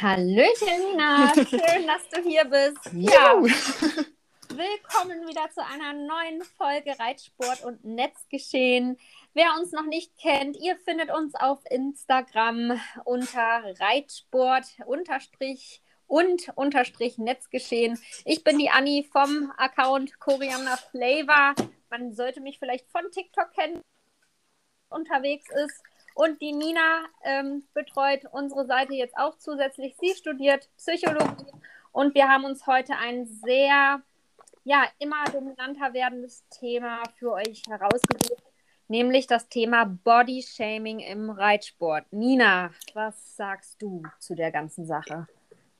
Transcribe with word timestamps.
Hallöchen, 0.00 0.92
Nina. 0.92 1.30
Schön, 1.34 1.86
dass 1.86 2.08
du 2.08 2.22
hier 2.22 2.46
bist. 2.46 2.78
Ja. 2.94 3.34
Willkommen 4.48 5.28
wieder 5.28 5.50
zu 5.50 5.62
einer 5.62 5.92
neuen 5.92 6.42
Folge 6.56 6.98
Reitsport 6.98 7.62
und 7.64 7.84
Netzgeschehen. 7.84 8.98
Wer 9.34 9.52
uns 9.58 9.72
noch 9.72 9.84
nicht 9.84 10.16
kennt, 10.16 10.56
ihr 10.56 10.76
findet 10.78 11.10
uns 11.10 11.34
auf 11.34 11.58
Instagram 11.68 12.80
unter 13.04 13.74
Reitsport 13.78 14.64
unterstrich 14.86 15.82
und 16.06 16.50
unterstrich 16.54 17.18
Netzgeschehen. 17.18 18.00
Ich 18.24 18.42
bin 18.42 18.58
die 18.58 18.70
Anni 18.70 19.06
vom 19.12 19.52
Account 19.58 20.18
Koriander 20.18 20.78
Flavor. 20.78 21.54
Man 21.90 22.14
sollte 22.14 22.40
mich 22.40 22.58
vielleicht 22.58 22.90
von 22.90 23.10
TikTok 23.10 23.52
kennen, 23.52 23.82
unterwegs 24.88 25.44
ist. 25.50 25.82
Und 26.14 26.40
die 26.40 26.52
Nina 26.52 27.04
ähm, 27.24 27.64
betreut 27.74 28.22
unsere 28.32 28.66
Seite 28.66 28.94
jetzt 28.94 29.16
auch 29.16 29.36
zusätzlich. 29.38 29.96
Sie 30.00 30.14
studiert 30.14 30.68
Psychologie 30.76 31.52
und 31.92 32.14
wir 32.14 32.28
haben 32.28 32.44
uns 32.44 32.66
heute 32.66 32.94
ein 32.96 33.26
sehr, 33.26 34.02
ja, 34.64 34.84
immer 34.98 35.24
dominanter 35.32 35.92
werdendes 35.92 36.44
Thema 36.48 37.02
für 37.18 37.32
euch 37.32 37.62
herausgesucht, 37.68 38.42
nämlich 38.88 39.26
das 39.26 39.48
Thema 39.48 39.84
Body 39.84 40.42
Shaming 40.42 41.00
im 41.00 41.30
Reitsport. 41.30 42.12
Nina, 42.12 42.70
was 42.94 43.36
sagst 43.36 43.80
du 43.80 44.02
zu 44.18 44.34
der 44.34 44.50
ganzen 44.50 44.86
Sache? 44.86 45.26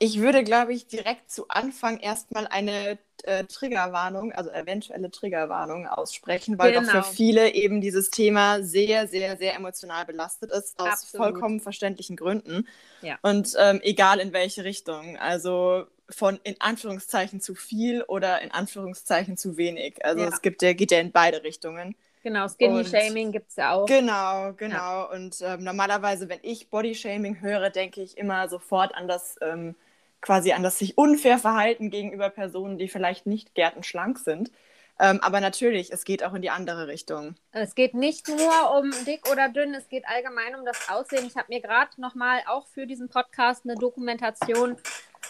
Ich 0.03 0.19
würde, 0.19 0.43
glaube 0.43 0.73
ich, 0.73 0.87
direkt 0.87 1.29
zu 1.29 1.47
Anfang 1.47 1.99
erstmal 1.99 2.47
eine 2.47 2.97
äh, 3.21 3.43
Triggerwarnung, 3.43 4.31
also 4.31 4.49
eventuelle 4.49 5.11
Triggerwarnung 5.11 5.85
aussprechen, 5.85 6.57
weil 6.57 6.71
genau. 6.71 6.81
doch 6.81 6.89
für 6.89 7.01
genau. 7.01 7.13
viele 7.13 7.53
eben 7.53 7.81
dieses 7.81 8.09
Thema 8.09 8.63
sehr, 8.63 9.07
sehr, 9.07 9.37
sehr 9.37 9.55
emotional 9.55 10.05
belastet 10.05 10.51
ist, 10.51 10.79
aus 10.79 10.87
Absolut. 10.87 11.27
vollkommen 11.27 11.59
verständlichen 11.59 12.15
Gründen. 12.15 12.67
Ja. 13.03 13.19
Und 13.21 13.55
ähm, 13.59 13.79
egal 13.83 14.19
in 14.19 14.33
welche 14.33 14.63
Richtung. 14.63 15.17
Also 15.17 15.85
von 16.09 16.39
in 16.43 16.55
Anführungszeichen 16.57 17.39
zu 17.39 17.53
viel 17.53 18.01
oder 18.01 18.41
in 18.41 18.49
Anführungszeichen 18.49 19.37
zu 19.37 19.55
wenig. 19.55 20.03
Also 20.03 20.23
ja. 20.23 20.29
es 20.29 20.41
gibt 20.41 20.63
der 20.63 20.73
geht 20.73 20.89
ja 20.89 20.99
in 20.99 21.11
beide 21.11 21.43
Richtungen. 21.43 21.95
Genau, 22.23 22.47
Skinny-Shaming 22.47 23.31
gibt 23.31 23.49
es 23.51 23.55
ja 23.55 23.73
auch. 23.73 23.85
Genau, 23.85 24.53
genau. 24.53 24.75
Ja. 24.75 25.03
Und 25.03 25.41
ähm, 25.41 25.63
normalerweise, 25.63 26.27
wenn 26.27 26.39
ich 26.41 26.71
Body-Shaming 26.71 27.39
höre, 27.41 27.69
denke 27.69 28.01
ich 28.01 28.17
immer 28.17 28.49
sofort 28.49 28.95
an 28.95 29.07
das 29.07 29.35
ähm, 29.41 29.75
quasi 30.21 30.53
an 30.53 30.63
das 30.63 30.79
sich 30.79 30.97
unfair 30.97 31.39
verhalten 31.39 31.89
gegenüber 31.89 32.29
Personen, 32.29 32.77
die 32.77 32.87
vielleicht 32.87 33.25
nicht 33.25 33.55
gärtenschlank 33.55 34.19
sind. 34.19 34.51
Ähm, 34.99 35.19
aber 35.23 35.41
natürlich, 35.41 35.91
es 35.91 36.03
geht 36.03 36.23
auch 36.23 36.33
in 36.35 36.43
die 36.43 36.51
andere 36.51 36.87
Richtung. 36.87 37.35
Es 37.51 37.73
geht 37.73 37.95
nicht 37.95 38.27
nur 38.27 38.77
um 38.77 38.91
dick 39.05 39.27
oder 39.31 39.49
dünn, 39.49 39.73
es 39.73 39.89
geht 39.89 40.05
allgemein 40.07 40.55
um 40.55 40.63
das 40.63 40.89
Aussehen. 40.89 41.25
Ich 41.25 41.35
habe 41.35 41.47
mir 41.49 41.59
gerade 41.59 41.99
nochmal 41.99 42.41
auch 42.47 42.67
für 42.67 42.85
diesen 42.85 43.09
Podcast 43.09 43.65
eine 43.65 43.75
Dokumentation, 43.75 44.77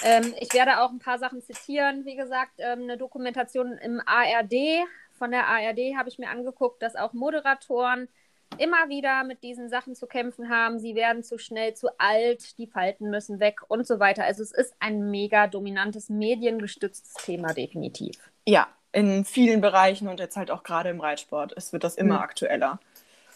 ähm, 0.03 0.33
ich 0.39 0.53
werde 0.53 0.81
auch 0.81 0.89
ein 0.89 0.99
paar 0.99 1.19
Sachen 1.19 1.41
zitieren, 1.41 2.05
wie 2.05 2.15
gesagt, 2.15 2.53
ähm, 2.57 2.83
eine 2.83 2.97
Dokumentation 2.97 3.77
im 3.77 4.01
ARD. 4.05 4.85
Von 5.17 5.31
der 5.31 5.47
ARD 5.47 5.95
habe 5.97 6.09
ich 6.09 6.17
mir 6.17 6.29
angeguckt, 6.29 6.81
dass 6.81 6.95
auch 6.95 7.13
Moderatoren 7.13 8.09
immer 8.57 8.89
wieder 8.89 9.23
mit 9.23 9.43
diesen 9.43 9.69
Sachen 9.69 9.95
zu 9.95 10.07
kämpfen 10.07 10.49
haben. 10.49 10.79
Sie 10.79 10.95
werden 10.95 11.23
zu 11.23 11.37
schnell, 11.37 11.73
zu 11.73 11.87
alt, 11.99 12.57
die 12.57 12.67
Falten 12.67 13.09
müssen 13.09 13.39
weg 13.39 13.61
und 13.67 13.87
so 13.87 13.99
weiter. 13.99 14.23
Also 14.23 14.43
es 14.43 14.51
ist 14.51 14.73
ein 14.79 15.09
mega 15.09 15.47
dominantes, 15.47 16.09
mediengestütztes 16.09 17.13
Thema, 17.25 17.53
definitiv. 17.53 18.17
Ja, 18.45 18.67
in 18.91 19.25
vielen 19.25 19.61
Bereichen 19.61 20.07
und 20.07 20.19
jetzt 20.19 20.37
halt 20.37 20.51
auch 20.51 20.63
gerade 20.63 20.89
im 20.89 20.99
Reitsport. 20.99 21.53
Es 21.55 21.73
wird 21.73 21.83
das 21.83 21.95
immer 21.95 22.15
mhm. 22.15 22.21
aktueller. 22.21 22.79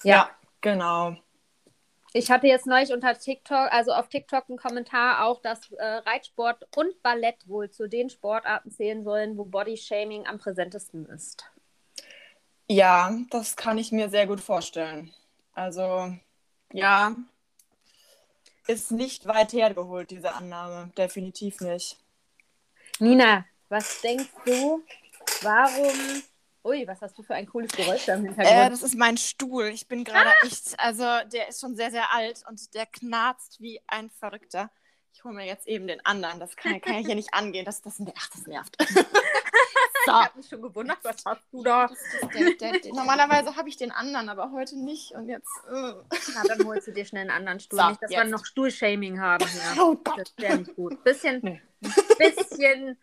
Ja. 0.03 0.15
ja, 0.15 0.29
genau. 0.61 1.15
Ich 2.17 2.31
hatte 2.31 2.47
jetzt 2.47 2.65
neulich 2.65 2.93
unter 2.93 3.13
TikTok, 3.13 3.73
also 3.73 3.91
auf 3.91 4.07
TikTok 4.07 4.45
einen 4.47 4.57
Kommentar 4.57 5.25
auch, 5.25 5.41
dass 5.41 5.69
äh, 5.73 5.83
Reitsport 5.83 6.65
und 6.77 7.01
Ballett 7.03 7.45
wohl 7.45 7.69
zu 7.69 7.89
den 7.89 8.09
Sportarten 8.09 8.71
zählen 8.71 9.03
sollen, 9.03 9.37
wo 9.37 9.43
Bodyshaming 9.43 10.25
am 10.25 10.37
präsentesten 10.37 11.05
ist. 11.07 11.45
Ja, 12.67 13.15
das 13.29 13.55
kann 13.55 13.77
ich 13.77 13.91
mir 13.91 14.09
sehr 14.09 14.27
gut 14.27 14.41
vorstellen. 14.41 15.13
Also, 15.53 16.15
ja, 16.71 17.15
ist 18.67 18.91
nicht 18.91 19.27
weit 19.27 19.53
hergeholt, 19.53 20.09
diese 20.11 20.33
Annahme. 20.33 20.91
Definitiv 20.97 21.61
nicht. 21.61 21.97
Nina, 22.99 23.45
was 23.69 24.01
denkst 24.01 24.31
du, 24.45 24.83
warum. 25.41 26.23
Ui, 26.63 26.87
was 26.87 26.99
hast 27.01 27.15
du 27.15 27.21
für 27.21 27.35
ein 27.35 27.45
cooles 27.45 27.71
Geräusch 27.71 28.05
da 28.05 28.15
im 28.15 28.25
Hintergrund? 28.25 28.57
Äh, 28.57 28.69
das 28.71 28.81
ist 28.81 28.95
mein 28.95 29.17
Stuhl. 29.17 29.65
Ich 29.65 29.87
bin 29.87 30.03
gerade 30.03 30.31
ah! 30.31 30.45
echt, 30.45 30.79
also 30.79 31.03
der 31.31 31.49
ist 31.49 31.61
schon 31.61 31.75
sehr, 31.75 31.91
sehr 31.91 32.11
alt 32.11 32.41
und 32.49 32.73
der 32.73 32.87
knarzt 32.87 33.61
wie 33.61 33.79
ein 33.85 34.09
Verrückter. 34.09 34.71
Ich 35.13 35.23
hole 35.23 35.35
mir 35.35 35.45
jetzt 35.45 35.67
eben 35.67 35.85
den 35.85 36.03
anderen. 36.03 36.39
Das 36.39 36.55
kann, 36.55 36.81
kann 36.81 36.95
ja 36.95 36.99
hier 37.01 37.15
nicht 37.15 37.33
angehen. 37.35 37.65
Das, 37.65 37.83
das, 37.83 38.01
ach, 38.17 38.29
das 38.31 38.47
nervt. 38.47 38.77
Ich 40.05 40.13
habe 40.13 40.37
mich 40.37 40.47
schon 40.47 40.61
gewundert, 40.61 40.97
was 41.03 41.25
hast 41.25 41.41
du 41.51 41.63
da? 41.63 41.87
Das, 41.87 41.97
das, 42.21 42.29
der, 42.31 42.53
der, 42.53 42.79
der, 42.79 42.93
normalerweise 42.93 43.55
habe 43.55 43.69
ich 43.69 43.77
den 43.77 43.91
anderen, 43.91 44.29
aber 44.29 44.51
heute 44.51 44.77
nicht. 44.77 45.11
Und 45.11 45.27
jetzt. 45.29 45.49
Uh. 45.69 46.03
Na, 46.33 46.43
dann 46.47 46.65
holst 46.65 46.87
du 46.87 46.91
dir 46.91 47.05
schnell 47.05 47.21
einen 47.21 47.31
anderen 47.31 47.59
Stuhl. 47.59 47.79
So, 47.79 47.89
nicht, 47.89 48.03
dass 48.03 48.11
jetzt. 48.11 48.23
wir 48.23 48.29
noch 48.29 48.45
Stuhlshaming 48.45 49.19
haben. 49.19 49.45
Ja. 49.45 49.81
Oh 49.81 49.95
Gott. 49.95 50.19
Das 50.19 50.33
wäre 50.37 50.57
nicht 50.57 50.75
gut. 50.75 51.03
Bisschen, 51.03 51.39
nee. 51.41 51.61
bisschen, 52.17 52.97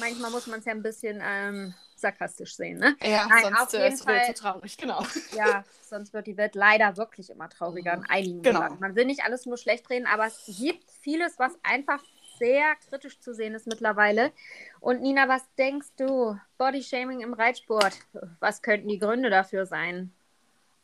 manchmal 0.00 0.30
muss 0.30 0.46
man 0.46 0.60
es 0.60 0.66
ja 0.66 0.72
ein 0.72 0.82
bisschen 0.82 1.20
ähm, 1.22 1.74
sarkastisch 1.96 2.56
sehen, 2.56 2.78
ne? 2.78 2.96
Ja, 3.02 3.26
Nein, 3.26 3.42
sonst 3.42 3.60
auf 3.60 3.72
jeden 3.72 3.94
ist 3.94 4.04
Fall, 4.04 4.26
zu 4.26 4.34
traurig, 4.34 4.76
genau. 4.76 5.04
Ja, 5.34 5.64
sonst 5.82 6.12
wird 6.12 6.26
die 6.26 6.36
Welt 6.36 6.54
leider 6.54 6.96
wirklich 6.96 7.30
immer 7.30 7.48
trauriger 7.48 7.94
in 7.94 8.04
einigen 8.08 8.42
genau. 8.42 8.68
Man 8.78 8.94
will 8.94 9.06
nicht 9.06 9.24
alles 9.24 9.46
nur 9.46 9.56
schlecht 9.56 9.88
reden, 9.90 10.06
aber 10.06 10.26
es 10.26 10.44
gibt 10.46 10.90
vieles, 11.00 11.38
was 11.38 11.52
einfach 11.62 12.02
sehr 12.38 12.74
kritisch 12.88 13.20
zu 13.20 13.34
sehen 13.34 13.54
ist 13.54 13.66
mittlerweile. 13.66 14.32
Und 14.80 15.02
Nina, 15.02 15.28
was 15.28 15.42
denkst 15.58 15.88
du? 15.96 16.38
Bodyshaming 16.58 17.20
im 17.20 17.34
Reitsport. 17.34 17.92
Was 18.40 18.62
könnten 18.62 18.88
die 18.88 18.98
Gründe 18.98 19.30
dafür 19.30 19.66
sein? 19.66 20.12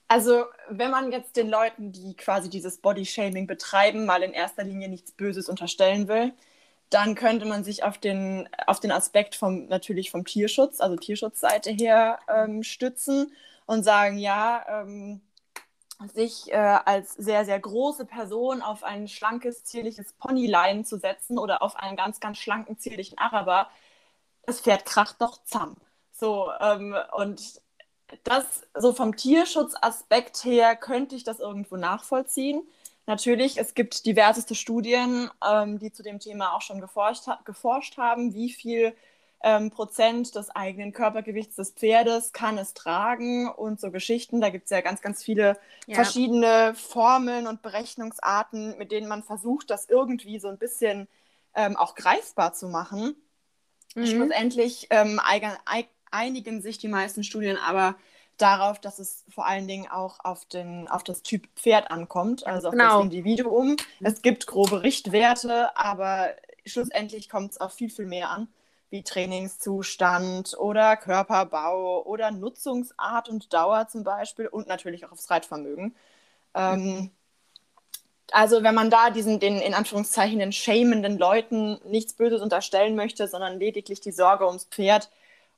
Also, 0.09 0.45
wenn 0.69 0.91
man 0.91 1.11
jetzt 1.11 1.37
den 1.37 1.49
Leuten, 1.49 1.93
die 1.93 2.15
quasi 2.15 2.51
dieses 2.51 2.79
Bodyshaming 2.79 3.47
betreiben, 3.47 4.05
mal 4.05 4.23
in 4.23 4.33
erster 4.33 4.63
Linie 4.63 4.89
nichts 4.89 5.13
Böses 5.13 5.49
unterstellen 5.49 6.07
will, 6.07 6.33
dann 6.91 7.15
könnte 7.15 7.47
man 7.47 7.65
sich 7.65 7.85
auf 7.85 7.97
den, 7.97 8.47
auf 8.67 8.79
den 8.79 8.93
Aspekt 8.93 9.35
vom, 9.35 9.69
natürlich 9.69 10.11
vom 10.11 10.27
Tierschutz, 10.27 10.81
also 10.81 10.97
Tierschutzseite 10.97 11.71
her, 11.71 12.19
ähm, 12.29 12.63
stützen 12.63 13.33
und 13.65 13.85
sagen, 13.85 14.19
ja, 14.19 14.83
ähm, 14.83 15.23
sich 16.09 16.53
äh, 16.53 16.57
als 16.57 17.15
sehr, 17.15 17.45
sehr 17.45 17.59
große 17.61 18.05
Person 18.07 18.63
auf 18.63 18.85
ein 18.85 19.09
schlankes, 19.09 19.65
zierliches 19.65 20.13
Ponylein 20.15 20.85
zu 20.85 20.99
setzen 20.99 21.39
oder 21.39 21.63
auf 21.63 21.77
einen 21.77 21.97
ganz, 21.97 22.21
ganz 22.21 22.39
schlanken, 22.39 22.79
zierlichen 22.79 23.19
Araber, 23.19 23.69
das 24.47 24.61
Pferd 24.61 24.85
kracht 24.85 25.17
doch 25.21 25.43
zamm. 25.45 25.77
So, 26.13 26.51
ähm, 26.61 26.97
und 27.13 27.61
das 28.25 28.63
so 28.75 28.93
vom 28.93 29.17
Tierschutzaspekt 29.17 30.45
her 30.45 30.77
könnte 30.77 31.17
ich 31.17 31.25
das 31.25 31.41
irgendwo 31.41 31.77
nachvollziehen. 31.77 32.63
Natürlich, 33.07 33.59
es 33.59 33.75
gibt 33.75 34.07
diverseste 34.07 34.55
Studien, 34.55 35.31
ähm, 35.47 35.79
die 35.79 35.93
zu 35.93 36.03
dem 36.03 36.21
Thema 36.21 36.55
auch 36.55 36.63
schon 36.63 36.81
geforscht, 36.81 37.25
geforscht 37.45 37.97
haben, 37.97 38.35
wie 38.35 38.51
viel 38.51 38.95
ähm, 39.43 39.71
Prozent 39.71 40.35
des 40.37 40.51
eigenen 40.51 40.93
Körpergewichts 40.93 41.57
des 41.57 41.71
Pferdes 41.71 42.33
kann 42.33 42.59
es 42.59 42.75
tragen 42.75 43.49
und 43.49 43.81
so 43.81 43.91
Geschichten. 43.91 44.41
Da 44.41 44.51
gibt 44.51 44.65
es 44.65 44.71
ja 44.71 44.81
ganz, 44.81 45.01
ganz 45.01 45.23
viele 45.23 45.59
ja. 45.87 45.97
verschiedene 45.97 46.75
Formeln 46.75 47.47
und 47.47 47.63
Berechnungsarten, 47.63 48.79
mit 48.79 48.93
denen 48.93 49.09
man 49.09 49.23
versucht, 49.23 49.71
das 49.71 49.89
irgendwie 49.89 50.39
so 50.39 50.49
ein 50.49 50.59
bisschen 50.59 51.09
ähm, 51.55 51.77
auch 51.77 51.95
greifbar 51.95 52.53
zu 52.55 52.69
machen. 52.69 53.17
Mhm. 53.95 54.07
Schlussendlich 54.07 54.87
ähm, 54.91 55.21
einigen 56.11 56.63
sich 56.63 56.79
die 56.79 56.89
meisten 56.89 57.25
Studien 57.25 57.57
aber 57.57 57.97
darauf, 58.39 58.81
dass 58.81 58.99
es 58.99 59.25
vor 59.29 59.47
allen 59.47 59.67
Dingen 59.67 59.89
auch 59.91 60.21
auf, 60.25 60.45
den, 60.45 60.89
auf 60.89 61.03
das 61.05 61.23
Typ 61.23 61.49
Pferd 61.57 61.91
ankommt, 61.91 62.47
also 62.47 62.69
auf 62.69 62.73
genau. 62.73 62.97
das 62.97 63.05
Individuum. 63.05 63.77
Es 64.01 64.23
gibt 64.23 64.47
grobe 64.47 64.83
Richtwerte, 64.83 65.77
aber 65.77 66.31
schlussendlich 66.65 67.29
kommt 67.29 67.53
es 67.53 67.61
auf 67.61 67.73
viel, 67.73 67.91
viel 67.91 68.07
mehr 68.07 68.31
an 68.31 68.49
wie 68.93 69.03
Trainingszustand 69.03 70.57
oder 70.59 70.97
Körperbau 70.97 72.03
oder 72.05 72.31
Nutzungsart 72.31 73.29
und 73.29 73.53
Dauer 73.53 73.89
zum 73.89 74.05
Beispiel 74.05 74.47
und 74.47 74.69
natürlich 74.69 75.05
auch 75.05 75.13
aufs 75.13 75.31
Reitvermögen. 75.31 75.97
Ähm, 76.55 77.11
also 78.31 78.63
wenn 78.63 78.75
man 78.75 78.91
da 78.91 79.11
diesen, 79.11 79.41
den 79.41 79.61
in 79.61 79.75
Anführungszeichen 79.75 80.39
den 80.39 80.53
schämenden 80.53 81.19
Leuten 81.19 81.81
nichts 81.85 82.15
Böses 82.15 82.43
unterstellen 82.43 82.95
möchte, 82.95 83.29
sondern 83.29 83.59
lediglich 83.59 84.01
die 84.01 84.13
Sorge 84.13 84.47
ums 84.47 84.65
Pferd, 84.65 85.11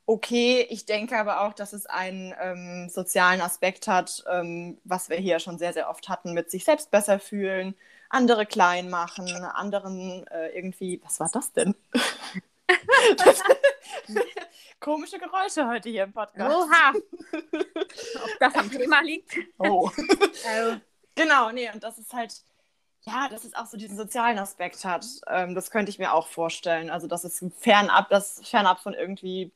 okay, 0.05 0.65
ich 0.69 0.85
denke 0.85 1.17
aber 1.17 1.41
auch, 1.41 1.53
dass 1.53 1.73
es 1.73 1.85
einen 1.87 2.33
ähm, 2.39 2.89
sozialen 2.89 3.41
Aspekt 3.41 3.87
hat, 3.87 4.23
ähm, 4.31 4.77
was 4.83 5.09
wir 5.09 5.17
hier 5.17 5.39
schon 5.39 5.57
sehr, 5.57 5.73
sehr 5.73 5.89
oft 5.89 6.09
hatten, 6.09 6.33
mit 6.33 6.51
sich 6.51 6.63
selbst 6.63 6.91
besser 6.91 7.19
fühlen, 7.19 7.75
andere 8.09 8.45
klein 8.45 8.89
machen, 8.89 9.27
anderen 9.29 10.27
äh, 10.27 10.49
irgendwie, 10.49 11.01
was 11.03 11.19
war 11.19 11.29
das 11.31 11.53
denn? 11.53 11.75
Komische 14.79 15.19
Geräusche 15.19 15.67
heute 15.67 15.89
hier 15.89 16.03
im 16.03 16.13
Podcast. 16.13 16.55
Oha! 16.55 16.93
Ob 16.93 18.39
das 18.39 18.55
am 18.55 18.71
Thema 18.71 19.01
liegt? 19.01 19.35
Oh. 19.57 19.91
also. 20.47 20.79
Genau, 21.17 21.49
nee, 21.49 21.71
und 21.73 21.81
das 21.81 21.97
ist 21.97 22.13
halt, 22.13 22.43
Ja, 23.03 23.29
dass 23.29 23.45
es 23.45 23.53
auch 23.53 23.67
so 23.67 23.77
diesen 23.77 23.95
sozialen 23.95 24.37
Aspekt 24.37 24.83
hat. 24.83 25.05
Ähm, 25.27 25.55
das 25.55 25.71
könnte 25.71 25.89
ich 25.89 25.97
mir 25.97 26.13
auch 26.13 26.27
vorstellen. 26.27 26.89
Also, 26.89 27.07
dass 27.07 27.23
es 27.23 27.41
fernab, 27.57 28.09
das 28.09 28.41
fernab 28.43 28.81
von 28.81 28.93
irgendwie 28.93 29.53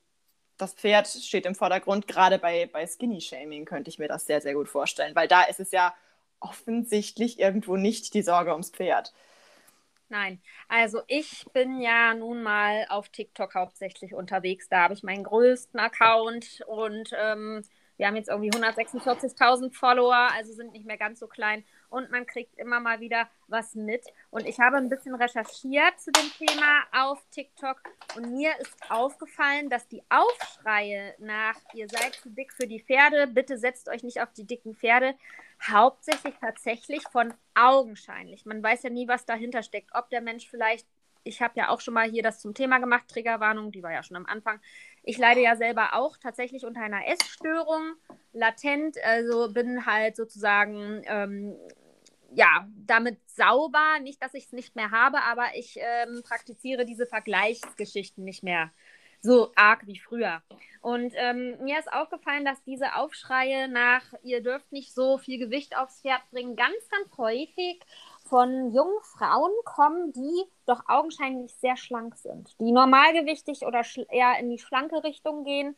das 0.60 0.74
Pferd 0.74 1.08
steht 1.08 1.46
im 1.46 1.56
Vordergrund. 1.56 2.08
Gerade 2.08 2.38
bei, 2.40 2.68
bei 2.68 2.86
Skinny-Shaming 2.86 3.66
könnte 3.66 3.90
ich 3.90 4.00
mir 4.00 4.08
das 4.08 4.26
sehr, 4.26 4.42
sehr 4.42 4.54
gut 4.54 4.70
vorstellen, 4.70 5.16
weil 5.16 5.28
da 5.28 5.44
ist 5.44 5.60
es 5.60 5.72
ja 5.72 5.94
offensichtlich 6.40 7.40
irgendwo 7.40 7.76
nicht 7.76 8.14
die 8.14 8.22
Sorge 8.22 8.52
ums 8.52 8.70
Pferd. 8.70 9.14
Nein, 10.10 10.42
also 10.68 11.02
ich 11.08 11.46
bin 11.54 11.80
ja 11.82 12.16
nun 12.16 12.42
mal 12.42 12.88
auf 12.90 13.10
TikTok 13.10 13.54
hauptsächlich 13.54 14.16
unterwegs. 14.16 14.68
Da 14.68 14.82
habe 14.82 14.96
ich 14.96 15.04
meinen 15.04 15.24
größten 15.24 15.80
Account 15.80 16.62
und 16.68 17.12
ähm, 17.16 17.64
wir 17.98 18.08
haben 18.08 18.16
jetzt 18.16 18.30
irgendwie 18.30 18.50
146.000 18.50 19.72
Follower, 19.74 20.30
also 20.34 20.54
sind 20.54 20.72
nicht 20.72 20.86
mehr 20.86 20.98
ganz 20.98 21.20
so 21.20 21.28
klein 21.28 21.64
und 21.90 22.10
man 22.10 22.26
kriegt 22.26 22.58
immer 22.58 22.80
mal 22.80 23.02
wieder 23.02 23.30
was 23.48 23.76
mit. 23.76 24.04
Und 24.32 24.48
ich 24.48 24.60
habe 24.60 24.78
ein 24.78 24.90
bisschen 24.90 25.14
recherchiert 25.14 26.00
zu 26.00 26.12
dem 26.12 26.32
Thema 26.38 26.84
auf 26.92 27.22
TikTok 27.30 27.82
und 28.16 28.32
mir 28.32 28.58
ist 28.60 28.76
aufgefallen, 28.90 29.70
dass 29.70 29.88
die 29.90 30.02
Aufschreie 30.10 31.14
nach 31.20 31.58
ihr 31.74 31.88
seid 31.88 32.16
zu 32.16 32.30
dick 32.30 32.54
für 32.54 32.68
die 32.68 32.82
Pferde, 32.82 33.28
bitte 33.28 33.58
setzt 33.58 33.90
euch 33.90 34.02
nicht 34.02 34.22
auf 34.22 34.32
die 34.32 34.48
dicken 34.48 34.76
Pferde, 34.76 35.14
hauptsächlich 35.62 36.36
tatsächlich 36.40 37.04
von 37.12 37.34
augenscheinlich. 37.54 38.46
Man 38.46 38.64
weiß 38.64 38.84
ja 38.84 38.90
nie, 38.90 39.08
was 39.08 39.26
dahinter 39.26 39.64
steckt, 39.64 39.92
ob 39.94 40.10
der 40.10 40.22
Mensch 40.22 40.48
vielleicht 40.48 40.88
ich 41.24 41.42
habe 41.42 41.54
ja 41.58 41.70
auch 41.70 41.82
schon 41.82 41.94
mal 41.94 42.10
hier 42.10 42.24
das 42.24 42.40
zum 42.40 42.54
Thema 42.54 42.80
gemacht, 42.80 43.08
Triggerwarnung, 43.08 43.72
die 43.72 43.84
war 43.84 43.92
ja 43.92 44.04
schon 44.04 44.18
am 44.18 44.26
Anfang. 44.26 44.60
Ich 45.04 45.18
leide 45.18 45.42
ja 45.42 45.56
selber 45.56 45.94
auch 45.94 46.18
tatsächlich 46.18 46.66
unter 46.66 46.82
einer 46.82 47.08
Essstörung, 47.08 47.94
latent, 48.34 48.98
also 49.04 49.52
bin 49.52 49.86
halt 49.86 50.16
sozusagen 50.16 51.02
ähm, 51.06 51.56
ja, 52.32 52.68
damit 52.86 53.18
sauber. 53.30 54.00
Nicht, 54.02 54.22
dass 54.22 54.34
ich 54.34 54.46
es 54.46 54.52
nicht 54.52 54.76
mehr 54.76 54.92
habe, 54.92 55.22
aber 55.24 55.48
ich 55.56 55.78
ähm, 55.80 56.22
praktiziere 56.24 56.86
diese 56.86 57.06
Vergleichsgeschichten 57.06 58.24
nicht 58.24 58.44
mehr 58.44 58.72
so 59.21 59.51
arg 59.56 59.86
wie 59.86 60.00
früher. 60.00 60.42
Und 60.81 61.13
ähm, 61.16 61.57
mir 61.62 61.77
ist 61.77 61.92
aufgefallen, 61.92 62.45
dass 62.45 62.63
diese 62.63 62.95
Aufschreie 62.95 63.68
nach, 63.68 64.13
ihr 64.24 64.42
dürft 64.42 64.71
nicht 64.71 64.94
so 64.94 65.18
viel 65.18 65.38
Gewicht 65.38 65.77
aufs 65.77 66.01
Pferd 66.01 66.21
bringen, 66.31 66.56
ganz, 66.56 66.77
ganz 66.89 67.18
häufig 67.18 67.81
von 68.24 68.71
jungen 68.71 69.01
Frauen 69.01 69.51
kommen, 69.66 70.13
die 70.13 70.44
doch 70.66 70.83
augenscheinlich 70.88 71.54
sehr 71.56 71.75
schlank 71.75 72.16
sind, 72.16 72.56
die 72.60 72.71
normalgewichtig 72.71 73.63
oder 73.66 73.81
eher 74.10 74.39
in 74.39 74.50
die 74.50 74.60
schlanke 74.60 75.04
Richtung 75.04 75.44
gehen 75.44 75.75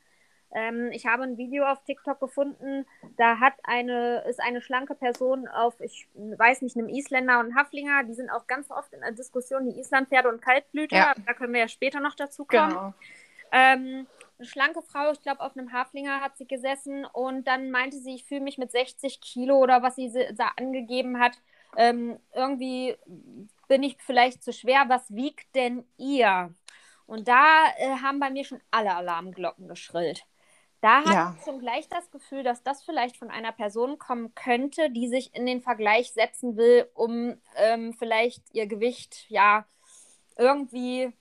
ähm, 0.54 0.92
ich 0.92 1.06
habe 1.06 1.24
ein 1.24 1.38
Video 1.38 1.66
auf 1.66 1.84
TikTok 1.84 2.20
gefunden, 2.20 2.86
da 3.18 3.40
hat 3.40 3.54
eine, 3.64 4.24
ist 4.28 4.42
eine 4.42 4.62
schlanke 4.62 4.96
Person 4.96 5.48
auf, 5.48 5.80
ich 5.80 6.08
weiß 6.14 6.62
nicht, 6.62 6.76
einem 6.78 6.90
Isländer 6.90 7.40
und 7.40 7.56
Haflinger, 7.56 8.04
die 8.04 8.14
sind 8.14 8.30
auch 8.30 8.48
ganz 8.48 8.70
oft 8.70 8.92
in 8.94 9.02
der 9.02 9.14
Diskussion, 9.14 9.66
die 9.66 9.80
Islandpferde 9.80 10.30
und 10.30 10.42
Kaltblüter, 10.42 10.96
ja. 10.96 11.14
da 11.26 11.34
können 11.34 11.54
wir 11.54 11.62
ja 11.62 11.68
später 11.68 12.00
noch 12.00 12.16
dazu 12.16 12.46
kommen. 12.46 12.70
Genau. 12.70 12.94
Ähm, 13.52 14.08
eine 14.38 14.48
schlanke 14.48 14.82
Frau, 14.82 15.12
ich 15.12 15.22
glaube, 15.22 15.42
auf 15.42 15.56
einem 15.56 15.72
Haflinger 15.72 16.20
hat 16.22 16.38
sie 16.38 16.48
gesessen 16.48 17.06
und 17.06 17.48
dann 17.48 17.70
meinte 17.70 17.98
sie, 17.98 18.16
ich 18.16 18.26
fühle 18.26 18.42
mich 18.42 18.58
mit 18.58 18.72
60 18.72 19.22
Kilo 19.22 19.58
oder 19.58 19.84
was 19.84 19.96
sie 19.96 20.12
da 20.34 20.52
angegeben 20.58 21.20
hat, 21.20 21.38
ähm, 21.78 22.20
irgendwie 22.34 22.98
bin 23.68 23.84
ich 23.84 23.98
vielleicht 24.00 24.44
zu 24.44 24.52
schwer. 24.52 24.86
Was 24.88 25.14
wiegt 25.14 25.56
denn 25.56 25.86
ihr? 25.98 26.54
Und 27.06 27.28
da 27.28 27.66
äh, 27.78 27.98
haben 28.02 28.20
bei 28.20 28.30
mir 28.30 28.44
schon 28.44 28.62
alle 28.72 28.94
Alarmglocken 28.94 29.68
geschrillt. 29.68 30.26
Da 30.82 31.02
habe 31.02 31.14
ja. 31.14 31.36
ich 31.38 31.46
schon 31.46 31.60
gleich 31.60 31.88
das 31.90 32.10
Gefühl, 32.10 32.44
dass 32.44 32.64
das 32.64 32.84
vielleicht 32.84 33.16
von 33.18 33.30
einer 33.30 33.52
Person 33.52 34.00
kommen 34.00 34.34
könnte, 34.34 34.90
die 34.90 35.08
sich 35.08 35.34
in 35.36 35.46
den 35.46 35.62
Vergleich 35.62 36.12
setzen 36.12 36.58
will, 36.58 36.90
um 36.96 37.40
ähm, 37.56 37.94
vielleicht 37.94 38.42
ihr 38.54 38.66
Gewicht 38.66 39.26
ja 39.30 39.66
irgendwie 40.38 41.14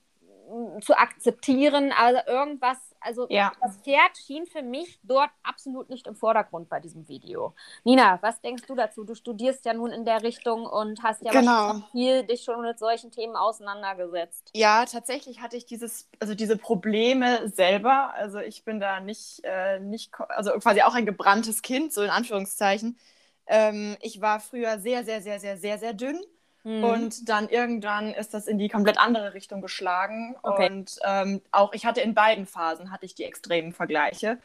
zu 0.80 0.96
akzeptieren. 0.96 1.92
Also 1.96 2.20
irgendwas, 2.26 2.78
also 3.00 3.26
ja. 3.28 3.52
das 3.60 3.76
Pferd 3.78 4.16
schien 4.16 4.46
für 4.46 4.62
mich 4.62 4.98
dort 5.02 5.30
absolut 5.42 5.90
nicht 5.90 6.06
im 6.06 6.14
Vordergrund 6.14 6.68
bei 6.68 6.80
diesem 6.80 7.08
Video. 7.08 7.54
Nina, 7.84 8.18
was 8.22 8.40
denkst 8.40 8.64
du 8.66 8.74
dazu? 8.74 9.04
Du 9.04 9.14
studierst 9.14 9.64
ja 9.64 9.74
nun 9.74 9.90
in 9.90 10.04
der 10.04 10.22
Richtung 10.22 10.66
und 10.66 11.02
hast 11.02 11.22
ja 11.22 11.32
genau. 11.32 11.82
viel 11.92 12.24
dich 12.24 12.42
schon 12.42 12.62
mit 12.62 12.78
solchen 12.78 13.10
Themen 13.10 13.36
auseinandergesetzt. 13.36 14.50
Ja, 14.54 14.84
tatsächlich 14.84 15.40
hatte 15.40 15.56
ich 15.56 15.66
dieses, 15.66 16.08
also 16.18 16.34
diese 16.34 16.56
Probleme 16.56 17.48
selber. 17.48 18.12
Also 18.14 18.38
ich 18.38 18.64
bin 18.64 18.80
da 18.80 19.00
nicht, 19.00 19.40
äh, 19.44 19.80
nicht, 19.80 20.12
also 20.28 20.52
quasi 20.52 20.82
auch 20.82 20.94
ein 20.94 21.06
gebranntes 21.06 21.62
Kind, 21.62 21.92
so 21.92 22.02
in 22.02 22.10
Anführungszeichen. 22.10 22.98
Ähm, 23.46 23.96
ich 24.00 24.20
war 24.20 24.40
früher 24.40 24.78
sehr, 24.78 25.04
sehr, 25.04 25.22
sehr, 25.22 25.40
sehr, 25.40 25.56
sehr, 25.56 25.78
sehr 25.78 25.92
dünn 25.92 26.20
Mhm. 26.62 26.84
Und 26.84 27.28
dann 27.28 27.48
irgendwann 27.48 28.12
ist 28.12 28.34
das 28.34 28.46
in 28.46 28.58
die 28.58 28.68
komplett 28.68 28.98
andere 28.98 29.34
Richtung 29.34 29.60
geschlagen. 29.60 30.36
Okay. 30.42 30.70
Und 30.70 30.98
ähm, 31.04 31.42
auch 31.50 31.72
ich 31.72 31.86
hatte 31.86 32.00
in 32.00 32.14
beiden 32.14 32.46
Phasen 32.46 32.90
hatte 32.90 33.06
ich 33.06 33.14
die 33.14 33.24
extremen 33.24 33.72
Vergleiche. 33.72 34.38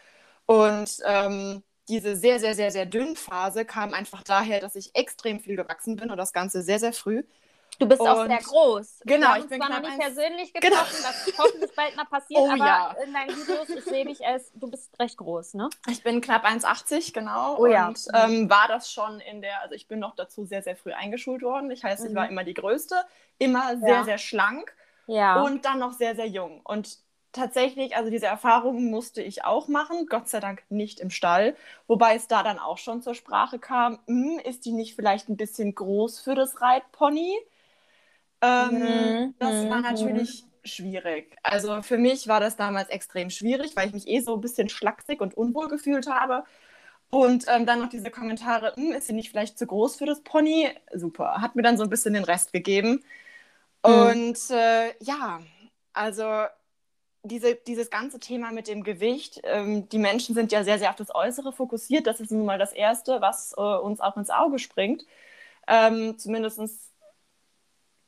Und 0.46 1.00
ähm, 1.06 1.64
diese 1.88 2.16
sehr, 2.16 2.40
sehr, 2.40 2.56
sehr, 2.56 2.72
sehr 2.72 2.86
dünne 2.86 3.16
Phase 3.16 3.66
kam 3.66 3.94
einfach 3.94 4.24
daher, 4.24 4.60
dass 4.60 4.76
ich 4.76 4.96
extrem 4.96 5.40
viel 5.40 5.56
gewachsen 5.56 5.96
bin 5.96 6.10
und 6.10 6.18
das 6.18 6.34
Ganze 6.34 6.62
sehr, 6.62 6.80
sehr 6.80 6.94
früh. 6.94 7.24
Du 7.80 7.88
bist 7.88 8.02
und 8.02 8.08
auch 8.08 8.26
sehr 8.26 8.38
groß. 8.38 9.02
Genau, 9.06 9.36
ich 9.36 9.48
bin 9.48 9.60
zwar 9.60 9.70
noch 9.70 9.82
nicht 9.82 10.00
persönlich 10.00 10.54
genau. 10.54 10.68
getroffen, 10.68 10.96
genau. 10.98 11.10
das 11.10 11.38
hoffentlich 11.38 11.76
bald 11.76 11.96
mal 11.96 12.06
passiert, 12.06 12.40
oh, 12.42 12.50
aber 12.50 12.58
ja. 12.58 12.96
in 13.04 13.14
deinen 13.14 13.30
Videos, 13.30 13.70
ich 13.70 13.84
sehe 13.84 14.06
dich 14.06 14.26
als, 14.26 14.52
du 14.54 14.70
bist 14.70 14.98
recht 15.00 15.18
groß, 15.18 15.56
ne? 15.56 15.70
Ich 15.90 16.04
bin 16.04 16.22
knapp 16.22 16.46
1,80, 16.46 17.14
genau. 17.14 17.58
Oh, 17.58 17.66
ja. 17.66 17.88
Und 17.88 18.06
ähm, 18.14 18.50
war 18.50 18.68
das 18.68 18.92
schon 18.92 19.20
in 19.20 19.42
der, 19.42 19.62
also 19.62 19.76
ich 19.76 19.88
bin 19.88 20.00
noch 20.00 20.16
dazu 20.16 20.46
sehr, 20.46 20.62
sehr 20.62 20.76
früh 20.76 20.94
eingeschult 20.94 21.42
worden. 21.42 21.70
Ich 21.72 21.84
heißt, 21.84 22.04
mhm. 22.04 22.10
ich 22.10 22.16
war 22.16 22.30
immer 22.30 22.44
die 22.44 22.54
Größte, 22.54 22.96
immer 23.38 23.78
sehr, 23.78 23.90
ja. 23.90 24.04
sehr 24.04 24.18
schlank 24.18 24.74
ja. 25.08 25.42
und 25.42 25.66
dann 25.66 25.80
noch 25.80 25.94
sehr, 25.94 26.16
sehr 26.16 26.28
jung. 26.28 26.62
Und 26.64 27.00
tatsächlich, 27.36 27.96
also 27.96 28.10
diese 28.10 28.28
Erfahrungen 28.28 28.90
musste 28.90 29.22
ich 29.22 29.44
auch 29.44 29.68
machen, 29.68 30.08
Gott 30.08 30.30
sei 30.30 30.40
Dank 30.40 30.64
nicht 30.70 31.00
im 31.00 31.10
Stall, 31.10 31.56
wobei 31.88 32.16
es 32.16 32.28
da 32.28 32.44
dann 32.44 32.60
auch 32.60 32.78
schon 32.78 33.02
zur 33.02 33.14
Sprache 33.14 33.60
kam, 33.60 34.00
hm, 34.08 34.40
ist 34.40 34.66
die 34.66 34.72
nicht 34.72 34.96
vielleicht 34.96 35.30
ein 35.30 35.38
bisschen 35.38 35.76
groß 35.76 36.20
für 36.20 36.36
das 36.36 36.62
Reitpony? 36.62 37.38
Ähm, 38.46 38.80
mhm. 38.80 39.36
Das 39.40 39.70
war 39.70 39.78
mhm. 39.78 39.84
natürlich 39.84 40.46
schwierig. 40.64 41.36
Also 41.44 41.82
für 41.82 41.98
mich 41.98 42.28
war 42.28 42.40
das 42.40 42.56
damals 42.56 42.90
extrem 42.90 43.30
schwierig, 43.30 43.76
weil 43.76 43.88
ich 43.88 43.94
mich 43.94 44.08
eh 44.08 44.20
so 44.20 44.36
ein 44.36 44.42
bisschen 44.42 44.70
schlaksig 44.70 45.22
und 45.22 45.36
unwohl 45.36 45.68
gefühlt 45.68 46.08
habe. 46.08 46.44
Und 47.10 47.46
ähm, 47.48 47.66
dann 47.66 47.80
noch 47.80 47.90
diese 47.90 48.10
Kommentare, 48.10 48.74
hm, 48.76 48.92
ist 48.92 49.08
sie 49.08 49.14
nicht 49.14 49.30
vielleicht 49.30 49.58
zu 49.58 49.68
groß 49.68 49.96
für 49.96 50.06
das 50.06 50.22
Pony? 50.22 50.70
Super, 50.94 51.42
hat 51.42 51.56
mir 51.56 51.62
dann 51.62 51.78
so 51.78 51.84
ein 51.84 51.90
bisschen 51.90 52.14
den 52.14 52.24
Rest 52.24 52.52
gegeben. 52.52 53.04
Mhm. 53.86 53.94
Und 53.94 54.50
äh, 54.50 54.94
ja, 55.00 55.40
also 55.94 56.46
diese, 57.24 57.56
dieses 57.56 57.90
ganze 57.90 58.20
Thema 58.20 58.52
mit 58.52 58.68
dem 58.68 58.84
Gewicht, 58.84 59.42
ähm, 59.44 59.88
die 59.90 59.98
Menschen 59.98 60.36
sind 60.36 60.52
ja 60.52 60.64
sehr, 60.64 60.80
sehr 60.80 60.90
auf 60.90 60.96
das 60.96 61.14
Äußere 61.14 61.54
fokussiert. 61.54 62.08
Das 62.08 62.20
ist 62.20 62.32
nun 62.32 62.46
mal 62.46 62.60
das 62.60 62.74
Erste, 62.74 63.22
was 63.22 63.54
äh, 63.58 63.62
uns 63.62 64.00
auch 64.00 64.18
ins 64.18 64.30
Auge 64.30 64.60
springt. 64.60 65.06
Ähm, 65.68 66.18
Zumindest 66.18 66.60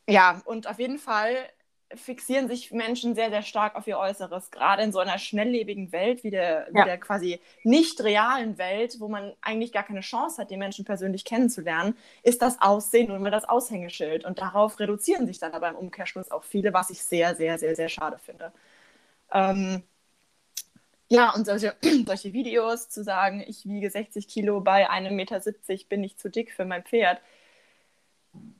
ja, 0.08 0.42
und 0.46 0.68
auf 0.68 0.80
jeden 0.80 1.00
Fall 1.00 1.36
fixieren 1.96 2.48
sich 2.48 2.72
Menschen 2.72 3.16
sehr, 3.16 3.30
sehr 3.30 3.44
stark 3.44 3.76
auf 3.76 3.88
ihr 3.88 3.98
Äußeres. 3.98 4.52
Gerade 4.52 4.84
in 4.84 4.92
so 4.92 5.00
einer 5.00 5.18
schnelllebigen 5.18 5.92
Welt 5.92 6.24
wie 6.24 6.32
der, 6.32 6.68
ja. 6.74 6.82
wie 6.82 6.86
der 6.86 6.98
quasi 6.98 7.40
nicht 7.64 8.02
realen 8.04 8.58
Welt, 8.58 9.00
wo 9.00 9.08
man 9.08 9.34
eigentlich 9.42 9.72
gar 9.72 9.84
keine 9.84 10.02
Chance 10.02 10.42
hat, 10.42 10.52
die 10.52 10.58
Menschen 10.58 10.84
persönlich 10.86 11.24
kennenzulernen, 11.24 11.96
ist 12.24 12.42
das 12.42 12.62
Aussehen 12.62 13.08
nur 13.08 13.18
immer 13.18 13.32
das 13.32 13.48
Aushängeschild. 13.48 14.26
Und 14.26 14.40
darauf 14.40 14.80
reduzieren 14.80 15.28
sich 15.28 15.40
dann 15.40 15.54
aber 15.54 15.70
im 15.70 15.76
Umkehrschluss 15.76 16.32
auch 16.32 16.44
viele, 16.44 16.74
was 16.74 16.90
ich 16.90 17.02
sehr, 17.02 17.36
sehr, 17.36 17.58
sehr, 17.58 17.76
sehr 17.76 17.90
schade 17.90 18.18
finde. 18.18 18.52
Ähm, 19.32 19.84
ja, 21.10 21.34
und 21.34 21.46
solche, 21.46 21.76
solche 22.06 22.34
Videos 22.34 22.90
zu 22.90 23.04
sagen, 23.04 23.44
ich 23.48 23.66
wiege 23.66 23.90
60 23.90 24.28
Kilo 24.28 24.60
bei 24.62 24.90
einem 24.90 25.16
Meter, 25.16 25.40
70, 25.40 25.88
bin 25.88 26.04
ich 26.04 26.18
zu 26.18 26.30
dick 26.30 26.52
für 26.52 26.66
mein 26.66 26.84
Pferd, 26.84 27.22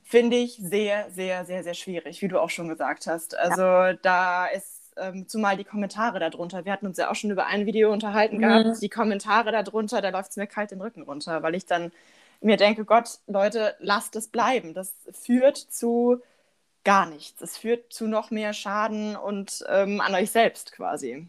finde 0.04 0.36
ich 0.36 0.58
sehr, 0.62 1.10
sehr, 1.10 1.44
sehr, 1.44 1.62
sehr 1.62 1.74
schwierig, 1.74 2.22
wie 2.22 2.28
du 2.28 2.40
auch 2.40 2.50
schon 2.50 2.68
gesagt 2.68 3.06
hast. 3.06 3.36
Also 3.36 3.62
ja. 3.62 3.92
da 3.94 4.46
ist 4.46 4.94
ähm, 4.96 5.28
zumal 5.28 5.56
die 5.56 5.64
Kommentare 5.64 6.18
darunter. 6.18 6.64
Wir 6.64 6.72
hatten 6.72 6.86
uns 6.86 6.98
ja 6.98 7.10
auch 7.10 7.14
schon 7.14 7.30
über 7.30 7.46
ein 7.46 7.66
Video 7.66 7.92
unterhalten 7.92 8.36
mhm. 8.36 8.40
gehabt. 8.40 8.82
Die 8.82 8.88
Kommentare 8.88 9.52
darunter, 9.52 10.00
da 10.00 10.10
läuft 10.10 10.30
es 10.30 10.36
mir 10.36 10.46
kalt 10.46 10.70
den 10.70 10.80
Rücken 10.80 11.02
runter, 11.02 11.42
weil 11.42 11.54
ich 11.54 11.66
dann 11.66 11.92
mir 12.40 12.56
denke, 12.56 12.84
Gott, 12.84 13.18
Leute, 13.26 13.74
lasst 13.80 14.16
es 14.16 14.28
bleiben. 14.28 14.74
Das 14.74 14.94
führt 15.12 15.56
zu 15.56 16.22
gar 16.84 17.06
nichts. 17.06 17.42
Es 17.42 17.56
führt 17.56 17.92
zu 17.92 18.06
noch 18.06 18.30
mehr 18.30 18.52
Schaden 18.52 19.16
und 19.16 19.64
ähm, 19.68 20.00
an 20.00 20.14
euch 20.14 20.30
selbst 20.30 20.72
quasi. 20.72 21.26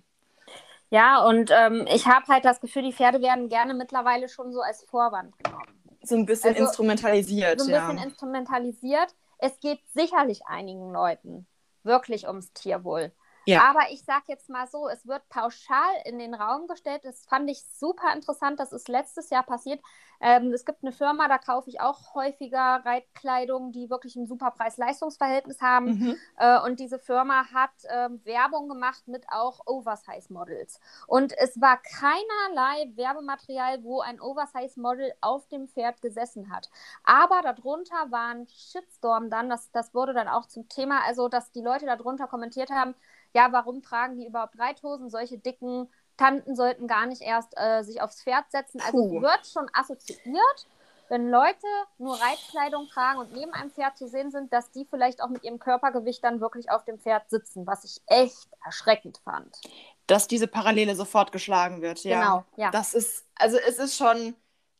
Ja, 0.91 1.23
und 1.23 1.51
ähm, 1.51 1.85
ich 1.93 2.07
habe 2.07 2.25
halt 2.27 2.45
das 2.45 2.61
Gefühl, 2.61 2.83
die 2.83 2.93
Pferde 2.93 3.21
werden 3.21 3.49
gerne 3.49 3.73
mittlerweile 3.73 4.27
schon 4.27 4.51
so 4.51 4.61
als 4.61 4.83
Vorwand 4.83 5.37
genommen. 5.43 5.78
So 6.01 6.15
ein 6.15 6.25
bisschen 6.25 6.51
also, 6.51 6.65
instrumentalisiert. 6.65 7.59
So 7.59 7.73
ein 7.73 7.87
bisschen 7.87 8.07
instrumentalisiert. 8.07 9.15
Es 9.37 9.59
geht 9.59 9.79
sicherlich 9.93 10.45
einigen 10.47 10.91
Leuten 10.91 11.47
wirklich 11.83 12.27
ums 12.27 12.51
Tierwohl. 12.53 13.11
Ja. 13.45 13.69
Aber 13.69 13.91
ich 13.91 14.03
sage 14.03 14.25
jetzt 14.27 14.49
mal 14.49 14.67
so, 14.67 14.87
es 14.87 15.07
wird 15.07 15.27
pauschal 15.29 15.93
in 16.05 16.19
den 16.19 16.33
Raum 16.33 16.67
gestellt. 16.67 17.01
Das 17.03 17.25
fand 17.25 17.49
ich 17.49 17.63
super 17.73 18.13
interessant. 18.13 18.59
Das 18.59 18.71
ist 18.71 18.87
letztes 18.87 19.29
Jahr 19.29 19.43
passiert. 19.43 19.81
Ähm, 20.21 20.51
es 20.51 20.65
gibt 20.65 20.83
eine 20.83 20.91
Firma, 20.91 21.27
da 21.27 21.37
kaufe 21.37 21.69
ich 21.69 21.79
auch 21.79 22.13
häufiger 22.13 22.81
Reitkleidung, 22.83 23.71
die 23.71 23.89
wirklich 23.89 24.15
ein 24.17 24.27
super 24.27 24.51
Preis-Leistungs-Verhältnis 24.51 25.61
haben. 25.61 25.85
Mhm. 25.85 26.17
Äh, 26.37 26.59
und 26.61 26.79
diese 26.79 26.99
Firma 26.99 27.45
hat 27.53 27.71
äh, 27.85 28.09
Werbung 28.25 28.67
gemacht 28.67 29.07
mit 29.07 29.25
auch 29.29 29.61
Oversize-Models. 29.65 30.79
Und 31.07 31.37
es 31.37 31.59
war 31.61 31.77
keinerlei 31.81 32.91
Werbematerial, 32.95 33.83
wo 33.83 34.01
ein 34.01 34.19
Oversize-Model 34.19 35.13
auf 35.21 35.47
dem 35.47 35.67
Pferd 35.67 36.01
gesessen 36.01 36.51
hat. 36.51 36.69
Aber 37.03 37.41
darunter 37.41 38.11
war 38.11 38.33
ein 38.33 38.47
Shitstorm 38.47 39.29
dann, 39.29 39.49
das, 39.49 39.71
das 39.71 39.93
wurde 39.93 40.13
dann 40.13 40.27
auch 40.27 40.47
zum 40.47 40.67
Thema, 40.67 41.01
also 41.05 41.29
dass 41.29 41.51
die 41.51 41.61
Leute 41.61 41.85
darunter 41.85 42.27
kommentiert 42.27 42.71
haben, 42.71 42.93
ja, 43.33 43.49
warum 43.51 43.81
tragen 43.81 44.17
die 44.17 44.25
überhaupt 44.25 44.57
Reithosen? 44.57 45.09
Solche 45.09 45.37
dicken 45.37 45.89
Tanten 46.17 46.55
sollten 46.55 46.87
gar 46.87 47.05
nicht 47.05 47.21
erst 47.21 47.53
äh, 47.57 47.81
sich 47.83 48.01
aufs 48.01 48.23
Pferd 48.23 48.51
setzen. 48.51 48.81
Also 48.81 48.97
Puh. 48.97 49.21
wird 49.21 49.47
schon 49.47 49.69
assoziiert, 49.73 50.67
wenn 51.07 51.29
Leute 51.29 51.65
nur 51.97 52.19
Reitkleidung 52.21 52.87
tragen 52.87 53.19
und 53.19 53.33
neben 53.33 53.53
einem 53.53 53.71
Pferd 53.71 53.97
zu 53.97 54.07
sehen 54.07 54.29
sind, 54.29 54.51
dass 54.51 54.69
die 54.71 54.85
vielleicht 54.85 55.23
auch 55.23 55.29
mit 55.29 55.43
ihrem 55.43 55.59
Körpergewicht 55.59 56.23
dann 56.23 56.41
wirklich 56.41 56.69
auf 56.69 56.83
dem 56.85 56.99
Pferd 56.99 57.29
sitzen, 57.29 57.65
was 57.65 57.83
ich 57.83 58.01
echt 58.07 58.49
erschreckend 58.63 59.19
fand. 59.23 59.59
Dass 60.07 60.27
diese 60.27 60.47
Parallele 60.47 60.95
sofort 60.95 61.31
geschlagen 61.31 61.81
wird, 61.81 62.03
ja. 62.03 62.19
Genau, 62.19 62.43
ja. 62.57 62.69
Das 62.71 62.93
ist, 62.93 63.25
also 63.35 63.57
es 63.57 63.79
ist 63.79 63.97
schon 63.97 64.35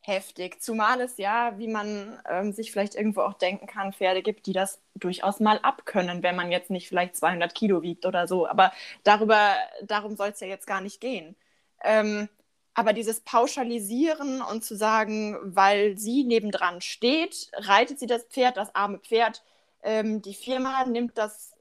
heftig. 0.10 0.62
Zumal 0.62 1.02
es 1.02 1.18
ja, 1.18 1.58
wie 1.58 1.68
man 1.68 2.20
ähm, 2.30 2.52
sich 2.52 2.72
vielleicht 2.72 2.96
irgendwo 2.96 3.22
auch 3.22 3.34
denken 3.36 3.68
kann, 3.68 3.94
Pferde 3.94 4.22
gibt, 4.22 4.46
die 4.48 4.54
das 4.54 4.82
durchaus 4.96 5.40
mal 5.40 5.60
abkönnen, 5.60 6.24
wenn 6.24 6.36
man 6.36 6.52
jetzt 6.52 6.72
nicht 6.72 6.90
vielleicht 6.90 7.16
200 7.16 7.56
Kilo 7.56 7.82
wiegt 7.82 8.06
oder 8.06 8.28
so. 8.28 8.48
Aber 8.48 8.74
darüber, 9.04 9.56
darum 9.84 10.16
soll 10.18 10.30
es 10.30 10.40
ja 10.42 10.48
jetzt 10.48 10.68
gar 10.68 10.82
nicht 10.82 11.00
gehen. 11.02 11.36
Ähm, 11.84 12.30
aber 12.74 12.94
dieses 12.94 13.22
Pauschalisieren 13.22 14.42
und 14.42 14.64
zu 14.64 14.76
sagen, 14.76 15.38
weil 15.44 15.98
sie 15.98 16.24
nebendran 16.24 16.82
steht, 16.82 17.52
reitet 17.54 18.00
sie 18.00 18.08
das 18.08 18.24
Pferd, 18.26 18.58
das 18.58 18.74
arme 18.76 19.00
Pferd, 19.00 19.44
ähm, 19.84 20.22
die 20.22 20.34
Firma 20.34 20.86
nimmt 20.86 21.18
das, 21.18 21.54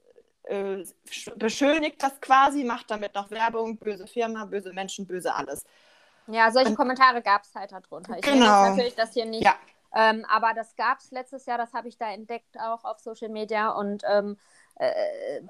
äh, 0.43 0.83
beschönigt 1.35 2.03
das 2.03 2.19
quasi, 2.21 2.63
macht 2.63 2.91
damit 2.91 3.15
noch 3.15 3.31
Werbung, 3.31 3.77
böse 3.77 4.07
Firma, 4.07 4.45
böse 4.45 4.73
Menschen, 4.73 5.07
böse 5.07 5.35
alles. 5.35 5.65
Ja, 6.31 6.51
solche 6.51 6.75
Kommentare 6.75 7.21
gab 7.21 7.43
es 7.43 7.53
halt 7.55 7.71
darunter. 7.71 8.17
Ich 8.17 8.23
genau. 8.23 8.69
natürlich 8.69 8.95
das 8.95 9.13
hier 9.13 9.25
nicht. 9.25 9.43
Ja. 9.43 9.55
Ähm, 9.93 10.25
aber 10.29 10.53
das 10.53 10.75
gab 10.75 10.99
es 10.99 11.11
letztes 11.11 11.45
Jahr, 11.45 11.57
das 11.57 11.73
habe 11.73 11.87
ich 11.87 11.97
da 11.97 12.11
entdeckt, 12.11 12.59
auch 12.59 12.83
auf 12.83 12.99
Social 12.99 13.29
Media. 13.29 13.69
Und 13.69 14.03
ähm, 14.07 14.37
äh, 14.75 15.41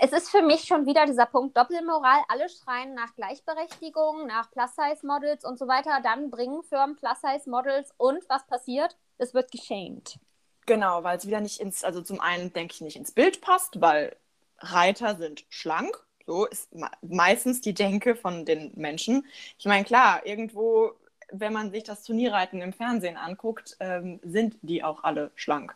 es 0.00 0.12
ist 0.12 0.30
für 0.30 0.42
mich 0.42 0.64
schon 0.64 0.86
wieder 0.86 1.04
dieser 1.04 1.26
Punkt 1.26 1.56
Doppelmoral. 1.56 2.20
Alle 2.28 2.48
schreien 2.48 2.94
nach 2.94 3.14
Gleichberechtigung, 3.14 4.26
nach 4.26 4.50
Plus-Size-Models 4.50 5.44
und 5.44 5.58
so 5.58 5.68
weiter. 5.68 6.00
Dann 6.02 6.30
bringen 6.30 6.62
Firmen 6.62 6.96
Plus-Size-Models 6.96 7.92
und 7.98 8.26
was 8.28 8.46
passiert? 8.46 8.96
Es 9.18 9.34
wird 9.34 9.50
geschämt. 9.50 10.18
Genau, 10.64 11.04
weil 11.04 11.16
es 11.18 11.26
wieder 11.26 11.40
nicht 11.40 11.60
ins, 11.60 11.84
also 11.84 12.02
zum 12.02 12.20
einen 12.20 12.52
denke 12.52 12.74
ich 12.74 12.80
nicht 12.80 12.96
ins 12.96 13.12
Bild 13.12 13.40
passt, 13.40 13.80
weil 13.80 14.16
Reiter 14.58 15.16
sind 15.16 15.44
schlank 15.48 16.05
so 16.26 16.46
ist 16.46 16.70
meistens 17.02 17.60
die 17.60 17.74
Denke 17.74 18.16
von 18.16 18.44
den 18.44 18.72
Menschen. 18.74 19.26
Ich 19.58 19.66
meine, 19.66 19.84
klar, 19.84 20.26
irgendwo, 20.26 20.92
wenn 21.30 21.52
man 21.52 21.70
sich 21.70 21.84
das 21.84 22.02
Turnierreiten 22.02 22.60
im 22.60 22.72
Fernsehen 22.72 23.16
anguckt, 23.16 23.76
ähm, 23.80 24.20
sind 24.22 24.56
die 24.62 24.82
auch 24.82 25.04
alle 25.04 25.30
schlank. 25.34 25.74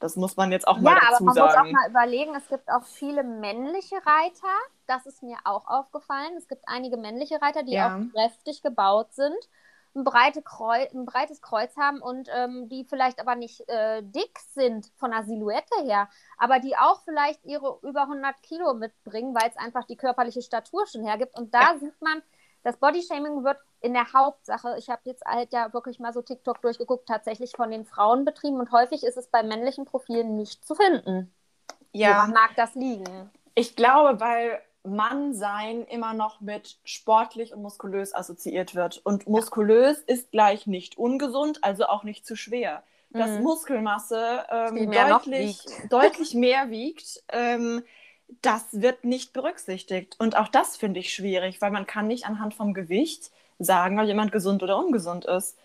Das 0.00 0.16
muss 0.16 0.36
man 0.36 0.50
jetzt 0.50 0.66
auch 0.66 0.80
mal 0.80 0.98
dazu 1.00 1.24
sagen. 1.24 1.36
Ja, 1.36 1.44
aber 1.44 1.52
man 1.54 1.54
muss 1.54 1.56
auch 1.56 1.72
mal 1.72 1.90
überlegen, 1.90 2.34
es 2.34 2.48
gibt 2.48 2.68
auch 2.68 2.84
viele 2.84 3.22
männliche 3.22 3.96
Reiter. 3.96 4.52
Das 4.88 5.06
ist 5.06 5.22
mir 5.22 5.36
auch 5.44 5.68
aufgefallen. 5.68 6.34
Es 6.36 6.48
gibt 6.48 6.64
einige 6.66 6.96
männliche 6.96 7.40
Reiter, 7.40 7.62
die 7.62 7.74
ja. 7.74 7.96
auch 7.96 8.12
kräftig 8.12 8.62
gebaut 8.62 9.14
sind 9.14 9.48
ein, 9.94 10.04
breite 10.04 10.42
Kreuz, 10.42 10.92
ein 10.92 11.04
breites 11.04 11.40
Kreuz 11.40 11.76
haben 11.76 12.00
und 12.00 12.28
ähm, 12.34 12.68
die 12.68 12.84
vielleicht 12.84 13.20
aber 13.20 13.34
nicht 13.34 13.68
äh, 13.68 14.02
dick 14.02 14.38
sind 14.54 14.90
von 14.96 15.10
der 15.10 15.24
Silhouette 15.24 15.84
her, 15.84 16.08
aber 16.38 16.58
die 16.58 16.76
auch 16.76 17.02
vielleicht 17.02 17.44
ihre 17.44 17.78
über 17.82 18.02
100 18.02 18.42
Kilo 18.42 18.74
mitbringen, 18.74 19.34
weil 19.34 19.48
es 19.48 19.56
einfach 19.56 19.84
die 19.84 19.96
körperliche 19.96 20.42
Statur 20.42 20.86
schon 20.86 21.04
hergibt. 21.04 21.38
Und 21.38 21.54
da 21.54 21.72
ja. 21.72 21.78
sieht 21.78 22.00
man, 22.00 22.22
das 22.62 22.76
Bodyshaming 22.76 23.44
wird 23.44 23.58
in 23.80 23.92
der 23.92 24.12
Hauptsache, 24.12 24.76
ich 24.78 24.88
habe 24.88 25.02
jetzt 25.04 25.24
halt 25.24 25.52
ja 25.52 25.72
wirklich 25.72 25.98
mal 25.98 26.12
so 26.12 26.22
TikTok 26.22 26.62
durchgeguckt, 26.62 27.08
tatsächlich 27.08 27.52
von 27.56 27.70
den 27.70 27.84
Frauen 27.84 28.24
betrieben 28.24 28.60
und 28.60 28.70
häufig 28.70 29.02
ist 29.02 29.16
es 29.16 29.28
bei 29.28 29.42
männlichen 29.42 29.84
Profilen 29.84 30.36
nicht 30.36 30.64
zu 30.64 30.74
finden. 30.74 31.34
Ja. 31.92 32.10
Woran 32.10 32.30
mag 32.32 32.50
das 32.56 32.74
liegen? 32.74 33.30
Ich 33.54 33.76
glaube, 33.76 34.20
weil 34.20 34.62
Mannsein 34.84 35.84
immer 35.84 36.12
noch 36.12 36.40
mit 36.40 36.78
sportlich 36.84 37.54
und 37.54 37.62
muskulös 37.62 38.14
assoziiert 38.14 38.74
wird. 38.74 39.00
Und 39.04 39.28
muskulös 39.28 39.98
ist 39.98 40.30
gleich 40.32 40.66
nicht 40.66 40.98
ungesund, 40.98 41.62
also 41.62 41.86
auch 41.86 42.02
nicht 42.02 42.26
zu 42.26 42.36
schwer. 42.36 42.82
Dass 43.10 43.30
mhm. 43.30 43.42
Muskelmasse 43.42 44.44
ähm, 44.50 44.88
mehr 44.88 45.08
deutlich, 45.08 45.64
deutlich 45.90 46.34
mehr 46.34 46.70
wiegt, 46.70 47.22
ähm, 47.28 47.82
das 48.40 48.80
wird 48.80 49.04
nicht 49.04 49.32
berücksichtigt. 49.32 50.16
Und 50.18 50.36
auch 50.36 50.48
das 50.48 50.76
finde 50.76 51.00
ich 51.00 51.14
schwierig, 51.14 51.60
weil 51.60 51.70
man 51.70 51.86
kann 51.86 52.06
nicht 52.06 52.26
anhand 52.26 52.54
vom 52.54 52.72
Gewicht 52.74 53.30
sagen, 53.58 54.00
ob 54.00 54.06
jemand 54.06 54.32
gesund 54.32 54.62
oder 54.62 54.78
ungesund 54.78 55.26
ist. 55.26 55.58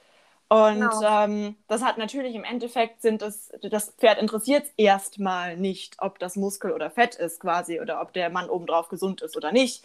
Und 0.50 0.80
genau. 0.80 1.24
ähm, 1.24 1.56
das 1.68 1.84
hat 1.84 1.98
natürlich 1.98 2.34
im 2.34 2.46
Endeffekt 2.46 3.02
sind 3.02 3.22
es, 3.22 3.52
das 3.62 3.92
Pferd 3.92 4.18
interessiert 4.18 4.66
erstmal 4.78 5.58
nicht, 5.58 5.98
ob 6.00 6.20
das 6.20 6.38
Muskel 6.38 6.72
oder 6.72 6.90
Fett 6.90 7.16
ist 7.16 7.42
quasi 7.42 7.82
oder 7.82 8.02
ob 8.02 8.14
der 8.14 8.30
Mann 8.30 8.50
obendrauf 8.50 8.88
gesund 8.88 9.22
ist 9.22 9.36
oder 9.36 9.52
nicht. 9.52 9.84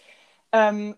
Ähm, 0.52 0.96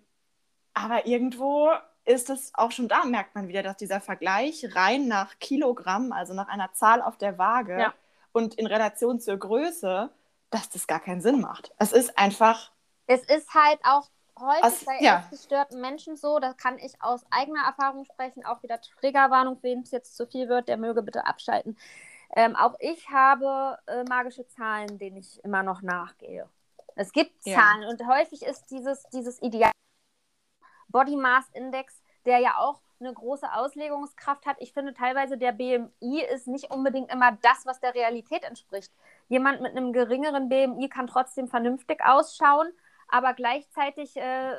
aber 0.75 1.06
irgendwo 1.06 1.71
ist 2.04 2.28
es 2.28 2.52
auch 2.54 2.73
schon 2.73 2.88
da, 2.88 3.04
merkt 3.04 3.35
man 3.35 3.49
wieder, 3.49 3.62
dass 3.62 3.78
dieser 3.78 4.00
Vergleich 4.00 4.66
rein 4.75 5.09
nach 5.09 5.38
Kilogramm, 5.38 6.12
also 6.12 6.35
nach 6.35 6.49
einer 6.49 6.73
Zahl 6.75 7.00
auf 7.00 7.16
der 7.16 7.38
Waage 7.38 7.78
ja. 7.78 7.94
und 8.33 8.54
in 8.56 8.66
Relation 8.66 9.18
zur 9.18 9.38
Größe, 9.38 10.11
dass 10.50 10.68
das 10.68 10.87
gar 10.87 11.00
keinen 11.00 11.23
Sinn 11.23 11.40
macht. 11.40 11.73
Es 11.78 11.92
ist 11.92 12.18
einfach. 12.18 12.71
Es 13.06 13.23
ist 13.23 13.54
halt 13.54 13.78
auch 13.85 14.09
häufig 14.38 14.64
aus, 14.64 14.84
bei 14.84 14.98
ja. 15.00 15.26
gestörten 15.30 15.80
Menschen 15.80 16.16
so, 16.16 16.38
da 16.38 16.52
kann 16.52 16.78
ich 16.78 17.00
aus 17.00 17.24
eigener 17.30 17.64
Erfahrung 17.66 18.04
sprechen, 18.04 18.44
auch 18.44 18.62
wieder 18.62 18.80
Triggerwarnung, 18.80 19.58
wem 19.62 19.80
es 19.80 19.90
jetzt 19.90 20.16
zu 20.16 20.26
viel 20.26 20.48
wird, 20.48 20.68
der 20.68 20.76
möge 20.76 21.02
bitte 21.02 21.26
abschalten. 21.26 21.76
Ähm, 22.36 22.56
auch 22.56 22.74
ich 22.80 23.08
habe 23.10 23.78
äh, 23.86 24.04
magische 24.04 24.46
Zahlen, 24.48 24.98
denen 24.98 25.18
ich 25.18 25.42
immer 25.44 25.62
noch 25.62 25.82
nachgehe. 25.82 26.48
Es 26.96 27.12
gibt 27.12 27.42
Zahlen 27.42 27.82
ja. 27.82 27.88
und 27.88 28.06
häufig 28.06 28.42
ist 28.42 28.70
dieses, 28.70 29.04
dieses 29.10 29.40
Ideal 29.42 29.72
Body 30.88 31.16
Mass 31.16 31.48
Index, 31.52 32.02
der 32.24 32.38
ja 32.38 32.56
auch 32.58 32.80
eine 33.00 33.12
große 33.12 33.52
Auslegungskraft 33.52 34.46
hat. 34.46 34.56
Ich 34.60 34.72
finde 34.72 34.94
teilweise 34.94 35.36
der 35.36 35.52
BMI 35.52 36.22
ist 36.32 36.46
nicht 36.46 36.70
unbedingt 36.70 37.12
immer 37.12 37.32
das, 37.42 37.66
was 37.66 37.80
der 37.80 37.94
Realität 37.94 38.44
entspricht. 38.44 38.92
Jemand 39.28 39.60
mit 39.60 39.72
einem 39.72 39.92
geringeren 39.92 40.48
BMI 40.48 40.88
kann 40.88 41.06
trotzdem 41.06 41.48
vernünftig 41.48 42.00
ausschauen 42.04 42.68
aber 43.14 43.33
gleichzeitig 43.33 44.16
äh, 44.16 44.52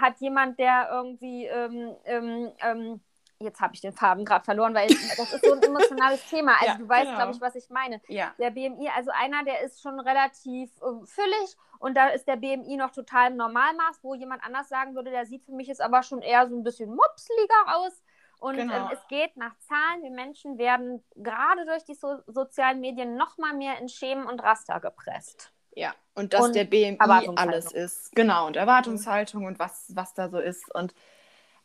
hat 0.00 0.18
jemand, 0.18 0.58
der 0.58 0.88
irgendwie, 0.90 1.46
ähm, 1.46 1.94
ähm, 2.04 2.52
ähm 2.60 3.00
jetzt 3.38 3.60
habe 3.60 3.74
ich 3.74 3.80
den 3.80 3.92
Faden 3.92 4.24
gerade 4.24 4.44
verloren, 4.44 4.74
weil 4.74 4.88
das 4.88 5.32
ist 5.32 5.44
so 5.44 5.52
ein 5.52 5.62
emotionales 5.62 6.26
Thema. 6.30 6.54
Also 6.54 6.66
ja, 6.66 6.78
du 6.78 6.88
weißt, 6.88 7.04
genau. 7.04 7.16
glaube 7.16 7.32
ich, 7.32 7.40
was 7.40 7.54
ich 7.54 7.70
meine. 7.70 8.00
Ja. 8.08 8.34
Der 8.38 8.50
BMI, 8.50 8.90
also 8.96 9.12
einer, 9.12 9.44
der 9.44 9.60
ist 9.60 9.80
schon 9.80 10.00
relativ 10.00 10.70
äh, 10.78 11.06
füllig 11.06 11.56
und 11.78 11.96
da 11.96 12.08
ist 12.08 12.26
der 12.26 12.34
BMI 12.34 12.76
noch 12.76 12.90
total 12.90 13.30
im 13.30 13.36
Normalmaß, 13.36 14.00
wo 14.02 14.16
jemand 14.16 14.42
anders 14.42 14.68
sagen 14.68 14.96
würde, 14.96 15.12
der 15.12 15.26
sieht 15.26 15.44
für 15.44 15.52
mich 15.52 15.68
jetzt 15.68 15.82
aber 15.82 16.02
schon 16.02 16.20
eher 16.20 16.48
so 16.48 16.56
ein 16.56 16.64
bisschen 16.64 16.90
mopsliger 16.90 17.76
aus. 17.76 18.02
Und 18.40 18.56
genau. 18.56 18.74
ähm, 18.74 18.88
es 18.92 19.06
geht 19.06 19.36
nach 19.36 19.56
Zahlen. 19.58 20.02
Wir 20.02 20.10
Menschen 20.10 20.58
werden 20.58 21.04
gerade 21.14 21.64
durch 21.64 21.84
die 21.84 21.94
so 21.94 22.18
sozialen 22.26 22.80
Medien 22.80 23.16
noch 23.16 23.38
mal 23.38 23.54
mehr 23.54 23.78
in 23.78 23.88
Schemen 23.88 24.26
und 24.26 24.42
Raster 24.42 24.80
gepresst. 24.80 25.53
Ja, 25.76 25.94
und 26.14 26.32
dass 26.32 26.46
und 26.46 26.54
der 26.54 26.64
BMI 26.64 26.98
alles 27.36 27.72
ist. 27.72 28.14
Genau, 28.14 28.46
und 28.46 28.56
Erwartungshaltung 28.56 29.44
und 29.44 29.58
was, 29.58 29.86
was 29.94 30.14
da 30.14 30.28
so 30.28 30.38
ist. 30.38 30.72
Und 30.74 30.94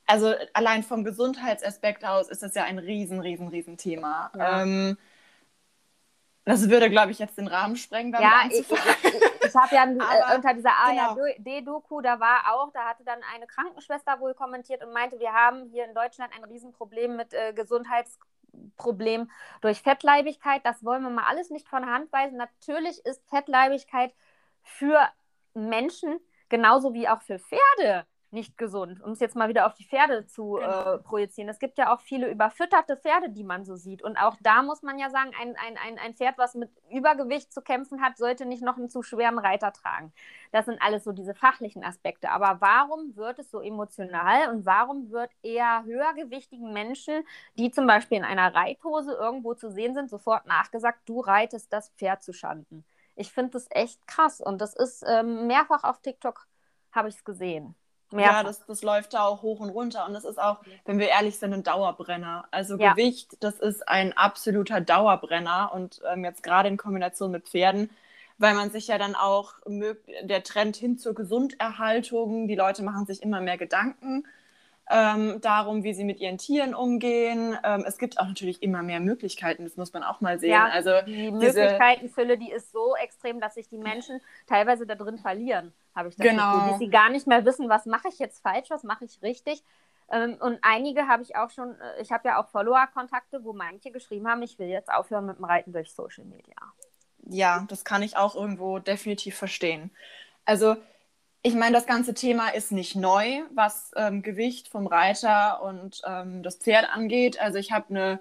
also 0.05 0.33
allein 0.53 0.83
vom 0.83 1.03
Gesundheitsaspekt 1.03 2.03
aus 2.03 2.29
ist 2.29 2.41
das 2.41 2.55
ja 2.55 2.63
ein 2.63 2.79
riesen, 2.79 3.19
riesen, 3.19 3.47
riesen 3.47 3.77
Thema. 3.77 4.31
Ja. 4.35 4.63
Ähm, 4.63 4.97
das 6.45 6.67
würde, 6.67 6.89
glaube 6.89 7.11
ich, 7.11 7.19
jetzt 7.19 7.37
den 7.37 7.47
Rahmen 7.47 7.75
sprengen. 7.75 8.11
Ja, 8.13 8.41
ich, 8.49 8.61
ich, 8.61 8.71
ich 8.71 9.55
habe 9.55 9.75
ja 9.75 9.83
Aber, 10.23 10.35
unter 10.35 10.55
dieser 10.55 10.71
ARD-Doku, 10.71 11.97
genau. 11.97 12.01
da 12.01 12.19
war 12.19 12.55
auch, 12.55 12.71
da 12.73 12.85
hatte 12.85 13.03
dann 13.03 13.19
eine 13.35 13.45
Krankenschwester 13.45 14.19
wohl 14.19 14.33
kommentiert 14.33 14.83
und 14.83 14.91
meinte, 14.91 15.19
wir 15.19 15.31
haben 15.31 15.69
hier 15.69 15.85
in 15.85 15.93
Deutschland 15.93 16.33
ein 16.35 16.43
Riesenproblem 16.43 17.15
mit 17.15 17.35
äh, 17.35 17.53
Gesundheits 17.53 18.17
Problem 18.77 19.29
durch 19.61 19.81
Fettleibigkeit. 19.81 20.65
Das 20.65 20.83
wollen 20.83 21.03
wir 21.03 21.09
mal 21.09 21.25
alles 21.27 21.49
nicht 21.49 21.67
von 21.67 21.85
Hand 21.85 22.11
weisen. 22.11 22.37
Natürlich 22.37 23.05
ist 23.05 23.27
Fettleibigkeit 23.29 24.13
für 24.63 25.07
Menschen 25.53 26.19
genauso 26.49 26.93
wie 26.93 27.07
auch 27.07 27.21
für 27.21 27.39
Pferde 27.39 28.05
nicht 28.33 28.57
gesund, 28.57 29.01
um 29.01 29.11
es 29.11 29.19
jetzt 29.19 29.35
mal 29.35 29.49
wieder 29.49 29.65
auf 29.65 29.73
die 29.73 29.85
Pferde 29.85 30.25
zu 30.27 30.53
Genau. 30.53 30.93
äh, 30.95 30.97
projizieren. 30.99 31.49
Es 31.49 31.59
gibt 31.59 31.77
ja 31.77 31.93
auch 31.93 32.01
viele 32.01 32.29
überfütterte 32.29 32.97
Pferde, 32.97 33.29
die 33.29 33.43
man 33.43 33.65
so 33.65 33.75
sieht. 33.75 34.03
Und 34.03 34.17
auch 34.17 34.35
da 34.41 34.61
muss 34.63 34.81
man 34.83 34.99
ja 34.99 35.09
sagen, 35.09 35.31
ein, 35.39 35.55
ein, 35.57 35.77
ein, 35.77 35.97
ein 35.99 36.15
Pferd, 36.15 36.37
was 36.37 36.55
mit 36.55 36.69
Übergewicht 36.91 37.51
zu 37.53 37.61
kämpfen 37.61 38.01
hat, 38.01 38.17
sollte 38.17 38.45
nicht 38.45 38.61
noch 38.63 38.77
einen 38.77 38.89
zu 38.89 39.01
schweren 39.03 39.39
Reiter 39.39 39.73
tragen. 39.73 40.13
Das 40.51 40.65
sind 40.65 40.81
alles 40.81 41.03
so 41.03 41.11
diese 41.11 41.33
fachlichen 41.35 41.83
Aspekte. 41.83 42.29
Aber 42.31 42.61
warum 42.61 43.15
wird 43.15 43.39
es 43.39 43.49
so 43.51 43.61
emotional 43.61 44.49
und 44.49 44.65
warum 44.65 45.11
wird 45.11 45.31
eher 45.43 45.83
höhergewichtigen 45.85 46.73
Menschen, 46.73 47.23
die 47.57 47.71
zum 47.71 47.87
Beispiel 47.87 48.17
in 48.19 48.25
einer 48.25 48.53
Reithose 48.53 49.13
irgendwo 49.13 49.53
zu 49.55 49.71
sehen 49.71 49.93
sind, 49.93 50.09
sofort 50.09 50.45
nachgesagt, 50.45 50.99
du 51.07 51.19
reitest 51.21 51.71
das 51.73 51.89
Pferd 51.91 52.23
zu 52.23 52.33
Schanden? 52.33 52.85
Ich 53.15 53.31
finde 53.33 53.51
das 53.51 53.67
echt 53.71 54.05
krass. 54.07 54.39
Und 54.41 54.61
das 54.61 54.73
ist 54.75 55.03
ähm, 55.07 55.47
mehrfach 55.47 55.83
auf 55.83 55.99
TikTok, 56.01 56.47
habe 56.91 57.09
ich 57.09 57.15
es 57.15 57.23
gesehen. 57.25 57.75
Mehrfach. 58.11 58.37
Ja, 58.37 58.43
das, 58.43 58.65
das 58.65 58.81
läuft 58.81 59.13
da 59.13 59.23
auch 59.25 59.41
hoch 59.41 59.59
und 59.59 59.69
runter. 59.69 60.05
Und 60.07 60.13
das 60.13 60.25
ist 60.25 60.39
auch, 60.39 60.57
wenn 60.85 60.99
wir 60.99 61.09
ehrlich 61.09 61.37
sind, 61.37 61.53
ein 61.53 61.63
Dauerbrenner. 61.63 62.45
Also 62.51 62.77
Ja. 62.77 62.93
Gewicht, 62.93 63.37
das 63.41 63.59
ist 63.59 63.87
ein 63.87 64.17
absoluter 64.17 64.81
Dauerbrenner. 64.81 65.71
Und 65.73 66.01
ähm, 66.11 66.23
jetzt 66.25 66.43
gerade 66.43 66.69
in 66.69 66.77
Kombination 66.77 67.31
mit 67.31 67.47
Pferden, 67.47 67.89
weil 68.37 68.55
man 68.55 68.71
sich 68.71 68.87
ja 68.87 68.97
dann 68.97 69.15
auch 69.15 69.53
mög- 69.65 69.97
der 70.23 70.43
Trend 70.43 70.75
hin 70.75 70.97
zur 70.97 71.13
Gesunderhaltung, 71.13 72.47
die 72.47 72.55
Leute 72.55 72.83
machen 72.83 73.05
sich 73.05 73.21
immer 73.21 73.41
mehr 73.41 73.57
Gedanken 73.57 74.25
ähm, 74.89 75.39
darum, 75.41 75.83
wie 75.83 75.93
sie 75.93 76.03
mit 76.03 76.19
ihren 76.19 76.37
Tieren 76.37 76.73
umgehen. 76.73 77.57
Ähm, 77.63 77.83
es 77.85 77.97
gibt 77.97 78.19
auch 78.19 78.25
natürlich 78.27 78.63
immer 78.63 78.81
mehr 78.81 78.99
Möglichkeiten, 78.99 79.63
das 79.63 79.77
muss 79.77 79.93
man 79.93 80.03
auch 80.03 80.19
mal 80.21 80.39
sehen. 80.39 80.51
Ja, 80.51 80.65
also 80.67 80.91
die 81.05 81.31
Möglichkeitenfülle, 81.31 82.37
die 82.37 82.51
ist 82.51 82.71
so 82.71 82.95
extrem, 82.95 83.39
dass 83.39 83.53
sich 83.55 83.69
die 83.69 83.77
Menschen 83.77 84.19
teilweise 84.47 84.87
da 84.87 84.95
drin 84.95 85.17
verlieren, 85.19 85.73
habe 85.95 86.09
ich 86.09 86.15
das 86.15 86.25
Genau. 86.25 86.53
Gefühl. 86.53 86.69
Dass 86.69 86.79
sie 86.79 86.89
gar 86.89 87.09
nicht 87.09 87.27
mehr 87.27 87.45
wissen, 87.45 87.69
was 87.69 87.85
mache 87.85 88.07
ich 88.09 88.19
jetzt 88.19 88.41
falsch, 88.41 88.69
was 88.69 88.83
mache 88.83 89.05
ich 89.05 89.21
richtig. 89.21 89.63
Ähm, 90.11 90.37
und 90.39 90.57
einige 90.63 91.07
habe 91.07 91.21
ich 91.21 91.35
auch 91.35 91.51
schon, 91.51 91.79
äh, 91.79 92.01
ich 92.01 92.11
habe 92.11 92.27
ja 92.27 92.41
auch 92.41 92.47
Follower-Kontakte, 92.49 93.43
wo 93.43 93.53
manche 93.53 93.91
geschrieben 93.91 94.27
haben, 94.27 94.41
ich 94.41 94.57
will 94.57 94.67
jetzt 94.67 94.91
aufhören 94.91 95.27
mit 95.27 95.37
dem 95.37 95.45
Reiten 95.45 95.71
durch 95.71 95.91
Social 95.91 96.25
Media. 96.25 96.55
Ja, 97.27 97.63
das 97.67 97.85
kann 97.85 98.01
ich 98.01 98.17
auch 98.17 98.33
irgendwo 98.35 98.79
definitiv 98.79 99.37
verstehen. 99.37 99.91
Also, 100.45 100.77
ich 101.41 101.55
meine, 101.55 101.73
das 101.73 101.85
ganze 101.85 102.13
Thema 102.13 102.49
ist 102.49 102.71
nicht 102.71 102.95
neu, 102.95 103.41
was 103.53 103.91
ähm, 103.95 104.21
Gewicht 104.21 104.67
vom 104.67 104.87
Reiter 104.87 105.61
und 105.63 106.01
ähm, 106.05 106.43
das 106.43 106.57
Pferd 106.57 106.89
angeht. 106.93 107.39
Also, 107.39 107.57
ich 107.57 107.71
habe 107.71 107.89
eine 107.89 108.19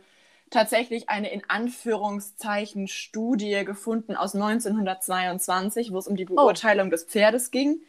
tatsächlich 0.51 1.09
eine 1.09 1.31
in 1.31 1.43
Anführungszeichen 1.49 2.89
Studie 2.89 3.65
gefunden 3.65 4.17
aus 4.17 4.35
1922, 4.35 5.93
wo 5.93 5.99
es 5.99 6.09
um 6.09 6.17
die 6.17 6.25
Beurteilung 6.25 6.91
des 6.91 7.05
Pferdes 7.05 7.51
ging. 7.51 7.81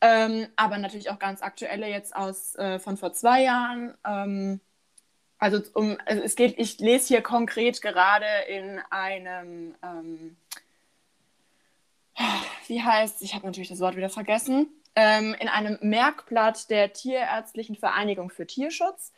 Ähm, 0.00 0.48
aber 0.56 0.78
natürlich 0.78 1.10
auch 1.10 1.18
ganz 1.18 1.42
aktuelle 1.42 1.88
jetzt 1.88 2.14
aus 2.14 2.54
äh, 2.56 2.78
von 2.78 2.96
vor 2.96 3.12
zwei 3.12 3.42
Jahren. 3.42 3.94
Ähm, 4.06 4.60
also 5.38 5.60
um, 5.74 5.96
also 6.06 6.22
es 6.22 6.36
geht, 6.36 6.58
ich 6.58 6.78
lese 6.78 7.08
hier 7.08 7.22
konkret 7.22 7.82
gerade 7.82 8.26
in 8.48 8.80
einem, 8.90 9.74
ähm, 9.82 10.36
wie 12.68 12.82
heißt, 12.82 13.22
ich 13.22 13.34
habe 13.34 13.46
natürlich 13.46 13.68
das 13.68 13.80
Wort 13.80 13.96
wieder 13.96 14.10
vergessen, 14.10 14.68
ähm, 14.94 15.34
in 15.38 15.48
einem 15.48 15.78
Merkblatt 15.80 16.70
der 16.70 16.92
Tierärztlichen 16.92 17.76
Vereinigung 17.76 18.30
für 18.30 18.46
Tierschutz. 18.46 19.12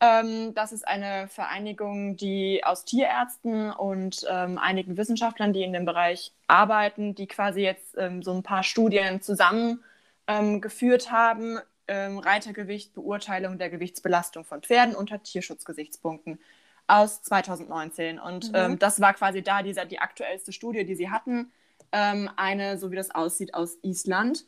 Ähm, 0.00 0.52
das 0.54 0.72
ist 0.72 0.86
eine 0.86 1.28
Vereinigung, 1.28 2.16
die 2.16 2.62
aus 2.64 2.84
Tierärzten 2.84 3.70
und 3.70 4.26
ähm, 4.28 4.58
einigen 4.58 4.96
Wissenschaftlern, 4.96 5.52
die 5.52 5.62
in 5.62 5.72
dem 5.72 5.84
Bereich 5.84 6.32
arbeiten, 6.48 7.14
die 7.14 7.28
quasi 7.28 7.60
jetzt 7.60 7.96
ähm, 7.96 8.22
so 8.22 8.32
ein 8.32 8.42
paar 8.42 8.64
Studien 8.64 9.22
zusammengeführt 9.22 11.06
ähm, 11.06 11.12
haben. 11.12 11.58
Ähm, 11.88 12.18
Reitergewicht, 12.18 12.94
Beurteilung 12.94 13.58
der 13.58 13.70
Gewichtsbelastung 13.70 14.44
von 14.44 14.62
Pferden 14.62 14.94
unter 14.94 15.22
Tierschutzgesichtspunkten 15.22 16.40
aus 16.86 17.22
2019. 17.22 18.18
Und 18.18 18.52
Mhm. 18.52 18.78
das 18.78 19.00
war 19.00 19.14
quasi 19.14 19.42
da 19.42 19.62
dieser, 19.62 19.84
die 19.84 19.98
aktuellste 19.98 20.52
Studie, 20.52 20.84
die 20.84 20.94
sie 20.94 21.10
hatten. 21.10 21.52
Ähm, 21.92 22.30
eine, 22.36 22.78
so 22.78 22.90
wie 22.90 22.96
das 22.96 23.10
aussieht, 23.14 23.54
aus 23.54 23.78
Island. 23.82 24.44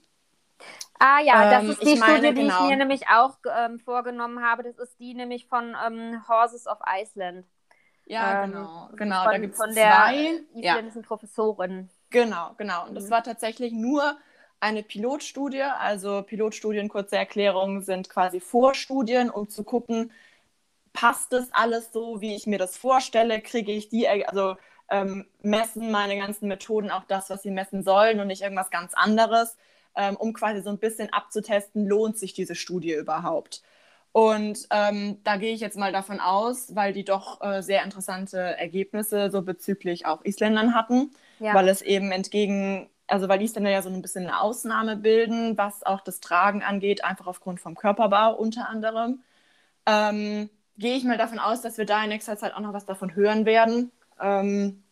Ah 0.98 1.20
ja, 1.20 1.44
das 1.46 1.66
Ähm, 1.66 1.68
ist 1.68 1.84
die 1.84 1.96
meine, 1.96 2.28
Studie, 2.28 2.34
die 2.34 2.42
genau. 2.42 2.58
ich 2.58 2.60
mir 2.60 2.76
nämlich 2.76 3.08
auch 3.08 3.36
ähm, 3.56 3.78
vorgenommen 3.80 4.42
habe. 4.42 4.62
Das 4.62 4.78
ist 4.78 4.98
die 5.00 5.14
nämlich 5.14 5.46
von 5.46 5.76
ähm, 5.86 6.26
Horses 6.28 6.66
of 6.66 6.78
Iceland. 6.86 7.46
Ja, 8.06 8.34
Ähm, 8.34 8.46
genau. 8.46 8.88
genau. 8.96 9.22
von, 9.24 9.32
da 9.32 9.38
gibt 9.38 9.54
es 9.54 9.60
von 9.60 9.74
der 9.74 9.90
zwei. 9.90 10.40
Ja. 10.60 10.74
isländischen 10.74 11.02
Professorin. 11.02 11.90
Genau, 12.10 12.54
genau. 12.58 12.86
Und 12.86 12.94
das 12.94 13.04
Mhm. 13.06 13.10
war 13.10 13.22
tatsächlich 13.22 13.72
nur 13.72 14.16
eine 14.60 14.82
Pilotstudie. 14.82 15.62
Also 15.62 16.22
Pilotstudien, 16.22 16.88
kurze 16.88 17.16
Erklärung, 17.16 17.82
sind 17.82 18.08
quasi 18.08 18.40
Vorstudien, 18.40 19.30
um 19.30 19.48
zu 19.48 19.64
gucken, 19.64 20.12
passt 20.92 21.32
das 21.32 21.52
alles 21.52 21.92
so, 21.92 22.20
wie 22.20 22.34
ich 22.36 22.46
mir 22.46 22.58
das 22.58 22.76
vorstelle? 22.78 23.40
Kriege 23.42 23.72
ich 23.72 23.88
die, 23.90 24.08
also 24.08 24.56
ähm, 24.94 25.26
messen 25.42 25.90
meine 25.90 26.16
ganzen 26.16 26.48
Methoden 26.48 26.90
auch 26.90 27.04
das, 27.04 27.30
was 27.30 27.42
sie 27.42 27.50
messen 27.50 27.82
sollen 27.82 28.20
und 28.20 28.28
nicht 28.28 28.42
irgendwas 28.42 28.70
ganz 28.70 28.94
anderes, 28.94 29.56
ähm, 29.96 30.16
um 30.16 30.32
quasi 30.32 30.62
so 30.62 30.70
ein 30.70 30.78
bisschen 30.78 31.12
abzutesten, 31.12 31.86
lohnt 31.86 32.18
sich 32.18 32.32
diese 32.34 32.54
Studie 32.54 32.94
überhaupt? 32.94 33.62
Und 34.12 34.66
ähm, 34.70 35.18
da 35.24 35.36
gehe 35.38 35.52
ich 35.54 35.60
jetzt 35.60 35.76
mal 35.76 35.92
davon 35.92 36.20
aus, 36.20 36.74
weil 36.76 36.92
die 36.92 37.04
doch 37.04 37.40
äh, 37.42 37.62
sehr 37.62 37.82
interessante 37.84 38.38
Ergebnisse 38.38 39.30
so 39.30 39.42
bezüglich 39.42 40.06
auch 40.06 40.24
Isländern 40.24 40.74
hatten 40.74 41.10
Ja. 41.38 41.54
weil 41.54 41.68
es 41.68 41.82
eben 41.82 42.12
entgegen, 42.12 42.88
also 43.08 43.28
weil 43.28 43.42
Isländer 43.42 43.70
ja 43.70 43.82
so 43.82 43.90
ein 43.90 44.02
bisschen 44.02 44.24
eine 44.26 44.40
Ausnahme 44.40 44.96
bilden, 44.96 45.58
was 45.58 45.82
auch 45.84 46.00
das 46.00 46.20
Tragen 46.20 46.62
angeht, 46.62 47.04
einfach 47.04 47.26
aufgrund 47.26 47.60
vom 47.60 47.74
Körperbau 47.76 48.34
unter 48.36 48.68
anderem. 48.68 49.22
Ähm, 49.86 50.50
gehe 50.78 50.96
ich 50.96 51.04
mal 51.04 51.18
davon 51.18 51.38
aus, 51.40 51.62
dass 51.62 51.78
wir 51.78 51.86
da 51.86 52.02
in 52.04 52.10
nächster 52.10 52.36
Zeit 52.38 52.54
auch 52.54 52.60
noch 52.60 52.72
was 52.72 52.86
davon 52.86 53.14
hören 53.16 53.46
werden. 53.46 53.92
Ähm, 54.20 54.83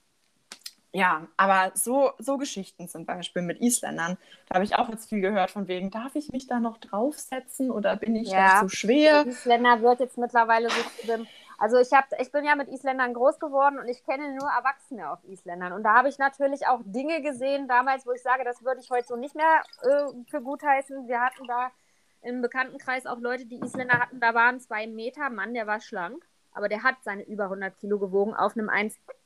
ja, 0.93 1.27
aber 1.37 1.73
so, 1.75 2.13
so 2.19 2.37
Geschichten 2.39 2.89
zum 2.89 3.07
Beispiel 3.07 3.43
mit 3.43 3.61
Isländern, 3.61 4.19
da 4.49 4.57
habe 4.57 4.65
ich 4.65 4.77
auch 4.77 4.89
jetzt 4.91 5.09
viel 5.09 5.21
gehört 5.21 5.51
von 5.51 5.67
wegen, 5.69 5.91
darf 5.91 6.15
ich 6.15 6.31
mich 6.31 6.47
da 6.47 6.61
noch 6.61 6.79
draufsetzen 6.79 7.71
oder 7.71 7.97
bin 7.97 8.15
ich 8.15 8.31
Ja. 8.31 8.63
noch 8.63 8.69
zu 8.69 8.77
schwer? 8.77 9.25
Der 9.25 9.33
Isländer 9.33 9.81
wird 9.81 10.01
jetzt 10.01 10.19
mittlerweile 10.19 10.69
so 10.71 11.07
dem. 11.07 11.27
Also 11.59 11.79
ich 11.79 11.93
habe, 11.93 12.09
ich 12.19 12.33
bin 12.33 12.45
ja 12.45 12.57
mit 12.57 12.69
Isländern 12.69 13.15
groß 13.15 13.39
geworden 13.39 13.79
und 13.79 13.87
ich 13.87 14.05
kenne 14.05 14.35
nur 14.35 14.51
Erwachsene 14.51 15.11
auf 15.11 15.23
Isländern. 15.25 15.73
Und 15.73 15.85
da 15.85 15.95
habe 15.95 16.09
ich 16.09 16.19
natürlich 16.19 16.67
auch 16.67 16.81
Dinge 16.85 17.23
gesehen 17.23 17.69
damals, 17.69 18.05
wo 18.05 18.11
ich 18.13 18.23
sage, 18.23 18.43
das 18.45 18.65
würde 18.65 18.81
ich 18.81 18.91
heute 18.91 19.07
so 19.07 19.17
nicht 19.17 19.37
mehr 19.37 19.63
äh, 19.83 20.13
für 20.29 20.41
gut 20.43 20.63
heißen. 20.65 21.07
Wir 21.07 21.21
hatten 21.21 21.47
da 21.47 21.71
im 22.23 22.43
Bekanntenkreis 22.43 23.07
auch 23.07 23.19
Leute, 23.21 23.47
die 23.47 23.61
Isländer 23.61 23.99
hatten, 24.01 24.19
da 24.21 24.35
waren 24.35 24.59
zwei 24.61 24.87
Meter 24.89 25.31
Mann, 25.31 25.55
der 25.55 25.67
war 25.69 25.81
schlank, 25.81 26.27
aber 26.53 26.69
der 26.69 26.83
hat 26.83 26.97
seine 27.03 27.23
über 27.23 27.45
100 27.45 27.79
Kilo 27.79 27.99
gewogen 27.99 28.35
auf 28.35 28.57
einem 28.57 28.69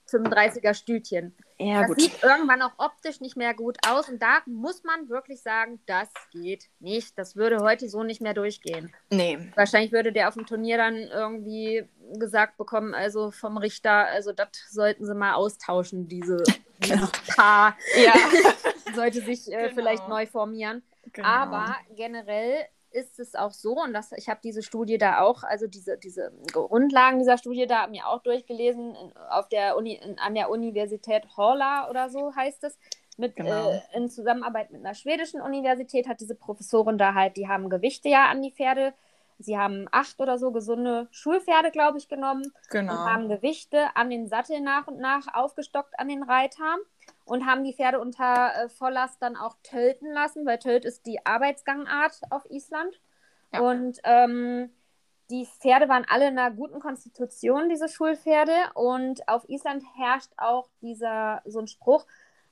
1,35er 0.08 0.74
Stütchen. 0.74 1.34
Ja, 1.58 1.80
das 1.80 1.88
gut. 1.88 2.00
sieht 2.00 2.22
irgendwann 2.22 2.60
auch 2.62 2.72
optisch 2.78 3.20
nicht 3.20 3.36
mehr 3.36 3.54
gut 3.54 3.78
aus 3.86 4.08
und 4.08 4.20
da 4.22 4.40
muss 4.46 4.84
man 4.84 5.08
wirklich 5.08 5.40
sagen, 5.42 5.80
das 5.86 6.08
geht 6.32 6.68
nicht. 6.80 7.18
Das 7.18 7.34
würde 7.36 7.58
heute 7.60 7.88
so 7.88 8.02
nicht 8.02 8.20
mehr 8.20 8.34
durchgehen. 8.34 8.92
Nee. 9.10 9.38
Wahrscheinlich 9.54 9.92
würde 9.92 10.12
der 10.12 10.28
auf 10.28 10.34
dem 10.34 10.46
Turnier 10.46 10.76
dann 10.76 10.96
irgendwie 10.96 11.88
gesagt 12.18 12.56
bekommen, 12.58 12.94
also 12.94 13.30
vom 13.30 13.56
Richter, 13.56 14.06
also 14.06 14.32
das 14.32 14.48
sollten 14.70 15.06
sie 15.06 15.14
mal 15.14 15.34
austauschen, 15.34 16.08
diese 16.08 16.42
dieses 16.78 17.10
Paar 17.34 17.76
Ja. 17.96 18.12
sollte 18.94 19.22
sich 19.22 19.50
äh, 19.50 19.56
Genau. 19.56 19.74
vielleicht 19.74 20.08
neu 20.08 20.26
formieren. 20.26 20.82
Genau. 21.12 21.26
Aber 21.26 21.76
generell 21.96 22.66
ist 22.96 23.20
es 23.20 23.34
auch 23.34 23.52
so, 23.52 23.74
und 23.74 23.92
das, 23.92 24.12
ich 24.12 24.28
habe 24.28 24.40
diese 24.42 24.62
Studie 24.62 24.96
da 24.96 25.20
auch, 25.20 25.42
also 25.42 25.66
diese, 25.66 25.98
diese 25.98 26.32
Grundlagen 26.50 27.18
dieser 27.18 27.36
Studie 27.36 27.66
da 27.66 27.86
mir 27.86 28.08
auch 28.08 28.22
durchgelesen, 28.22 28.94
in, 28.94 29.16
auf 29.28 29.48
der 29.48 29.76
Uni, 29.76 29.94
in, 29.94 30.18
an 30.18 30.34
der 30.34 30.48
Universität 30.48 31.24
Horla 31.36 31.90
oder 31.90 32.08
so 32.08 32.34
heißt 32.34 32.64
es. 32.64 32.78
Mit, 33.18 33.36
Genau. 33.36 33.70
äh, 33.70 33.80
in 33.94 34.10
Zusammenarbeit 34.10 34.70
mit 34.70 34.84
einer 34.84 34.94
schwedischen 34.94 35.40
Universität 35.40 36.08
hat 36.08 36.20
diese 36.20 36.34
Professorin 36.34 36.98
da 36.98 37.14
halt, 37.14 37.36
die 37.36 37.48
haben 37.48 37.70
Gewichte 37.70 38.08
ja 38.08 38.26
an 38.26 38.42
die 38.42 38.52
Pferde. 38.52 38.92
Sie 39.38 39.58
haben 39.58 39.86
acht 39.90 40.18
oder 40.20 40.38
so 40.38 40.50
gesunde 40.50 41.08
Schulpferde, 41.10 41.70
glaube 41.70 41.98
ich, 41.98 42.08
genommen 42.08 42.50
genau. 42.70 42.92
und 42.92 42.98
haben 42.98 43.28
Gewichte 43.28 43.94
an 43.94 44.10
den 44.10 44.28
Sattel 44.28 44.60
nach 44.60 44.86
und 44.86 44.98
nach 44.98 45.32
aufgestockt 45.34 45.98
an 45.98 46.08
den 46.08 46.22
Reiter 46.22 46.76
und 47.26 47.44
haben 47.44 47.64
die 47.64 47.74
Pferde 47.74 48.00
unter 48.00 48.54
äh, 48.54 48.68
Volllast 48.68 49.20
dann 49.20 49.36
auch 49.36 49.56
tölten 49.62 50.12
lassen, 50.12 50.46
weil 50.46 50.58
Tölt 50.58 50.84
ist 50.84 51.04
die 51.06 51.26
Arbeitsgangart 51.26 52.20
auf 52.30 52.48
Island. 52.48 52.98
Ja. 53.52 53.60
Und 53.60 53.98
ähm, 54.04 54.70
die 55.28 55.44
Pferde 55.44 55.88
waren 55.88 56.06
alle 56.08 56.28
in 56.28 56.38
einer 56.38 56.54
guten 56.54 56.78
Konstitution, 56.78 57.68
diese 57.68 57.88
Schulpferde. 57.88 58.52
Und 58.74 59.28
auf 59.28 59.48
Island 59.48 59.82
herrscht 59.96 60.30
auch 60.36 60.68
dieser 60.80 61.42
so 61.44 61.58
ein 61.58 61.66
Spruch: 61.66 62.06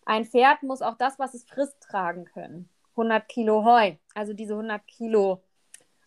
Ein 0.04 0.24
Pferd 0.24 0.64
muss 0.64 0.82
auch 0.82 0.96
das, 0.96 1.18
was 1.20 1.34
es 1.34 1.44
frisst, 1.44 1.80
tragen 1.80 2.24
können. 2.24 2.68
100 2.96 3.28
Kilo 3.28 3.64
Heu, 3.64 3.94
also 4.14 4.32
diese 4.34 4.54
100 4.54 4.86
Kilo 4.86 5.42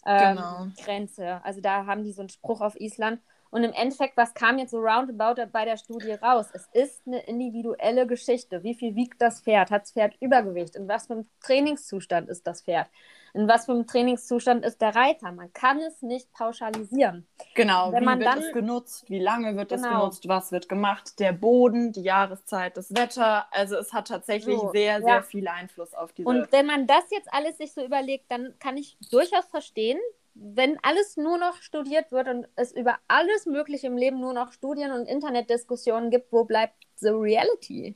ähm, 0.06 0.36
Genau. 0.36 0.68
Grenze. 0.84 1.42
Also 1.44 1.62
da 1.62 1.86
haben 1.86 2.04
die 2.04 2.12
so 2.14 2.22
einen 2.22 2.30
Spruch 2.30 2.62
auf 2.62 2.80
Island. 2.80 3.22
Und 3.50 3.64
im 3.64 3.74
Endeffekt, 3.74 4.18
was 4.18 4.34
kam 4.34 4.58
jetzt 4.58 4.72
so 4.72 4.80
roundabout 4.80 5.42
bei 5.52 5.66
der 5.66 5.78
Studie 5.78 6.12
raus? 6.14 6.48
Es 6.54 6.68
ist 6.74 7.08
eine 7.08 7.22
individuelle 7.26 8.06
Geschichte. 8.08 8.64
Wie 8.64 8.76
viel 8.76 8.96
wiegt 8.96 9.22
das 9.22 9.42
Pferd? 9.42 9.72
Hat 9.72 9.84
das 9.84 9.92
Pferd 9.92 10.16
Übergewicht? 10.20 10.76
In 10.76 10.88
was 10.88 11.08
für 11.08 11.14
einem 11.14 11.30
Trainingszustand 11.42 12.30
ist 12.30 12.46
das 12.46 12.62
Pferd? 12.62 12.88
In 13.34 13.48
was 13.48 13.66
für 13.66 13.74
einem 13.74 13.86
Trainingszustand 13.86 14.66
ist 14.66 14.82
der 14.82 14.96
Reiter? 14.96 15.32
Man 15.32 15.54
kann 15.54 15.80
es 15.80 16.02
nicht 16.02 16.32
pauschalisieren. 16.34 17.28
Genau, 17.54 17.92
Wenn 17.92 18.02
wie 18.02 18.06
man 18.06 18.20
wird 18.20 18.30
dann, 18.30 18.40
es 18.40 18.52
genutzt? 18.52 19.10
Wie 19.10 19.20
lange 19.20 19.56
wird 19.56 19.70
genau. 19.70 19.88
es 19.88 19.94
genutzt? 19.94 20.28
Was 20.28 20.52
wird 20.52 20.70
gemacht? 20.70 21.20
Der 21.20 21.34
Boden, 21.34 21.92
die 21.92 22.02
Jahreszeit, 22.02 22.78
das 22.78 22.96
Wetter. 22.96 23.46
Also 23.52 23.78
es 23.78 23.94
hat 23.94 24.08
tatsächlich 24.08 24.58
so, 24.58 24.72
sehr, 24.72 25.02
sehr 25.02 25.16
ja. 25.16 25.22
viel 25.22 25.48
Einfluss 25.48 25.94
auf 25.94 26.14
diese... 26.14 26.28
Und 26.28 26.52
wenn 26.52 26.66
man 26.66 26.88
das 26.88 27.04
jetzt 27.12 27.32
alles 27.32 27.58
sich 27.58 27.74
so 27.74 27.86
überlegt, 27.86 28.32
dann 28.32 28.56
kann 28.60 28.76
ich 28.76 28.98
durchaus 29.12 29.46
verstehen, 29.46 30.00
wenn 30.40 30.78
alles 30.84 31.18
nur 31.18 31.38
noch 31.38 31.58
studiert 31.62 32.12
wird 32.12 32.28
und 32.28 32.48
es 32.56 32.72
über 32.72 32.98
alles 33.08 33.46
Mögliche 33.46 33.88
im 33.88 33.98
Leben 33.98 34.20
nur 34.20 34.34
noch 34.34 34.52
Studien 34.52 34.92
und 34.92 35.08
Internetdiskussionen 35.08 36.10
gibt, 36.10 36.32
wo 36.32 36.44
bleibt 36.44 36.76
the 36.96 37.10
reality? 37.10 37.96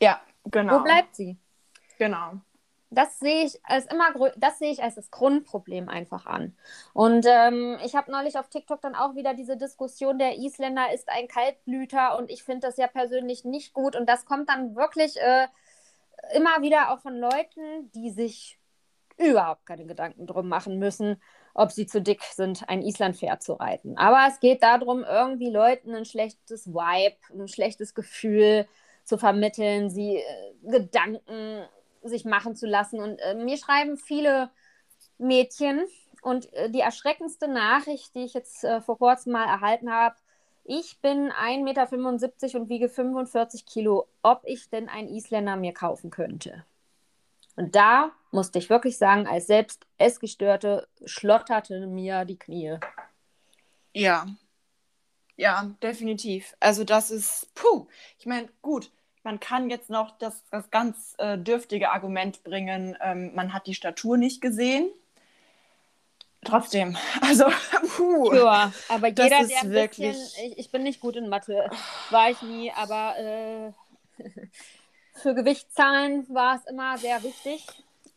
Ja, 0.00 0.20
genau. 0.44 0.78
Wo 0.78 0.84
bleibt 0.84 1.14
sie? 1.14 1.38
Genau. 1.98 2.32
Das 2.90 3.18
sehe 3.18 3.44
ich 3.44 3.60
als 3.64 3.84
immer, 3.86 4.14
das 4.36 4.58
sehe 4.58 4.72
ich 4.72 4.82
als 4.82 4.94
das 4.94 5.10
Grundproblem 5.10 5.90
einfach 5.90 6.24
an. 6.24 6.56
Und 6.94 7.26
ähm, 7.28 7.76
ich 7.84 7.94
habe 7.94 8.10
neulich 8.10 8.38
auf 8.38 8.48
TikTok 8.48 8.80
dann 8.80 8.94
auch 8.94 9.14
wieder 9.14 9.34
diese 9.34 9.58
Diskussion, 9.58 10.18
der 10.18 10.38
Isländer 10.38 10.92
ist 10.94 11.10
ein 11.10 11.28
Kaltblüter 11.28 12.16
und 12.16 12.30
ich 12.30 12.42
finde 12.42 12.66
das 12.66 12.78
ja 12.78 12.86
persönlich 12.86 13.44
nicht 13.44 13.74
gut. 13.74 13.94
Und 13.94 14.08
das 14.08 14.24
kommt 14.24 14.48
dann 14.48 14.74
wirklich 14.74 15.20
äh, 15.20 15.48
immer 16.34 16.62
wieder 16.62 16.90
auch 16.90 17.00
von 17.00 17.18
Leuten, 17.18 17.90
die 17.94 18.10
sich 18.10 18.58
überhaupt 19.18 19.66
keine 19.66 19.84
Gedanken 19.84 20.26
drum 20.26 20.48
machen 20.48 20.78
müssen, 20.78 21.20
ob 21.58 21.72
sie 21.72 21.86
zu 21.86 22.00
dick 22.00 22.22
sind, 22.22 22.68
ein 22.68 22.82
Islandpferd 22.82 23.42
zu 23.42 23.54
reiten. 23.54 23.98
Aber 23.98 24.28
es 24.28 24.38
geht 24.38 24.62
darum, 24.62 25.02
irgendwie 25.02 25.50
Leuten 25.50 25.92
ein 25.92 26.04
schlechtes 26.04 26.68
Vibe, 26.68 27.16
ein 27.34 27.48
schlechtes 27.48 27.94
Gefühl 27.94 28.68
zu 29.02 29.18
vermitteln, 29.18 29.90
sie 29.90 30.18
äh, 30.18 30.22
Gedanken 30.62 31.64
sich 32.04 32.24
machen 32.24 32.54
zu 32.54 32.68
lassen. 32.68 33.00
Und 33.00 33.18
äh, 33.18 33.34
mir 33.34 33.56
schreiben 33.56 33.96
viele 33.96 34.50
Mädchen 35.18 35.84
und 36.22 36.52
äh, 36.52 36.70
die 36.70 36.78
erschreckendste 36.78 37.48
Nachricht, 37.48 38.14
die 38.14 38.24
ich 38.24 38.34
jetzt 38.34 38.62
äh, 38.62 38.80
vor 38.80 38.96
kurzem 38.96 39.32
mal 39.32 39.46
erhalten 39.46 39.90
habe, 39.90 40.14
ich 40.62 41.00
bin 41.00 41.32
1,75 41.32 41.64
Meter 41.64 42.60
und 42.60 42.68
wiege 42.68 42.88
45 42.88 43.66
Kilo, 43.66 44.06
ob 44.22 44.42
ich 44.44 44.70
denn 44.70 44.88
einen 44.88 45.08
Isländer 45.08 45.56
mir 45.56 45.74
kaufen 45.74 46.10
könnte. 46.10 46.64
Und 47.56 47.74
da 47.74 48.12
musste 48.30 48.58
ich 48.58 48.70
wirklich 48.70 48.98
sagen, 48.98 49.26
als 49.26 49.46
selbst 49.46 49.86
Essgestörte 49.96 50.88
schlotterte 51.04 51.86
mir 51.86 52.24
die 52.24 52.38
Knie. 52.38 52.78
Ja. 53.92 54.26
Ja, 55.36 55.70
definitiv. 55.82 56.56
Also 56.60 56.84
das 56.84 57.10
ist, 57.10 57.54
puh, 57.54 57.86
ich 58.18 58.26
meine, 58.26 58.48
gut, 58.60 58.90
man 59.22 59.40
kann 59.40 59.70
jetzt 59.70 59.90
noch 59.90 60.18
das, 60.18 60.42
das 60.50 60.70
ganz 60.70 61.14
äh, 61.18 61.38
dürftige 61.38 61.90
Argument 61.90 62.42
bringen, 62.42 62.96
ähm, 63.00 63.34
man 63.34 63.52
hat 63.52 63.66
die 63.66 63.74
Statur 63.74 64.16
nicht 64.16 64.40
gesehen. 64.40 64.90
Trotzdem, 66.44 66.96
also, 67.20 67.44
puh. 67.96 68.34
Ja, 68.34 68.72
aber 68.88 69.08
jeder, 69.08 69.28
der 69.28 69.62
ein 69.62 69.70
wirklich... 69.70 70.12
bisschen, 70.12 70.52
ich, 70.52 70.58
ich, 70.58 70.70
bin 70.70 70.82
nicht 70.82 71.00
gut 71.00 71.16
in 71.16 71.28
Mathe, 71.28 71.68
war 72.10 72.30
ich 72.30 72.40
nie, 72.42 72.72
aber 72.72 73.18
äh, 73.18 73.72
für 75.14 75.34
Gewichtszahlen 75.34 76.26
war 76.28 76.56
es 76.56 76.64
immer 76.66 76.96
sehr 76.98 77.22
wichtig. 77.22 77.66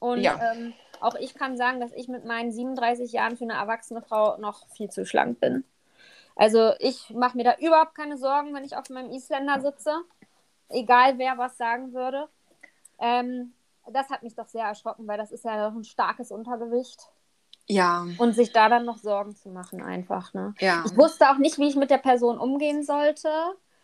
Und 0.02 0.22
ja. 0.22 0.40
ähm, 0.52 0.74
auch 1.00 1.14
ich 1.14 1.36
kann 1.36 1.58
sagen, 1.58 1.80
dass 1.80 1.94
ich 1.94 2.08
mit 2.08 2.26
meinen 2.26 2.52
37 2.52 3.12
Jahren 3.12 3.38
für 3.38 3.44
eine 3.44 3.54
erwachsene 3.54 4.02
Frau 4.02 4.36
noch 4.38 4.68
viel 4.70 4.90
zu 4.90 5.06
schlank 5.06 5.40
bin. 5.40 5.64
Also 6.36 6.74
ich 6.80 7.12
mache 7.12 7.38
mir 7.38 7.44
da 7.44 7.56
überhaupt 7.60 7.94
keine 7.94 8.18
Sorgen, 8.18 8.52
wenn 8.56 8.64
ich 8.64 8.76
auf 8.76 8.90
meinem 8.90 9.12
Isländer 9.12 9.62
sitze. 9.62 9.94
Egal 10.70 11.20
wer 11.20 11.38
was 11.38 11.56
sagen 11.56 11.94
würde. 11.94 12.28
Ähm, 13.00 13.54
das 13.94 14.10
hat 14.10 14.24
mich 14.24 14.34
doch 14.34 14.48
sehr 14.48 14.66
erschrocken, 14.66 15.08
weil 15.08 15.20
das 15.20 15.32
ist 15.32 15.46
ja 15.46 15.70
doch 15.70 15.76
ein 15.76 15.84
starkes 15.84 16.32
Untergewicht. 16.32 17.10
Ja. 17.68 18.08
Und 18.18 18.34
sich 18.34 18.52
da 18.52 18.70
dann 18.70 18.86
noch 18.86 18.98
Sorgen 18.98 19.36
zu 19.36 19.50
machen, 19.50 19.84
einfach. 19.84 20.34
Ne? 20.34 20.56
Ja. 20.60 20.84
Ich 20.88 20.98
wusste 20.98 21.30
auch 21.30 21.38
nicht, 21.38 21.60
wie 21.60 21.68
ich 21.68 21.76
mit 21.76 21.92
der 21.92 22.00
Person 22.00 22.40
umgehen 22.40 22.84
sollte. 22.84 23.30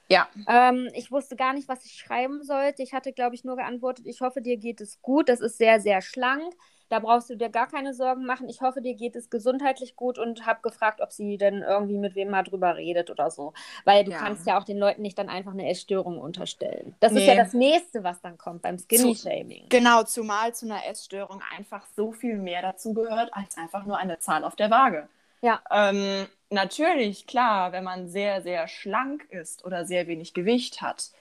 Ja. 0.09 0.27
Ähm, 0.47 0.89
ich 0.93 1.11
wusste 1.11 1.35
gar 1.35 1.53
nicht, 1.53 1.67
was 1.67 1.83
ich 1.85 1.93
schreiben 1.93 2.43
sollte. 2.43 2.83
Ich 2.83 2.93
hatte, 2.93 3.13
glaube 3.13 3.35
ich, 3.35 3.43
nur 3.43 3.57
geantwortet, 3.57 4.05
ich 4.07 4.21
hoffe, 4.21 4.41
dir 4.41 4.57
geht 4.57 4.81
es 4.81 5.01
gut. 5.01 5.29
Das 5.29 5.41
ist 5.41 5.57
sehr, 5.57 5.79
sehr 5.79 6.01
schlank. 6.01 6.53
Da 6.89 6.99
brauchst 6.99 7.29
du 7.29 7.35
dir 7.35 7.49
gar 7.49 7.67
keine 7.67 7.93
Sorgen 7.93 8.25
machen. 8.25 8.47
Ich 8.47 8.61
hoffe, 8.61 8.81
dir 8.81 8.93
geht 8.93 9.15
es 9.15 9.29
gesundheitlich 9.29 9.95
gut 9.95 10.17
und 10.17 10.45
habe 10.45 10.61
gefragt, 10.61 11.01
ob 11.01 11.11
sie 11.11 11.37
denn 11.37 11.61
irgendwie 11.61 11.97
mit 11.97 12.15
wem 12.15 12.29
mal 12.29 12.43
drüber 12.43 12.77
redet 12.77 13.09
oder 13.09 13.29
so. 13.29 13.53
Weil 13.83 14.05
du 14.05 14.11
ja. 14.11 14.17
kannst 14.17 14.47
ja 14.47 14.57
auch 14.57 14.63
den 14.63 14.77
Leuten 14.77 15.01
nicht 15.01 15.17
dann 15.19 15.27
einfach 15.27 15.51
eine 15.51 15.69
Essstörung 15.69 16.17
unterstellen. 16.17 16.95
Das 17.01 17.11
nee. 17.11 17.21
ist 17.21 17.27
ja 17.27 17.35
das 17.35 17.53
nächste, 17.53 18.03
was 18.03 18.21
dann 18.21 18.37
kommt 18.37 18.61
beim 18.61 18.77
Skinny-Shaming. 18.77 19.65
Genau, 19.67 20.03
zumal 20.03 20.55
zu 20.55 20.65
einer 20.65 20.85
Essstörung 20.85 21.41
einfach 21.57 21.85
so 21.95 22.13
viel 22.13 22.37
mehr 22.37 22.61
dazu 22.61 22.93
gehört, 22.93 23.33
als 23.33 23.57
einfach 23.57 23.85
nur 23.85 23.97
eine 23.97 24.19
Zahl 24.19 24.45
auf 24.45 24.55
der 24.55 24.71
Waage. 24.71 25.09
Ja. 25.41 25.61
Ähm, 25.69 26.27
natürlich, 26.49 27.27
klar, 27.27 27.71
wenn 27.71 27.83
man 27.83 28.07
sehr, 28.07 28.41
sehr 28.41 28.67
schlank 28.67 29.25
ist 29.29 29.65
oder 29.65 29.85
sehr 29.85 30.07
wenig 30.07 30.33
Gewicht 30.33 30.81
hat. 30.81 31.11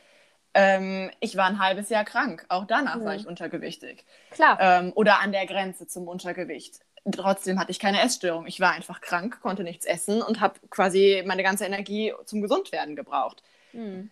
Ähm, 0.54 1.10
ich 1.20 1.36
war 1.36 1.46
ein 1.46 1.58
halbes 1.58 1.90
Jahr 1.90 2.04
krank. 2.04 2.46
Auch 2.48 2.66
danach 2.66 2.96
mhm. 2.96 3.04
war 3.04 3.14
ich 3.14 3.26
untergewichtig. 3.26 4.04
Klar. 4.30 4.58
Ähm, 4.60 4.92
oder 4.94 5.20
an 5.20 5.32
der 5.32 5.46
Grenze 5.46 5.86
zum 5.86 6.08
Untergewicht. 6.08 6.80
Trotzdem 7.12 7.60
hatte 7.60 7.70
ich 7.70 7.78
keine 7.78 8.00
Essstörung. 8.02 8.46
Ich 8.46 8.58
war 8.58 8.72
einfach 8.72 9.00
krank, 9.00 9.40
konnte 9.40 9.62
nichts 9.62 9.86
essen 9.86 10.22
und 10.22 10.40
habe 10.40 10.58
quasi 10.70 11.22
meine 11.26 11.42
ganze 11.42 11.64
Energie 11.64 12.12
zum 12.24 12.42
Gesundwerden 12.42 12.96
gebraucht. 12.96 13.42
Mhm. 13.72 14.10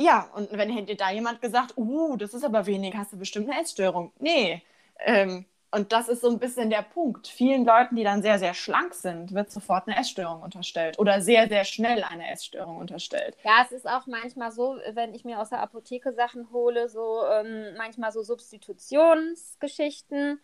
Ja, 0.00 0.30
und 0.34 0.50
wenn 0.52 0.70
hätte 0.70 0.96
da 0.96 1.10
jemand 1.10 1.40
gesagt, 1.40 1.74
uh, 1.76 2.16
das 2.16 2.32
ist 2.32 2.44
aber 2.44 2.66
wenig, 2.66 2.94
hast 2.96 3.12
du 3.12 3.18
bestimmt 3.18 3.50
eine 3.50 3.60
Essstörung. 3.60 4.12
Nee, 4.20 4.62
ähm, 5.00 5.44
und 5.70 5.92
das 5.92 6.08
ist 6.08 6.22
so 6.22 6.30
ein 6.30 6.38
bisschen 6.38 6.70
der 6.70 6.80
Punkt. 6.80 7.28
Vielen 7.28 7.66
Leuten, 7.66 7.96
die 7.96 8.04
dann 8.04 8.22
sehr, 8.22 8.38
sehr 8.38 8.54
schlank 8.54 8.94
sind, 8.94 9.34
wird 9.34 9.50
sofort 9.50 9.86
eine 9.86 9.98
Essstörung 9.98 10.40
unterstellt 10.40 10.98
oder 10.98 11.20
sehr, 11.20 11.46
sehr 11.46 11.64
schnell 11.64 12.02
eine 12.04 12.30
Essstörung 12.30 12.78
unterstellt. 12.78 13.36
Ja, 13.44 13.64
es 13.64 13.72
ist 13.72 13.86
auch 13.86 14.06
manchmal 14.06 14.50
so, 14.50 14.78
wenn 14.92 15.14
ich 15.14 15.26
mir 15.26 15.38
aus 15.38 15.50
der 15.50 15.60
Apotheke 15.60 16.14
Sachen 16.14 16.50
hole, 16.52 16.88
so 16.88 17.22
ähm, 17.30 17.74
manchmal 17.76 18.12
so 18.12 18.22
Substitutionsgeschichten. 18.22 20.40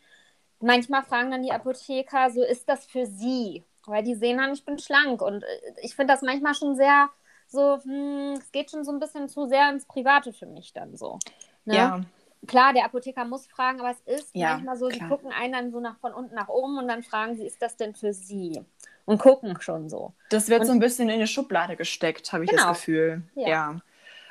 Manchmal 0.61 1.05
fragen 1.05 1.31
dann 1.31 1.43
die 1.43 1.53
Apotheker, 1.53 2.29
so 2.31 2.43
ist 2.43 2.69
das 2.69 2.85
für 2.85 3.07
sie? 3.07 3.65
Weil 3.87 4.03
die 4.03 4.17
sehen 4.17 4.37
dann, 4.37 4.53
ich 4.53 4.67
bin 4.67 4.79
schlank. 4.79 5.23
Und 5.23 5.43
äh, 5.43 5.47
ich 5.83 5.97
finde 5.97 6.13
das 6.13 6.21
manchmal 6.21 6.55
schon 6.55 6.77
sehr 6.77 7.09
so, 7.47 7.79
hm, 7.83 8.35
es 8.39 8.53
geht 8.53 8.71
schon 8.71 8.85
so 8.85 8.93
ein 8.93 9.01
bisschen 9.01 9.31
zu 9.31 9.47
sehr 9.47 9.71
ins 9.71 9.87
Private 9.87 10.35
für 10.35 10.47
mich 10.47 10.75
dann 10.75 10.99
so. 10.99 11.19
Ne? 11.65 11.77
Ja 11.77 12.01
klar, 12.46 12.72
der 12.72 12.85
Apotheker 12.85 13.24
muss 13.24 13.46
fragen, 13.46 13.80
aber 13.80 13.90
es 13.90 14.20
ist 14.20 14.30
ja, 14.35 14.54
manchmal 14.54 14.76
so, 14.76 14.88
klar. 14.88 15.00
sie 15.00 15.09
gucken 15.09 15.33
einen 15.33 15.52
dann 15.52 15.72
so 15.72 15.80
nach, 15.80 15.98
von 15.98 16.12
unten 16.12 16.35
nach 16.35 16.48
oben 16.48 16.78
und 16.78 16.88
dann 16.88 17.02
fragen 17.02 17.37
sie, 17.37 17.46
ist 17.46 17.61
das 17.62 17.76
denn 17.76 17.94
für 17.94 18.12
sie? 18.12 18.61
Und 19.07 19.18
gucken 19.18 19.61
schon 19.61 19.88
so. 19.88 20.14
Das 20.30 20.48
wird 20.48 20.61
und, 20.61 20.66
so 20.66 20.72
ein 20.72 20.80
bisschen 20.80 21.09
in 21.09 21.16
eine 21.16 21.26
Schublade 21.26 21.76
gesteckt, 21.76 22.33
habe 22.33 22.44
ich 22.44 22.50
genau. 22.50 22.68
das 22.68 22.78
Gefühl. 22.78 23.22
Ja. 23.35 23.48
ja. 23.48 23.80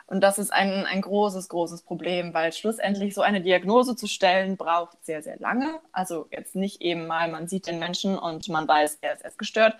Und 0.08 0.21
das 0.21 0.38
ist 0.38 0.52
ein, 0.52 0.86
ein 0.86 1.02
großes, 1.02 1.47
großes 1.49 1.84
Problem, 1.84 2.34
weil 2.34 2.52
schlussendlich 2.54 3.13
so 3.13 3.21
eine 3.21 3.41
Diagnose 3.41 3.95
zu 3.95 4.08
stellen, 4.08 4.58
braucht 4.58 5.04
sehr, 5.06 5.23
sehr 5.23 5.38
lange. 5.39 5.80
Also 5.91 6.28
jetzt 6.32 6.56
nicht 6.56 6.82
eben 6.82 7.08
mal, 7.08 7.32
man 7.32 7.47
sieht 7.47 7.67
den 7.67 7.80
Menschen 7.80 8.17
und 8.17 8.47
man 8.49 8.67
weiß, 8.67 8.99
er 9.02 9.13
ist 9.13 9.23
essgestört, 9.23 9.76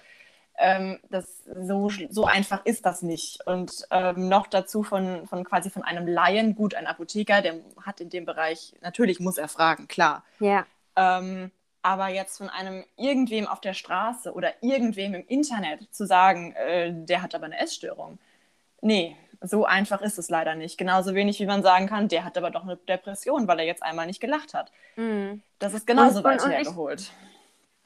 ähm, 0.58 1.00
das, 1.10 1.44
so, 1.46 1.90
so 2.10 2.26
einfach 2.26 2.66
ist 2.66 2.86
das 2.86 3.02
nicht. 3.02 3.46
Und 3.48 3.86
ähm, 3.92 4.30
noch 4.30 4.48
dazu 4.48 4.84
von, 4.84 5.26
von 5.28 5.44
quasi 5.44 5.70
von 5.70 5.84
einem 5.84 6.08
Laien, 6.08 6.56
gut, 6.56 6.76
ein 6.76 6.88
Apotheker, 6.88 7.42
der 7.42 7.56
hat 7.82 8.02
in 8.02 8.10
dem 8.10 8.26
Bereich, 8.26 8.74
natürlich 8.82 9.20
muss 9.20 9.38
er 9.38 9.48
fragen, 9.48 9.88
klar. 9.88 10.24
Ja. 10.40 10.66
Ähm, 10.96 11.52
aber 11.82 12.08
jetzt 12.08 12.38
von 12.38 12.50
einem 12.50 12.86
irgendwem 12.96 13.48
auf 13.48 13.60
der 13.60 13.74
Straße 13.74 14.32
oder 14.34 14.54
irgendwem 14.62 15.16
im 15.16 15.28
Internet 15.28 15.94
zu 15.94 16.06
sagen, 16.06 16.54
äh, 16.54 16.94
der 16.94 17.22
hat 17.22 17.36
aber 17.36 17.46
eine 17.46 17.60
Essstörung. 17.60 18.20
Nee, 18.82 19.18
so 19.42 19.66
einfach 19.66 20.02
ist 20.02 20.18
es 20.18 20.30
leider 20.30 20.56
nicht. 20.56 20.78
Genauso 20.78 21.14
wenig, 21.14 21.40
wie 21.40 21.46
man 21.46 21.64
sagen 21.64 21.88
kann, 21.88 22.08
der 22.08 22.24
hat 22.24 22.38
aber 22.38 22.52
doch 22.52 22.64
eine 22.64 22.78
Depression, 22.78 23.48
weil 23.48 23.60
er 23.60 23.66
jetzt 23.66 23.84
einmal 23.84 24.06
nicht 24.06 24.22
gelacht 24.22 24.54
hat. 24.54 24.72
Mm. 24.96 25.42
Das 25.60 25.74
ist 25.74 25.86
genauso 25.86 26.20
und, 26.20 26.24
weit 26.24 26.44
und 26.44 26.52
hergeholt. 26.52 27.12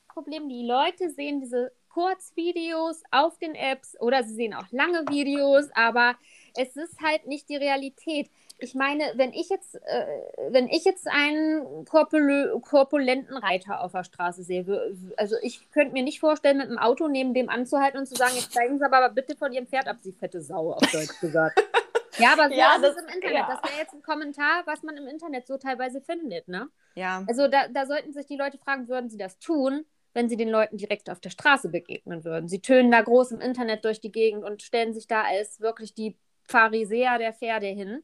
Problem, 0.07 0.49
die 0.49 0.65
Leute 0.65 1.09
sehen 1.09 1.39
diese 1.41 1.71
Kurzvideos 1.97 3.01
auf 3.09 3.39
den 3.39 3.55
Apps 3.55 3.99
oder 3.99 4.23
sie 4.23 4.35
sehen 4.35 4.53
auch 4.53 4.67
lange 4.69 4.99
Videos, 5.09 5.65
aber 5.73 6.13
es 6.55 6.77
ist 6.77 7.01
halt 7.01 7.25
nicht 7.25 7.49
die 7.49 7.55
Realität. 7.55 8.29
Ich 8.59 8.75
meine, 8.75 9.03
wenn 9.15 9.33
ich 9.33 9.49
jetzt, 9.49 9.73
äh, 9.73 10.05
wenn 10.49 10.67
ich 10.67 10.85
jetzt 10.85 11.07
einen 11.07 11.85
korpul 11.85 12.59
korpulenten 12.61 13.35
Reiter 13.35 13.81
auf 13.81 13.93
der 13.93 14.03
Straße 14.03 14.43
sehe, 14.43 14.93
also 15.17 15.37
ich 15.41 15.71
könnte 15.71 15.93
mir 15.93 16.03
nicht 16.03 16.19
vorstellen, 16.19 16.59
mit 16.59 16.67
einem 16.67 16.77
Auto 16.77 17.07
neben 17.07 17.33
dem 17.33 17.49
anzuhalten 17.49 17.99
und 17.99 18.05
zu 18.05 18.15
sagen, 18.15 18.35
jetzt 18.35 18.53
zeigen 18.53 18.77
Sie 18.77 18.85
aber 18.85 19.09
bitte 19.09 19.35
von 19.35 19.51
Ihrem 19.51 19.65
Pferd 19.65 19.87
ab, 19.87 19.97
Sie 20.01 20.11
fette 20.11 20.39
Sau, 20.39 20.73
auf 20.73 20.91
Deutsch 20.91 21.19
gesagt. 21.19 21.59
Ja, 22.19 22.33
aber 22.33 22.49
so 22.49 22.55
ja, 22.55 22.75
ist 22.77 22.83
das, 22.83 22.95
es 22.95 23.01
im 23.03 23.07
Internet. 23.09 23.37
Ja. 23.37 23.47
Das 23.47 23.69
wäre 23.69 23.79
jetzt 23.79 23.93
ein 23.93 24.01
Kommentar, 24.01 24.63
was 24.65 24.81
man 24.81 24.97
im 24.97 25.05
Internet 25.05 25.45
so 25.45 25.57
teilweise 25.57 26.01
findet, 26.01 26.47
ne? 26.47 26.67
Ja. 26.95 27.23
Also 27.27 27.47
da, 27.47 27.67
da 27.67 27.85
sollten 27.85 28.11
sich 28.11 28.25
die 28.25 28.37
Leute 28.37 28.57
fragen, 28.57 28.87
würden 28.87 29.07
sie 29.07 29.19
das 29.19 29.37
tun? 29.37 29.85
Wenn 30.17 30.29
sie 30.29 30.35
den 30.35 30.49
Leuten 30.49 30.77
direkt 30.77 31.11
auf 31.11 31.19
der 31.19 31.29
Straße 31.29 31.69
begegnen 31.69 32.23
würden. 32.25 32.49
Sie 32.49 32.59
tönen 32.59 32.89
da 32.89 33.01
groß 33.01 33.33
im 33.33 33.39
Internet 33.39 33.85
durch 33.85 34.01
die 34.01 34.11
Gegend 34.11 34.43
und 34.43 34.63
stellen 34.63 34.91
sich 34.91 35.05
da 35.05 35.21
als 35.21 35.61
wirklich 35.61 35.93
die 35.93 36.17
Pharisäer 36.45 37.19
der 37.19 37.33
Pferde 37.33 37.67
hin. 37.67 38.03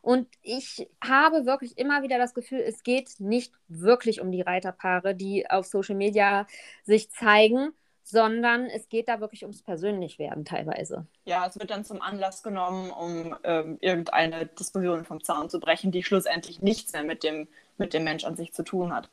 Und 0.00 0.28
ich 0.40 0.88
habe 1.04 1.46
wirklich 1.46 1.76
immer 1.76 2.04
wieder 2.04 2.16
das 2.16 2.32
Gefühl, 2.32 2.60
es 2.60 2.84
geht 2.84 3.18
nicht 3.18 3.52
wirklich 3.66 4.20
um 4.20 4.30
die 4.30 4.40
Reiterpaare, 4.40 5.16
die 5.16 5.50
auf 5.50 5.66
Social 5.66 5.96
Media 5.96 6.46
sich 6.84 7.10
zeigen, 7.10 7.72
sondern 8.04 8.66
es 8.66 8.88
geht 8.88 9.08
da 9.08 9.18
wirklich 9.18 9.42
ums 9.42 9.64
Persönlichwerden 9.64 10.44
teilweise. 10.44 11.08
Ja, 11.24 11.44
es 11.44 11.58
wird 11.58 11.72
dann 11.72 11.84
zum 11.84 12.00
Anlass 12.00 12.44
genommen, 12.44 12.92
um 12.92 13.36
ähm, 13.42 13.78
irgendeine 13.80 14.46
Diskussion 14.46 15.04
vom 15.04 15.24
Zaun 15.24 15.50
zu 15.50 15.58
brechen, 15.58 15.90
die 15.90 16.04
schlussendlich 16.04 16.62
nichts 16.62 16.92
mehr 16.92 17.02
mit 17.02 17.24
dem, 17.24 17.48
mit 17.78 17.94
dem 17.94 18.04
Mensch 18.04 18.24
an 18.24 18.36
sich 18.36 18.52
zu 18.52 18.62
tun 18.62 18.94
hat. 18.94 19.10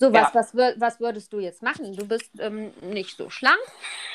So, 0.00 0.12
was, 0.12 0.32
ja. 0.32 0.34
was, 0.34 0.80
was 0.80 1.00
würdest 1.00 1.32
du 1.32 1.40
jetzt 1.40 1.60
machen? 1.60 1.96
Du 1.96 2.06
bist 2.06 2.30
ähm, 2.38 2.72
nicht 2.82 3.16
so 3.16 3.30
schlank, 3.30 3.58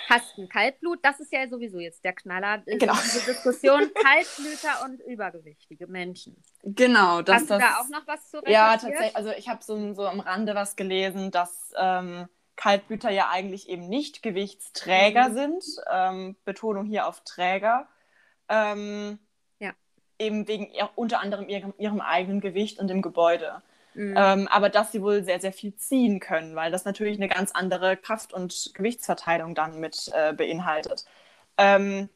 hast 0.10 0.38
ein 0.38 0.48
Kaltblut. 0.48 1.00
Das 1.02 1.20
ist 1.20 1.34
ja 1.34 1.46
sowieso 1.50 1.80
jetzt 1.80 2.06
der 2.06 2.14
Knaller. 2.14 2.60
Genau. 2.66 2.94
Diese 2.94 3.26
Diskussion 3.26 3.92
Kaltblüter 4.02 4.86
und 4.86 5.02
übergewichtige 5.02 5.88
Menschen. 5.88 6.42
Genau. 6.64 7.22
Das, 7.22 7.42
hast 7.42 7.50
du 7.50 7.54
das, 7.56 7.64
da 7.64 7.80
auch 7.82 7.90
noch 7.90 8.08
was 8.08 8.30
zu 8.30 8.42
Ja, 8.48 8.78
tatsächlich. 8.78 9.16
Also 9.18 9.32
ich 9.32 9.50
habe 9.50 9.62
so, 9.62 9.94
so 9.94 10.08
am 10.08 10.22
Rande 10.22 10.56
was 10.56 10.78
gelesen, 10.78 11.32
dass 11.32 11.74
ähm, 11.78 12.30
Kaltblüter 12.56 13.10
ja 13.10 13.30
eigentlich 13.30 13.68
eben 13.68 13.90
nicht 13.90 14.24
Gewichtsträger 14.24 15.30
mhm. 15.30 15.34
sind. 15.34 15.64
Ähm, 15.92 16.36
Betonung 16.46 16.86
hier 16.86 17.08
auf 17.08 17.26
Träger. 17.26 17.90
Ähm, 18.48 19.20
ja. 19.60 19.74
Eben 20.18 20.48
wegen 20.48 20.72
unter 20.96 21.20
anderem 21.20 21.50
ihrem, 21.50 21.74
ihrem 21.78 22.00
eigenen 22.00 22.40
Gewicht 22.40 22.80
und 22.80 22.88
dem 22.88 23.02
Gebäude. 23.02 23.62
Mhm. 23.94 24.16
Ähm, 24.18 24.48
aber 24.48 24.70
dass 24.70 24.92
sie 24.92 25.02
wohl 25.02 25.24
sehr, 25.24 25.40
sehr 25.40 25.54
viel 25.54 25.76
ziehen 25.76 26.20
können, 26.20 26.56
weil 26.56 26.72
das 26.72 26.86
natürlich 26.86 27.18
eine 27.18 27.28
ganz 27.28 27.52
andere 27.52 27.98
Kraft- 27.98 28.34
und 28.34 28.72
Gewichtsverteilung 28.74 29.56
dann 29.56 29.80
mit 29.80 30.12
äh, 30.14 30.34
beinhaltet. 30.34 31.06
Ähm, 31.58 32.10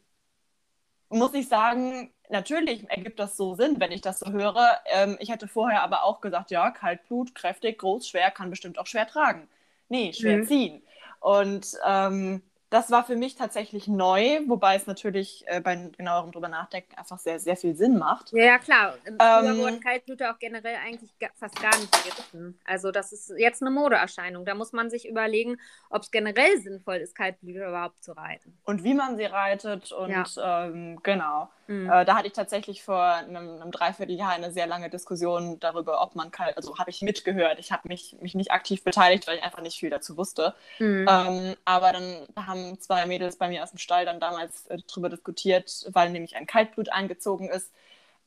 muss 1.09 1.33
ich 1.33 1.47
sagen, 1.47 2.11
natürlich 2.29 2.89
ergibt 2.89 3.19
das 3.19 3.37
so 3.37 3.55
Sinn, 3.55 3.79
wenn 3.79 3.91
ich 3.91 4.01
das 4.01 4.19
so 4.19 4.31
höre. 4.31 4.79
Ähm, 4.85 5.17
ich 5.19 5.29
hätte 5.29 5.47
vorher 5.47 5.83
aber 5.83 6.03
auch 6.03 6.21
gesagt, 6.21 6.51
ja, 6.51 6.71
Kaltblut, 6.71 7.35
kräftig, 7.35 7.79
groß, 7.79 8.07
schwer, 8.07 8.31
kann 8.31 8.49
bestimmt 8.49 8.79
auch 8.79 8.87
schwer 8.87 9.07
tragen. 9.07 9.47
Nee, 9.89 10.13
schwer 10.13 10.39
mhm. 10.39 10.47
ziehen. 10.47 10.83
Und 11.19 11.77
ähm, 11.85 12.41
das 12.69 12.91
war 12.91 13.05
für 13.05 13.15
mich 13.15 13.35
tatsächlich 13.35 13.87
neu, 13.87 14.41
wobei 14.47 14.75
es 14.75 14.87
natürlich 14.87 15.43
äh, 15.47 15.61
bei 15.61 15.89
genauerem 15.97 16.31
drüber 16.31 16.49
nachdenken 16.49 16.95
einfach 16.95 17.17
sehr, 17.17 17.39
sehr 17.39 17.55
viel 17.55 17.75
Sinn 17.75 17.97
macht. 17.97 18.33
Ja, 18.33 18.43
ja 18.43 18.57
klar. 18.57 18.95
Früher 19.03 19.51
ähm, 19.51 19.57
wurden 19.59 19.79
Kaltblüter 19.79 20.31
auch 20.31 20.39
generell 20.39 20.75
eigentlich 20.75 21.09
fast 21.35 21.61
gar 21.61 21.77
nicht 21.77 21.91
geritten. 22.03 22.59
Also 22.65 22.91
das 22.91 23.13
ist 23.13 23.31
jetzt 23.37 23.61
eine 23.61 23.71
Modeerscheinung. 23.71 24.43
Da 24.45 24.53
muss 24.53 24.73
man 24.73 24.89
sich 24.89 25.07
überlegen, 25.07 25.57
ob 25.89 26.03
es 26.03 26.11
generell 26.11 26.59
sinnvoll 26.59 26.97
ist, 26.97 27.15
Kaltblüter 27.15 27.69
überhaupt 27.69 28.03
zu 28.03 28.11
reiten. 28.11 28.57
Und 28.65 28.83
wie 28.83 28.93
man 28.93 29.15
sie 29.15 29.25
reitet 29.25 29.91
und 29.93 30.11
ja. 30.11 30.65
ähm, 30.65 30.99
genau. 31.03 31.49
Mhm. 31.67 31.89
Äh, 31.89 32.05
da 32.05 32.15
hatte 32.15 32.27
ich 32.27 32.33
tatsächlich 32.33 32.81
vor 32.81 33.03
einem, 33.03 33.61
einem 33.61 33.71
Dreivierteljahr 33.71 34.31
eine 34.31 34.51
sehr 34.51 34.67
lange 34.67 34.89
Diskussion 34.89 35.59
darüber, 35.59 36.01
ob 36.01 36.15
man 36.15 36.31
kalt, 36.31 36.55
also 36.57 36.77
habe 36.77 36.89
ich 36.89 37.01
mitgehört. 37.01 37.59
Ich 37.59 37.71
habe 37.71 37.87
mich, 37.87 38.15
mich 38.21 38.35
nicht 38.35 38.51
aktiv 38.51 38.83
beteiligt, 38.83 39.27
weil 39.27 39.37
ich 39.37 39.43
einfach 39.43 39.61
nicht 39.61 39.77
viel 39.77 39.89
dazu 39.89 40.17
wusste. 40.17 40.55
Mhm. 40.79 41.05
Ähm, 41.09 41.55
aber 41.65 41.91
dann 41.91 42.27
haben 42.35 42.79
zwei 42.79 43.05
Mädels 43.05 43.37
bei 43.37 43.49
mir 43.49 43.63
aus 43.63 43.71
dem 43.71 43.79
Stall 43.79 44.05
dann 44.05 44.19
damals 44.19 44.65
äh, 44.67 44.77
darüber 44.87 45.09
diskutiert, 45.09 45.85
weil 45.91 46.09
nämlich 46.09 46.35
ein 46.35 46.47
Kaltblut 46.47 46.89
eingezogen 46.89 47.49
ist. 47.49 47.71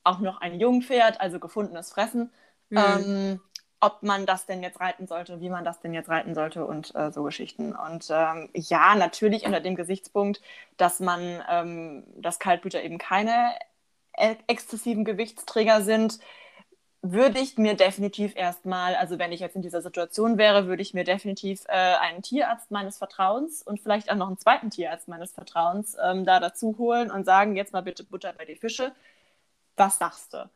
Auch 0.03 0.19
noch 0.19 0.41
ein 0.41 0.59
Jungpferd, 0.59 1.19
also 1.19 1.39
gefundenes 1.39 1.91
Fressen. 1.91 2.31
Mhm. 2.69 2.77
Ähm, 2.77 3.41
ob 3.81 4.03
man 4.03 4.25
das 4.25 4.45
denn 4.45 4.63
jetzt 4.63 4.79
reiten 4.79 5.07
sollte, 5.07 5.41
wie 5.41 5.49
man 5.49 5.65
das 5.65 5.79
denn 5.81 5.93
jetzt 5.93 6.09
reiten 6.09 6.35
sollte 6.35 6.65
und 6.65 6.93
äh, 6.95 7.11
so 7.11 7.23
Geschichten. 7.23 7.75
Und 7.75 8.07
ähm, 8.11 8.49
ja, 8.53 8.95
natürlich 8.95 9.45
unter 9.45 9.59
dem 9.59 9.75
Gesichtspunkt, 9.75 10.41
dass 10.77 10.99
man, 10.99 11.43
ähm, 11.49 12.03
dass 12.15 12.39
Kaltblüter 12.39 12.83
eben 12.83 12.99
keine 12.99 13.53
e 14.17 14.35
exzessiven 14.47 15.03
Gewichtsträger 15.05 15.81
sind, 15.81 16.19
würde 17.01 17.39
ich 17.39 17.57
mir 17.57 17.73
definitiv 17.75 18.35
erstmal, 18.35 18.95
also 18.95 19.17
wenn 19.17 19.31
ich 19.31 19.39
jetzt 19.39 19.55
in 19.55 19.63
dieser 19.63 19.81
Situation 19.81 20.37
wäre, 20.37 20.67
würde 20.67 20.83
ich 20.83 20.93
mir 20.93 21.03
definitiv 21.03 21.65
äh, 21.67 21.71
einen 21.71 22.21
Tierarzt 22.21 22.69
meines 22.69 22.99
Vertrauens 22.99 23.63
und 23.63 23.79
vielleicht 23.79 24.11
auch 24.11 24.15
noch 24.15 24.27
einen 24.27 24.37
zweiten 24.37 24.69
Tierarzt 24.69 25.07
meines 25.07 25.31
Vertrauens 25.31 25.97
ähm, 26.03 26.25
da 26.25 26.39
dazu 26.39 26.75
holen 26.77 27.09
und 27.09 27.25
sagen, 27.25 27.55
jetzt 27.55 27.73
mal 27.73 27.81
bitte 27.81 28.03
Butter 28.03 28.33
bei 28.37 28.45
die 28.45 28.55
Fische. 28.55 28.91
Was 29.75 29.97
sagst 29.97 30.33
du? 30.33 30.49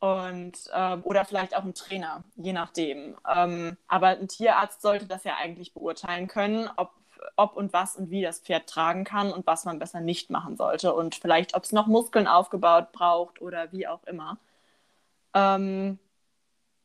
Und, 0.00 0.54
ähm, 0.74 1.02
oder 1.04 1.26
vielleicht 1.26 1.54
auch 1.54 1.62
ein 1.62 1.74
Trainer, 1.74 2.24
je 2.36 2.54
nachdem. 2.54 3.16
Ähm, 3.32 3.76
aber 3.86 4.08
ein 4.08 4.28
Tierarzt 4.28 4.80
sollte 4.80 5.06
das 5.06 5.24
ja 5.24 5.36
eigentlich 5.36 5.74
beurteilen 5.74 6.26
können, 6.26 6.70
ob, 6.76 6.92
ob 7.36 7.54
und 7.56 7.74
was 7.74 7.96
und 7.96 8.10
wie 8.10 8.22
das 8.22 8.40
Pferd 8.40 8.66
tragen 8.66 9.04
kann 9.04 9.30
und 9.30 9.46
was 9.46 9.66
man 9.66 9.78
besser 9.78 10.00
nicht 10.00 10.30
machen 10.30 10.56
sollte. 10.56 10.94
Und 10.94 11.14
vielleicht, 11.16 11.54
ob 11.54 11.64
es 11.64 11.72
noch 11.72 11.86
Muskeln 11.86 12.26
aufgebaut 12.26 12.92
braucht 12.92 13.42
oder 13.42 13.72
wie 13.72 13.86
auch 13.86 14.02
immer. 14.04 14.38
Ähm, 15.34 15.98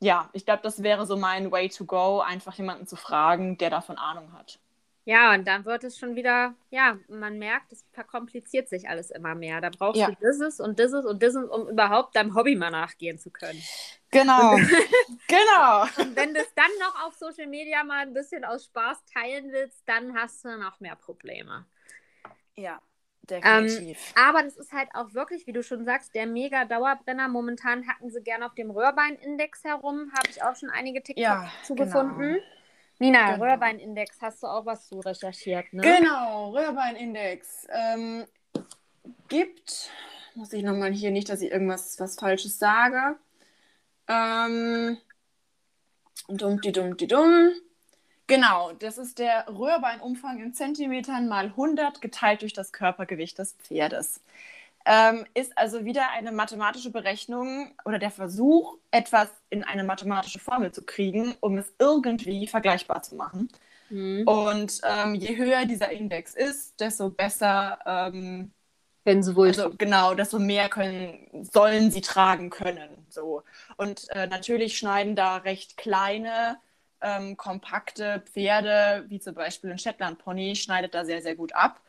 ja, 0.01 0.30
ich 0.34 0.45
glaube, 0.45 0.62
das 0.63 0.84
wäre 0.84 1.06
so 1.06 1.17
mein 1.17 1.51
Way 1.51 1.69
to 1.69 1.86
go, 1.86 2.19
einfach 2.19 2.54
jemanden 2.56 2.86
zu 2.86 2.95
fragen, 2.97 3.58
der 3.58 3.69
davon 3.69 3.97
Ahnung 3.97 4.34
hat. 4.34 4.60
Ja, 5.07 5.35
und 5.35 5.47
dann 5.47 5.65
wird 5.65 5.83
es 5.83 5.99
schon 5.99 6.15
wieder, 6.15 6.55
ja, 6.71 6.97
man 7.07 7.37
merkt, 7.37 7.71
es 7.71 7.85
verkompliziert 7.93 8.67
sich 8.67 8.89
alles 8.89 9.11
immer 9.11 9.35
mehr. 9.35 9.61
Da 9.61 9.69
brauchst 9.69 10.01
ja. 10.01 10.07
du 10.07 10.15
dieses 10.15 10.59
und 10.59 10.79
dieses 10.79 11.05
und 11.05 11.21
dieses, 11.21 11.47
um 11.47 11.69
überhaupt 11.69 12.15
deinem 12.15 12.33
Hobby 12.33 12.55
mal 12.55 12.71
nachgehen 12.71 13.19
zu 13.19 13.29
können. 13.29 13.61
Genau. 14.09 14.55
genau. 15.27 15.83
Und 16.01 16.15
wenn 16.15 16.33
du 16.33 16.39
es 16.39 16.53
dann 16.55 16.71
noch 16.79 17.05
auf 17.05 17.15
Social 17.15 17.47
Media 17.47 17.83
mal 17.83 17.99
ein 17.99 18.13
bisschen 18.13 18.45
aus 18.45 18.65
Spaß 18.65 19.03
teilen 19.13 19.51
willst, 19.51 19.83
dann 19.87 20.15
hast 20.15 20.45
du 20.45 20.57
noch 20.57 20.79
mehr 20.79 20.95
Probleme. 20.95 21.65
Ja, 22.55 22.81
definitiv. 23.23 24.13
Ähm, 24.15 24.23
aber 24.23 24.43
das 24.43 24.55
ist 24.55 24.71
halt 24.71 24.87
auch 24.93 25.13
wirklich, 25.13 25.45
wie 25.47 25.51
du 25.51 25.63
schon 25.63 25.83
sagst, 25.83 26.15
der 26.15 26.27
mega 26.27 26.63
Dauerbrenner. 26.63 27.27
Momentan 27.27 27.87
hacken 27.87 28.09
sie 28.09 28.23
gerne 28.23 28.45
auf 28.45 28.55
dem 28.55 28.71
Röhrbeinindex 28.71 29.65
herum. 29.65 30.11
Habe 30.17 30.29
ich 30.29 30.41
auch 30.41 30.55
schon 30.55 30.69
einige 30.69 31.03
TikToks 31.03 31.21
ja, 31.21 31.51
zugefunden. 31.63 32.35
Genau. 32.35 32.54
Nina, 32.99 33.34
genau. 33.34 33.45
Röhrbeinindex, 33.45 34.17
hast 34.21 34.43
du 34.43 34.47
auch 34.47 34.65
was 34.65 34.88
zu 34.88 34.99
recherchiert, 34.99 35.73
ne? 35.73 35.81
Genau, 35.81 36.51
Röhrbeinindex. 36.51 37.67
Ähm, 37.69 38.25
gibt, 39.27 39.91
muss 40.36 40.53
ich 40.53 40.63
nochmal 40.63 40.91
hier 40.91 41.12
nicht, 41.12 41.29
dass 41.29 41.41
ich 41.41 41.51
irgendwas 41.51 41.99
was 41.99 42.15
Falsches 42.15 42.58
sage. 42.58 43.17
Ähm, 44.08 44.97
dumm, 46.29 46.62
die 46.62 46.71
dumm, 46.71 46.95
die 46.95 47.08
dumm. 47.08 47.51
Genau, 48.27 48.71
das 48.73 48.97
ist 48.97 49.19
der 49.19 49.45
Röhrbeinumfang 49.47 50.41
in 50.41 50.53
Zentimetern 50.53 51.27
mal 51.27 51.45
100 51.45 52.01
geteilt 52.01 52.41
durch 52.41 52.53
das 52.53 52.71
Körpergewicht 52.71 53.38
des 53.38 53.53
Pferdes. 53.53 54.21
Ähm, 54.86 55.26
ist 55.34 55.58
also 55.58 55.84
wieder 55.84 56.12
eine 56.12 56.32
mathematische 56.32 56.91
Berechnung 56.91 57.74
oder 57.86 57.98
der 57.98 58.12
Versuch, 58.12 58.78
etwas 58.91 59.30
in 59.50 59.63
eine 59.63 59.84
mathematische 59.84 60.39
Formel 60.39 60.71
zu 60.71 60.84
kriegen, 60.84 61.36
um 61.39 61.58
es 61.58 61.74
irgendwie 61.80 62.45
vergleichbar 62.45 63.02
zu 63.02 63.15
machen. 63.15 63.50
Mhm. 63.89 64.28
Und 64.28 64.82
ähm, 64.84 65.15
je 65.15 65.38
höher 65.38 65.65
dieser 65.65 65.91
Index 65.91 66.36
ist, 66.36 66.80
desto 66.80 67.10
besser. 67.10 67.80
Ähm, 67.86 68.52
Wenn 69.04 69.24
sie 69.24 69.36
wohl. 69.36 69.48
Also 69.48 69.71
genau, 69.76 70.13
desto 70.13 70.39
mehr 70.39 70.69
können, 70.69 71.48
sollen 71.52 71.91
sie 71.91 72.02
tragen 72.02 72.50
können. 72.50 73.06
So. 73.10 73.43
Und 73.78 74.08
äh, 74.10 74.28
natürlich 74.28 74.78
schneiden 74.78 75.15
da 75.15 75.38
recht 75.38 75.78
kleine, 75.78 76.58
ähm, 77.02 77.38
kompakte 77.38 78.24
Pferde, 78.32 79.06
wie 79.10 79.19
zum 79.19 79.36
Beispiel 79.36 79.71
ein 79.71 79.80
Shetland 79.80 80.19
Pony, 80.19 80.56
schneidet 80.56 80.93
da 80.93 81.06
sehr, 81.06 81.21
sehr 81.21 81.36
gut 81.36 81.54
ab. 81.54 81.82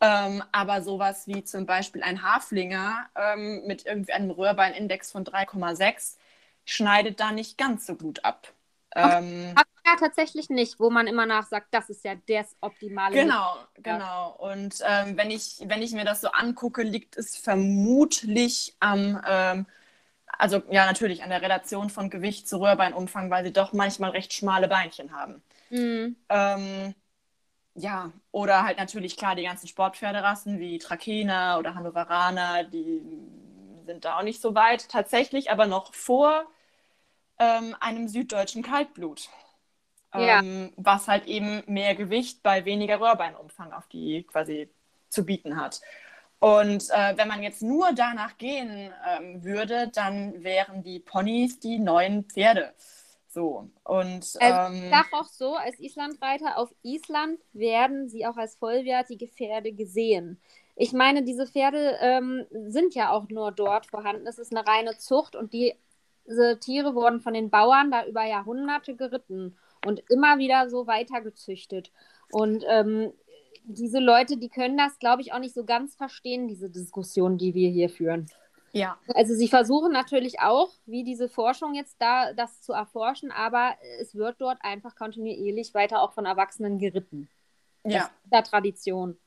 Ähm, 0.00 0.44
aber 0.52 0.82
sowas 0.82 1.26
wie 1.26 1.42
zum 1.42 1.66
Beispiel 1.66 2.02
ein 2.02 2.22
Haflinger 2.22 3.08
ähm, 3.16 3.66
mit 3.66 3.84
irgendwie 3.84 4.12
einem 4.12 4.30
Röhrbeinindex 4.30 5.10
von 5.10 5.24
3,6 5.24 6.16
schneidet 6.64 7.18
da 7.18 7.32
nicht 7.32 7.58
ganz 7.58 7.86
so 7.86 7.96
gut 7.96 8.24
ab. 8.24 8.52
Ähm, 8.94 9.54
ja, 9.88 9.96
tatsächlich 9.98 10.50
nicht, 10.50 10.78
wo 10.80 10.90
man 10.90 11.06
immer 11.06 11.26
nachsagt, 11.26 11.68
das 11.70 11.88
ist 11.88 12.04
ja 12.04 12.14
das 12.28 12.56
optimale. 12.60 13.14
Genau, 13.14 13.56
Mittel. 13.76 13.94
genau. 13.94 14.36
Und 14.38 14.76
ähm, 14.84 15.16
wenn, 15.16 15.30
ich, 15.30 15.62
wenn 15.64 15.82
ich 15.82 15.92
mir 15.92 16.04
das 16.04 16.20
so 16.20 16.28
angucke, 16.28 16.82
liegt 16.82 17.16
es 17.16 17.36
vermutlich 17.36 18.76
am, 18.80 19.20
ähm, 19.26 19.66
also 20.26 20.62
ja, 20.70 20.86
natürlich 20.86 21.22
an 21.22 21.30
der 21.30 21.42
Relation 21.42 21.90
von 21.90 22.10
Gewicht 22.10 22.48
zu 22.48 22.60
Röhrbeinumfang, 22.60 23.30
weil 23.30 23.44
sie 23.44 23.52
doch 23.52 23.72
manchmal 23.72 24.10
recht 24.10 24.32
schmale 24.32 24.68
Beinchen 24.68 25.12
haben. 25.12 25.42
Mhm. 25.70 26.16
Ja, 27.78 28.10
oder 28.32 28.64
halt 28.64 28.78
natürlich 28.78 29.16
klar 29.16 29.36
die 29.36 29.44
ganzen 29.44 29.68
Sportpferderassen 29.68 30.58
wie 30.58 30.78
Trakehner 30.78 31.56
oder 31.60 31.76
Hannoveraner, 31.76 32.64
die 32.64 33.02
sind 33.86 34.04
da 34.04 34.18
auch 34.18 34.22
nicht 34.22 34.40
so 34.40 34.54
weit. 34.56 34.88
Tatsächlich 34.88 35.50
aber 35.52 35.66
noch 35.66 35.94
vor 35.94 36.44
ähm, 37.38 37.76
einem 37.78 38.08
süddeutschen 38.08 38.64
Kaltblut. 38.64 39.28
Ja. 40.12 40.40
Ähm, 40.40 40.72
was 40.76 41.06
halt 41.06 41.26
eben 41.26 41.62
mehr 41.66 41.94
Gewicht 41.94 42.42
bei 42.42 42.64
weniger 42.64 43.00
Röhrbeinumfang 43.00 43.72
auf 43.72 43.86
die 43.88 44.24
quasi 44.24 44.70
zu 45.08 45.24
bieten 45.24 45.60
hat. 45.60 45.80
Und 46.40 46.90
äh, 46.90 47.16
wenn 47.16 47.28
man 47.28 47.42
jetzt 47.42 47.62
nur 47.62 47.92
danach 47.92 48.38
gehen 48.38 48.92
ähm, 49.06 49.44
würde, 49.44 49.88
dann 49.94 50.42
wären 50.42 50.82
die 50.82 50.98
Ponys 50.98 51.60
die 51.60 51.78
neuen 51.78 52.24
Pferde. 52.24 52.74
So. 53.38 53.70
Und 53.84 54.36
also, 54.40 54.40
ähm, 54.40 54.82
ich 54.82 54.90
sage 54.90 55.08
auch 55.12 55.28
so, 55.28 55.54
als 55.54 55.78
Islandreiter, 55.78 56.58
auf 56.58 56.74
Island 56.82 57.38
werden 57.52 58.08
sie 58.08 58.26
auch 58.26 58.36
als 58.36 58.56
vollwertige 58.56 59.28
Pferde 59.28 59.72
gesehen. 59.72 60.40
Ich 60.74 60.92
meine, 60.92 61.22
diese 61.22 61.46
Pferde 61.46 61.98
ähm, 62.00 62.46
sind 62.66 62.96
ja 62.96 63.12
auch 63.12 63.28
nur 63.28 63.52
dort 63.52 63.86
vorhanden. 63.86 64.26
Es 64.26 64.38
ist 64.38 64.52
eine 64.52 64.66
reine 64.66 64.98
Zucht 64.98 65.36
und 65.36 65.52
die, 65.52 65.74
diese 66.26 66.58
Tiere 66.58 66.96
wurden 66.96 67.20
von 67.20 67.32
den 67.32 67.48
Bauern 67.48 67.92
da 67.92 68.04
über 68.06 68.24
Jahrhunderte 68.24 68.96
geritten 68.96 69.56
und 69.86 70.02
immer 70.10 70.38
wieder 70.38 70.68
so 70.68 70.88
weitergezüchtet. 70.88 71.92
Und 72.32 72.64
ähm, 72.68 73.12
diese 73.62 74.00
Leute, 74.00 74.36
die 74.36 74.48
können 74.48 74.76
das, 74.76 74.98
glaube 74.98 75.22
ich, 75.22 75.32
auch 75.32 75.38
nicht 75.38 75.54
so 75.54 75.64
ganz 75.64 75.94
verstehen, 75.94 76.48
diese 76.48 76.70
Diskussion, 76.70 77.38
die 77.38 77.54
wir 77.54 77.70
hier 77.70 77.88
führen. 77.88 78.26
Ja. 78.72 78.98
Also 79.14 79.34
sie 79.34 79.48
versuchen 79.48 79.92
natürlich 79.92 80.40
auch, 80.40 80.70
wie 80.86 81.04
diese 81.04 81.28
Forschung 81.28 81.74
jetzt 81.74 81.96
da, 81.98 82.32
das 82.32 82.60
zu 82.60 82.72
erforschen, 82.72 83.30
aber 83.30 83.74
es 84.00 84.14
wird 84.14 84.36
dort 84.40 84.58
einfach 84.62 84.94
kontinuierlich 84.94 85.74
weiter 85.74 86.02
auch 86.02 86.12
von 86.12 86.26
Erwachsenen 86.26 86.78
geritten. 86.78 87.28
Ja. 87.84 87.98
Das 87.98 88.04
ist 88.04 88.32
der 88.32 88.42
Tradition. 88.44 89.18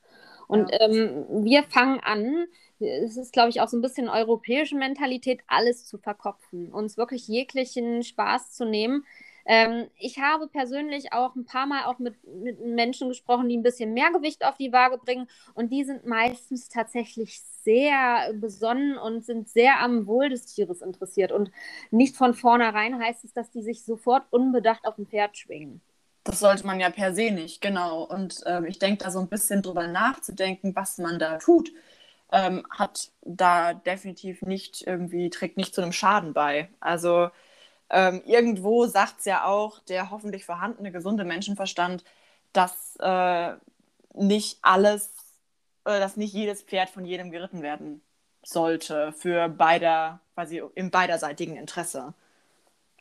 Und 0.48 0.70
ja. 0.70 0.80
ähm, 0.80 1.44
wir 1.44 1.62
fangen 1.62 2.00
an, 2.00 2.46
es 2.78 3.16
ist, 3.16 3.32
glaube 3.32 3.50
ich, 3.50 3.60
auch 3.60 3.68
so 3.68 3.76
ein 3.76 3.82
bisschen 3.82 4.08
europäische 4.08 4.76
Mentalität, 4.76 5.40
alles 5.46 5.86
zu 5.86 5.98
verkopfen, 5.98 6.72
uns 6.72 6.96
wirklich 6.96 7.28
jeglichen 7.28 8.02
Spaß 8.02 8.52
zu 8.52 8.64
nehmen. 8.64 9.04
Ähm, 9.46 9.88
ich 9.98 10.18
habe 10.18 10.46
persönlich 10.48 11.12
auch 11.12 11.34
ein 11.34 11.44
paar 11.44 11.66
Mal 11.66 11.84
auch 11.84 11.98
mit, 11.98 12.14
mit 12.26 12.60
Menschen 12.60 13.08
gesprochen, 13.08 13.48
die 13.48 13.56
ein 13.56 13.62
bisschen 13.62 13.94
mehr 13.94 14.10
Gewicht 14.12 14.44
auf 14.44 14.56
die 14.56 14.72
Waage 14.72 14.98
bringen 14.98 15.28
und 15.54 15.72
die 15.72 15.84
sind 15.84 16.06
meistens 16.06 16.68
tatsächlich 16.68 17.40
sehr 17.40 18.32
besonnen 18.34 18.96
und 18.98 19.24
sind 19.24 19.48
sehr 19.48 19.80
am 19.80 20.06
Wohl 20.06 20.28
des 20.28 20.46
Tieres 20.46 20.82
interessiert 20.82 21.32
und 21.32 21.50
nicht 21.90 22.16
von 22.16 22.34
vornherein 22.34 22.98
heißt 22.98 23.24
es, 23.24 23.32
dass 23.32 23.50
die 23.50 23.62
sich 23.62 23.84
sofort 23.84 24.24
unbedacht 24.30 24.84
auf 24.84 24.98
ein 24.98 25.06
Pferd 25.06 25.36
schwingen. 25.36 25.80
Das 26.24 26.38
sollte 26.38 26.66
man 26.66 26.78
ja 26.78 26.90
per 26.90 27.14
se 27.14 27.32
nicht, 27.32 27.60
genau. 27.60 28.04
Und 28.04 28.42
ähm, 28.46 28.64
ich 28.66 28.78
denke 28.78 29.04
da 29.04 29.10
so 29.10 29.18
ein 29.18 29.28
bisschen 29.28 29.62
drüber 29.62 29.88
nachzudenken, 29.88 30.74
was 30.76 30.98
man 30.98 31.18
da 31.18 31.38
tut, 31.38 31.72
ähm, 32.30 32.64
hat 32.70 33.10
da 33.22 33.74
definitiv 33.74 34.42
nicht 34.42 34.86
irgendwie, 34.86 35.30
trägt 35.30 35.56
nicht 35.56 35.74
zu 35.74 35.82
einem 35.82 35.92
Schaden 35.92 36.32
bei. 36.32 36.70
Also 36.80 37.30
ähm, 37.92 38.22
irgendwo 38.24 38.86
sagt 38.86 39.20
es 39.20 39.26
ja 39.26 39.44
auch 39.44 39.78
der 39.80 40.10
hoffentlich 40.10 40.46
vorhandene 40.46 40.90
gesunde 40.90 41.24
Menschenverstand, 41.24 42.04
dass 42.52 42.96
äh, 43.00 43.52
nicht 44.14 44.58
alles, 44.62 45.12
äh, 45.84 46.00
dass 46.00 46.16
nicht 46.16 46.32
jedes 46.32 46.62
Pferd 46.62 46.88
von 46.88 47.04
jedem 47.04 47.30
geritten 47.30 47.62
werden 47.62 48.02
sollte 48.42 49.12
für 49.12 49.48
beider, 49.48 50.20
quasi 50.34 50.62
im 50.74 50.90
beiderseitigen 50.90 51.56
Interesse. 51.56 52.14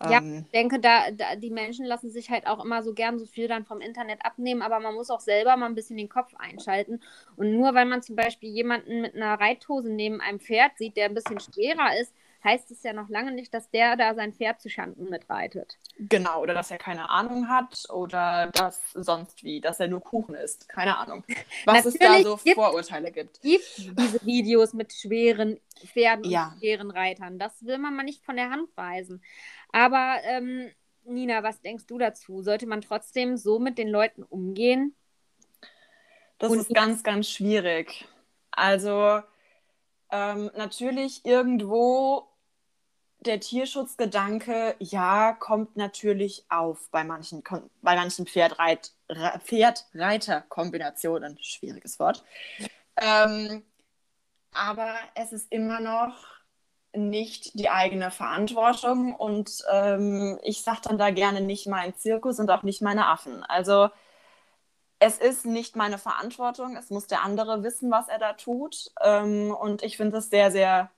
Ja, 0.03 0.17
ähm, 0.17 0.43
ich 0.45 0.51
denke, 0.51 0.79
da, 0.79 1.09
da, 1.11 1.35
die 1.37 1.51
Menschen 1.51 1.85
lassen 1.85 2.09
sich 2.09 2.29
halt 2.29 2.45
auch 2.45 2.63
immer 2.63 2.83
so 2.83 2.93
gern 2.93 3.17
so 3.17 3.25
viel 3.25 3.47
dann 3.47 3.65
vom 3.65 3.79
Internet 3.79 4.25
abnehmen, 4.25 4.61
aber 4.61 4.81
man 4.81 4.93
muss 4.93 5.09
auch 5.09 5.21
selber 5.21 5.55
mal 5.55 5.67
ein 5.67 5.75
bisschen 5.75 5.97
den 5.97 6.09
Kopf 6.09 6.33
einschalten. 6.37 7.01
Und 7.37 7.53
nur 7.53 7.73
weil 7.75 7.85
man 7.85 8.01
zum 8.01 8.17
Beispiel 8.17 8.49
jemanden 8.49 9.01
mit 9.01 9.15
einer 9.15 9.39
Reithose 9.39 9.89
neben 9.89 10.19
einem 10.19 10.39
Pferd 10.39 10.77
sieht, 10.77 10.97
der 10.97 11.05
ein 11.05 11.13
bisschen 11.13 11.39
schwerer 11.39 11.97
ist, 11.99 12.13
heißt 12.43 12.71
es 12.71 12.83
ja 12.83 12.93
noch 12.93 13.09
lange 13.09 13.31
nicht, 13.31 13.53
dass 13.53 13.69
der 13.69 13.95
da 13.95 14.15
sein 14.15 14.33
Pferd 14.33 14.61
zu 14.61 14.69
Schanden 14.69 15.09
mitreitet. 15.09 15.77
Genau, 15.97 16.41
oder 16.41 16.53
dass 16.53 16.71
er 16.71 16.77
keine 16.77 17.09
Ahnung 17.09 17.49
hat 17.49 17.89
oder 17.89 18.47
dass 18.53 18.91
sonst 18.93 19.43
wie, 19.43 19.61
dass 19.61 19.79
er 19.79 19.87
nur 19.87 20.01
Kuchen 20.01 20.35
isst. 20.35 20.67
Keine 20.69 20.97
Ahnung. 20.97 21.23
Was 21.65 21.85
es 21.85 21.97
da 21.97 22.21
so 22.21 22.37
gibt, 22.37 22.55
Vorurteile 22.55 23.11
gibt. 23.11 23.41
gibt 23.41 23.77
diese 23.77 24.25
Videos 24.25 24.73
mit 24.73 24.93
schweren 24.93 25.59
Pferden 25.85 26.29
ja. 26.29 26.49
und 26.49 26.59
schweren 26.59 26.91
Reitern. 26.91 27.39
Das 27.39 27.65
will 27.65 27.77
man 27.77 27.95
mal 27.95 28.03
nicht 28.03 28.23
von 28.23 28.35
der 28.35 28.49
Hand 28.49 28.69
weisen. 28.75 29.23
Aber 29.71 30.17
ähm, 30.23 30.71
Nina, 31.03 31.43
was 31.43 31.61
denkst 31.61 31.85
du 31.87 31.97
dazu? 31.97 32.41
Sollte 32.41 32.67
man 32.67 32.81
trotzdem 32.81 33.37
so 33.37 33.59
mit 33.59 33.77
den 33.77 33.87
Leuten 33.87 34.23
umgehen? 34.23 34.95
Das 36.39 36.51
und 36.51 36.59
ist 36.59 36.73
ganz, 36.73 37.03
ganz 37.03 37.29
schwierig. 37.29 38.07
Also 38.51 39.21
ähm, 40.11 40.51
natürlich 40.55 41.25
irgendwo 41.25 42.30
der 43.21 43.39
Tierschutzgedanke, 43.39 44.75
ja, 44.79 45.33
kommt 45.33 45.77
natürlich 45.77 46.45
auf 46.49 46.89
bei 46.91 47.03
manchen, 47.03 47.43
bei 47.81 47.95
manchen 47.95 48.25
Pferdreit, 48.25 48.91
Pferdreiter-Kombinationen. 49.45 51.37
Schwieriges 51.41 51.99
Wort. 51.99 52.23
Ähm, 52.97 53.63
aber 54.53 54.95
es 55.15 55.31
ist 55.33 55.51
immer 55.51 55.79
noch 55.79 56.15
nicht 56.93 57.57
die 57.57 57.69
eigene 57.69 58.11
Verantwortung 58.11 59.15
und 59.15 59.63
ähm, 59.71 60.39
ich 60.43 60.61
sage 60.61 60.81
dann 60.83 60.97
da 60.97 61.09
gerne 61.11 61.41
nicht 61.41 61.67
mein 61.67 61.95
Zirkus 61.95 62.39
und 62.39 62.49
auch 62.51 62.63
nicht 62.63 62.81
meine 62.81 63.07
Affen. 63.07 63.43
Also 63.43 63.89
es 64.99 65.17
ist 65.17 65.45
nicht 65.45 65.75
meine 65.75 65.97
Verantwortung, 65.97 66.75
es 66.75 66.89
muss 66.89 67.07
der 67.07 67.23
andere 67.23 67.63
wissen, 67.63 67.91
was 67.91 68.07
er 68.07 68.19
da 68.19 68.33
tut 68.33 68.91
ähm, 69.01 69.51
und 69.51 69.83
ich 69.83 69.97
finde 69.97 70.17
es 70.17 70.29
sehr, 70.29 70.51
sehr 70.51 70.91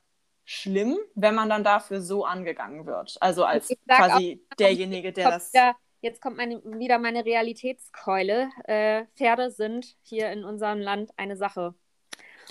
schlimm, 0.45 0.97
wenn 1.15 1.35
man 1.35 1.49
dann 1.49 1.63
dafür 1.63 2.01
so 2.01 2.25
angegangen 2.25 2.85
wird. 2.85 3.17
Also 3.19 3.45
als 3.45 3.73
quasi 3.87 4.41
auch, 4.51 4.55
derjenige, 4.55 5.13
der 5.13 5.31
das. 5.31 5.53
Wieder, 5.53 5.75
jetzt 6.01 6.21
kommt 6.21 6.37
meine, 6.37 6.61
wieder 6.63 6.99
meine 6.99 7.25
Realitätskeule. 7.25 8.49
Äh, 8.65 9.05
Pferde 9.15 9.51
sind 9.51 9.95
hier 10.01 10.31
in 10.31 10.43
unserem 10.43 10.79
Land 10.79 11.11
eine 11.17 11.37
Sache. 11.37 11.73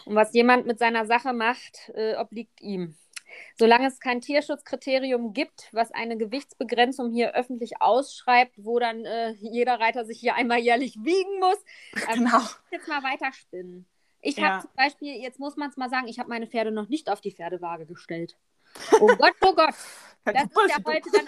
Und 0.05 0.15
was 0.15 0.33
jemand 0.33 0.67
mit 0.67 0.79
seiner 0.79 1.07
Sache 1.07 1.33
macht, 1.33 1.91
äh, 1.95 2.17
obliegt 2.17 2.61
ihm. 2.61 2.97
Solange 3.57 3.89
es 3.89 4.01
kein 4.01 4.21
Tierschutzkriterium 4.21 5.33
gibt, 5.33 5.69
was 5.73 5.91
eine 5.93 6.17
Gewichtsbegrenzung 6.17 7.11
hier 7.13 7.35
öffentlich 7.35 7.81
ausschreibt, 7.81 8.55
wo 8.57 8.79
dann 8.79 9.05
äh, 9.05 9.31
jeder 9.41 9.81
Reiter 9.81 10.05
sich 10.05 10.21
hier 10.21 10.35
einmal 10.35 10.59
jährlich 10.59 10.97
wiegen 10.97 11.39
muss, 11.41 11.59
äh, 12.09 12.15
genau. 12.15 12.41
jetzt 12.71 12.89
mal 12.89 13.03
weiterspinnen. 13.03 13.87
Ich 14.23 14.37
ja. 14.37 14.49
habe 14.49 14.63
zum 14.63 14.71
Beispiel, 14.77 15.21
jetzt 15.21 15.39
muss 15.39 15.57
man 15.57 15.69
es 15.69 15.77
mal 15.77 15.91
sagen, 15.91 16.09
ich 16.09 16.19
habe 16.19 16.29
meine 16.29 16.47
Pferde 16.47 16.71
noch 16.71 16.89
nicht 16.89 17.11
auf 17.11 17.21
die 17.21 17.33
Pferdewaage 17.33 17.87
gestellt. 17.87 18.37
Oh 19.01 19.07
Gott, 19.19 19.35
oh 19.43 19.55
Gott. 19.55 19.75
Das 20.25 20.45
ist 20.45 20.69
ja 20.69 20.79
heute 20.87 21.11
dann 21.11 21.27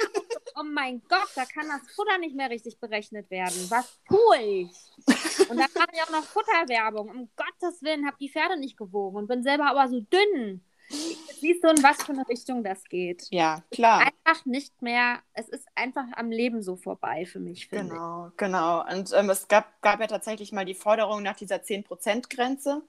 oh 0.56 0.62
mein 0.62 1.02
Gott, 1.08 1.28
da 1.34 1.44
kann 1.44 1.68
das 1.68 1.82
Futter 1.94 2.18
nicht 2.18 2.36
mehr 2.36 2.50
richtig 2.50 2.78
berechnet 2.78 3.30
werden. 3.30 3.66
Was 3.68 4.00
tue 4.08 4.38
ich? 4.38 5.50
Und 5.50 5.58
dann 5.58 5.68
mache 5.74 5.90
ich 5.92 6.02
auch 6.02 6.10
noch 6.10 6.24
Futterwerbung. 6.24 7.08
Um 7.10 7.30
Gottes 7.36 7.82
Willen, 7.82 8.06
habe 8.06 8.16
die 8.20 8.30
Pferde 8.30 8.58
nicht 8.58 8.76
gewogen 8.76 9.16
und 9.16 9.26
bin 9.26 9.42
selber 9.42 9.66
aber 9.66 9.88
so 9.88 10.00
dünn. 10.00 10.64
Siehst 10.88 11.62
du, 11.64 11.68
in 11.68 11.82
was 11.82 12.02
für 12.02 12.12
eine 12.12 12.26
Richtung 12.28 12.62
das 12.64 12.84
geht? 12.84 13.26
Ja, 13.30 13.62
klar. 13.70 14.00
Einfach 14.00 14.44
nicht 14.46 14.80
mehr, 14.82 15.20
es 15.32 15.48
ist 15.48 15.66
einfach 15.74 16.04
am 16.12 16.30
Leben 16.30 16.62
so 16.62 16.76
vorbei 16.76 17.26
für 17.26 17.40
mich, 17.40 17.68
Genau, 17.70 18.28
ich. 18.28 18.36
genau. 18.36 18.84
Und 18.90 19.12
ähm, 19.14 19.30
es 19.30 19.48
gab, 19.48 19.80
gab 19.82 20.00
ja 20.00 20.06
tatsächlich 20.06 20.52
mal 20.52 20.64
die 20.64 20.74
Forderung 20.74 21.22
nach 21.22 21.36
dieser 21.36 21.56
10%-Grenze. 21.56 22.82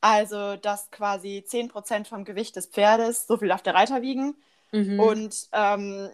Also, 0.00 0.56
dass 0.56 0.90
quasi 0.90 1.44
10% 1.46 2.06
vom 2.08 2.24
Gewicht 2.24 2.56
des 2.56 2.66
Pferdes, 2.66 3.26
so 3.26 3.36
viel 3.36 3.48
darf 3.48 3.62
der 3.62 3.74
Reiter 3.74 4.02
wiegen. 4.02 4.34
Mhm. 4.72 5.00
Und 5.00 5.48
ähm, 5.52 6.10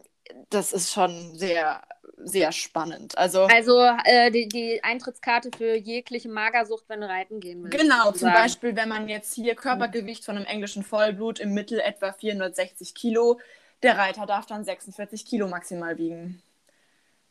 das 0.50 0.72
ist 0.72 0.92
schon 0.92 1.34
sehr, 1.34 1.82
sehr 2.16 2.52
spannend. 2.52 3.16
Also, 3.18 3.44
also 3.44 3.80
äh, 4.04 4.30
die, 4.30 4.48
die, 4.48 4.82
Eintrittskarte 4.82 5.50
für 5.56 5.74
jegliche 5.74 6.28
Magersucht, 6.28 6.84
wenn 6.88 7.00
du 7.00 7.08
reiten 7.08 7.40
gehen 7.40 7.62
willst. 7.62 7.78
Genau, 7.78 8.12
zum 8.12 8.32
Beispiel, 8.32 8.76
wenn 8.76 8.88
man 8.88 9.08
jetzt 9.08 9.34
hier 9.34 9.54
Körpergewicht 9.54 10.24
von 10.24 10.36
einem 10.36 10.46
englischen 10.46 10.82
Vollblut 10.82 11.38
im 11.38 11.52
Mittel 11.54 11.80
etwa 11.80 12.12
460 12.12 12.94
Kilo, 12.94 13.40
der 13.82 13.98
Reiter 13.98 14.26
darf 14.26 14.46
dann 14.46 14.64
46 14.64 15.26
Kilo 15.26 15.48
maximal 15.48 15.98
wiegen. 15.98 16.42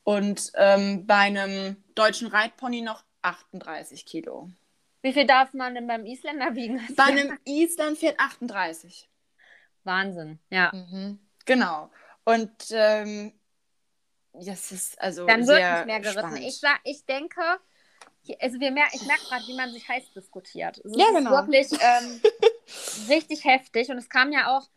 Und 0.04 0.52
ähm, 0.56 1.08
bei 1.08 1.16
einem 1.16 1.78
deutschen 1.96 2.28
Reitpony 2.28 2.82
noch 2.82 3.04
38 3.24 4.06
Kilo. 4.06 4.50
Wie 5.02 5.14
viel 5.14 5.26
darf 5.26 5.54
man 5.54 5.74
denn 5.74 5.88
beim 5.88 6.06
Isländer 6.06 6.56
wiegen? 6.56 6.80
Bei 6.96 7.06
einem 7.06 7.38
Islandpferd 7.46 8.20
38. 8.20 9.10
Wahnsinn, 9.84 10.40
ja. 10.50 10.72
Mhm. 10.74 11.20
Genau. 11.46 11.90
Und 12.26 12.52
ähm, 12.72 13.34
das 14.34 14.72
ist 14.72 15.02
also 15.02 15.26
Dann 15.26 15.48
wird 15.48 15.60
nicht 15.60 15.86
mehr 15.86 16.00
geritten. 16.02 16.38
Ich, 16.38 16.60
sag, 16.60 16.80
ich 16.84 17.06
denke, 17.06 17.42
also 18.40 18.60
wir 18.60 18.72
mer 18.72 18.88
ich 18.94 19.06
merke 19.06 19.24
gerade, 19.26 19.48
wie 19.48 19.56
man 19.56 19.72
sich 19.72 19.88
heiß 19.88 20.12
diskutiert. 20.14 20.84
Also 20.84 21.00
ja, 21.00 21.12
genau. 21.12 21.40
ist 21.40 21.48
wirklich 21.48 21.82
ähm, 21.82 22.22
richtig 23.10 23.46
heftig. 23.46 23.90
Und 23.90 23.98
es 23.98 24.10
kam 24.10 24.32
ja 24.32 24.58
auch, 24.58 24.68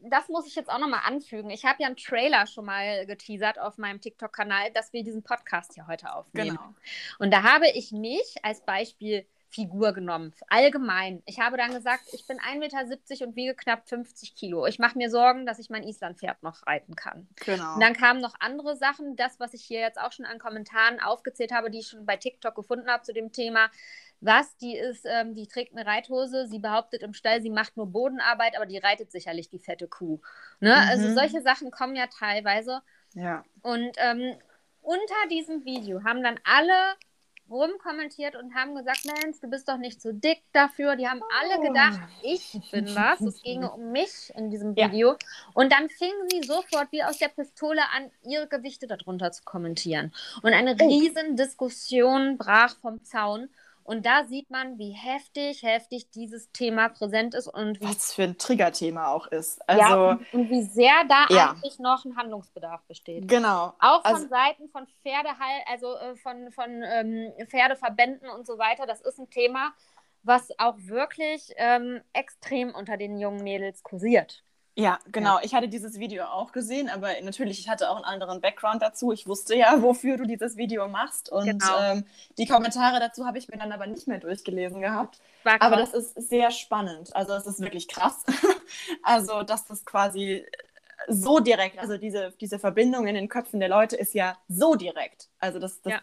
das 0.00 0.28
muss 0.28 0.46
ich 0.46 0.54
jetzt 0.54 0.70
auch 0.70 0.78
nochmal 0.78 1.02
anfügen. 1.04 1.50
Ich 1.50 1.64
habe 1.64 1.82
ja 1.82 1.86
einen 1.86 1.96
Trailer 1.96 2.46
schon 2.46 2.64
mal 2.64 3.06
geteasert 3.06 3.58
auf 3.58 3.78
meinem 3.78 4.00
TikTok-Kanal, 4.00 4.72
dass 4.72 4.92
wir 4.92 5.04
diesen 5.04 5.22
Podcast 5.22 5.74
hier 5.74 5.86
heute 5.86 6.12
aufnehmen. 6.14 6.56
Genau. 6.56 6.74
Und 7.18 7.30
da 7.30 7.42
habe 7.42 7.70
ich 7.70 7.92
mich 7.92 8.36
als 8.42 8.62
Beispiel 8.62 9.26
Figur 9.54 9.92
genommen. 9.92 10.34
Allgemein. 10.48 11.22
Ich 11.26 11.38
habe 11.38 11.56
dann 11.56 11.72
gesagt, 11.72 12.02
ich 12.12 12.26
bin 12.26 12.38
1,70 12.38 12.58
Meter 12.58 13.26
und 13.26 13.36
wiege 13.36 13.54
knapp 13.54 13.88
50 13.88 14.34
Kilo. 14.34 14.66
Ich 14.66 14.80
mache 14.80 14.98
mir 14.98 15.10
Sorgen, 15.10 15.46
dass 15.46 15.60
ich 15.60 15.70
mein 15.70 15.84
Islandpferd 15.84 16.42
noch 16.42 16.66
reiten 16.66 16.96
kann. 16.96 17.28
Genau. 17.46 17.74
Und 17.74 17.80
dann 17.80 17.94
kamen 17.94 18.20
noch 18.20 18.34
andere 18.40 18.76
Sachen. 18.76 19.14
Das, 19.14 19.38
was 19.38 19.54
ich 19.54 19.62
hier 19.62 19.78
jetzt 19.78 20.00
auch 20.00 20.10
schon 20.10 20.26
an 20.26 20.40
Kommentaren 20.40 20.98
aufgezählt 21.00 21.52
habe, 21.52 21.70
die 21.70 21.78
ich 21.78 21.88
schon 21.88 22.04
bei 22.04 22.16
TikTok 22.16 22.56
gefunden 22.56 22.88
habe 22.88 23.04
zu 23.04 23.12
dem 23.12 23.30
Thema. 23.30 23.70
Was, 24.20 24.56
die 24.56 24.76
ist, 24.76 25.06
ähm, 25.06 25.34
die 25.34 25.46
trägt 25.46 25.76
eine 25.76 25.86
Reithose, 25.86 26.48
sie 26.48 26.58
behauptet 26.58 27.02
im 27.02 27.14
Stall, 27.14 27.40
sie 27.42 27.50
macht 27.50 27.76
nur 27.76 27.86
Bodenarbeit, 27.86 28.56
aber 28.56 28.66
die 28.66 28.78
reitet 28.78 29.12
sicherlich 29.12 29.50
die 29.50 29.58
fette 29.60 29.86
Kuh. 29.86 30.20
Ne? 30.60 30.74
Also 30.74 31.02
mhm. 31.02 31.10
Also 31.10 31.14
solche 31.14 31.42
Sachen 31.42 31.70
kommen 31.70 31.94
ja 31.94 32.06
teilweise. 32.06 32.80
Ja. 33.14 33.44
Und 33.62 33.96
ähm, 33.98 34.36
unter 34.80 35.28
diesem 35.30 35.64
Video 35.64 36.02
haben 36.02 36.22
dann 36.22 36.40
alle 36.42 36.96
rumkommentiert 37.50 38.36
und 38.36 38.54
haben 38.54 38.74
gesagt, 38.74 39.04
Mensch, 39.04 39.38
du 39.40 39.48
bist 39.48 39.68
doch 39.68 39.76
nicht 39.76 40.00
so 40.00 40.12
dick 40.12 40.42
dafür. 40.52 40.96
Die 40.96 41.06
haben 41.08 41.20
alle 41.40 41.60
gedacht, 41.66 42.00
ich 42.22 42.58
bin 42.72 42.86
was. 42.94 43.20
Es 43.20 43.42
ginge 43.42 43.70
um 43.74 43.92
mich 43.92 44.32
in 44.36 44.50
diesem 44.50 44.74
Ja. 44.76 44.90
Video. 44.90 45.16
Und 45.54 45.72
dann 45.72 45.88
fingen 45.88 46.28
sie 46.30 46.42
sofort 46.42 46.90
wie 46.90 47.02
aus 47.02 47.18
der 47.18 47.28
Pistole 47.28 47.82
an, 47.94 48.10
ihre 48.22 48.48
Gewichte 48.48 48.86
darunter 48.86 49.30
zu 49.32 49.42
kommentieren. 49.44 50.12
Und 50.42 50.52
eine 50.54 50.76
Oh. 50.80 50.88
riesen 50.88 51.36
Diskussion 51.36 52.38
brach 52.38 52.76
vom 52.80 53.04
Zaun. 53.04 53.48
Und 53.84 54.06
da 54.06 54.24
sieht 54.24 54.50
man, 54.50 54.78
wie 54.78 54.92
heftig, 54.92 55.62
heftig 55.62 56.10
dieses 56.10 56.50
Thema 56.52 56.88
präsent 56.88 57.34
ist 57.34 57.48
und 57.48 57.80
wie, 57.80 57.84
Was 57.84 58.14
für 58.14 58.22
ein 58.24 58.38
Triggerthema 58.38 59.08
auch 59.08 59.26
ist. 59.26 59.60
Also, 59.68 59.80
ja, 59.82 60.10
und, 60.12 60.34
und 60.34 60.50
wie 60.50 60.62
sehr 60.62 61.04
da 61.08 61.26
Ja. 61.28 61.50
eigentlich 61.50 61.78
noch 61.78 62.04
ein 62.06 62.16
Handlungsbedarf 62.16 62.82
besteht. 62.84 63.28
genau. 63.28 63.74
Auch 63.78 64.02
von 64.02 64.14
Also- 64.14 64.28
Seiten 64.28 64.68
von 64.70 64.86
Pferdehall, 65.02 65.60
also 65.70 65.94
äh, 65.96 66.16
von, 66.16 66.50
von 66.50 66.82
ähm, 66.82 67.32
Pferdeverbänden 67.46 68.28
und 68.30 68.46
so 68.46 68.56
weiter. 68.58 68.86
Das 68.86 69.00
ist 69.02 69.18
ein 69.18 69.28
Thema, 69.28 69.72
was 70.22 70.48
auch 70.58 70.76
wirklich 70.78 71.52
ähm, 71.56 72.00
extrem 72.14 72.74
unter 72.74 72.96
den 72.96 73.18
jungen 73.18 73.44
Mädels 73.44 73.82
kursiert. 73.82 74.42
Ja, 74.76 74.98
genau. 75.12 75.38
Ich 75.42 75.54
hatte 75.54 75.68
dieses 75.68 76.00
Video 76.00 76.24
auch 76.24 76.50
gesehen, 76.50 76.88
aber 76.88 77.08
natürlich, 77.22 77.60
ich 77.60 77.68
hatte 77.68 77.90
auch 77.90 77.96
einen 77.96 78.04
anderen 78.04 78.40
Background 78.40 78.82
dazu. 78.82 79.12
Ich 79.12 79.28
wusste 79.28 79.54
ja, 79.56 79.80
wofür 79.82 80.16
du 80.16 80.26
dieses 80.26 80.56
Video 80.56 80.88
machst. 80.88 81.30
Und 81.30 81.46
Genau. 81.46 81.80
ähm, 81.80 82.04
die 82.38 82.46
Kommentare 82.46 82.98
dazu 82.98 83.24
habe 83.24 83.38
ich 83.38 83.48
mir 83.48 83.56
dann 83.56 83.70
aber 83.70 83.86
nicht 83.86 84.08
mehr 84.08 84.18
durchgelesen 84.18 84.80
gehabt. 84.80 85.20
War 85.44 85.62
Aber 85.62 85.76
krass. 85.76 85.92
das 85.92 86.14
ist 86.16 86.28
sehr 86.28 86.50
spannend. 86.50 87.14
Also 87.14 87.34
es 87.34 87.46
ist 87.46 87.60
wirklich 87.60 87.86
krass. 87.86 88.24
also, 89.04 89.44
dass 89.44 89.64
das 89.64 89.84
quasi 89.84 90.44
so 91.08 91.38
direkt, 91.38 91.78
also 91.78 91.96
diese, 91.96 92.32
diese 92.40 92.58
Verbindung 92.58 93.06
in 93.06 93.14
den 93.14 93.28
Köpfen 93.28 93.60
der 93.60 93.68
Leute 93.68 93.96
ist 93.96 94.14
ja 94.14 94.38
so 94.48 94.74
direkt. 94.74 95.28
Also 95.38 95.60
das, 95.60 95.82
das 95.82 95.92
Ja. 95.92 96.00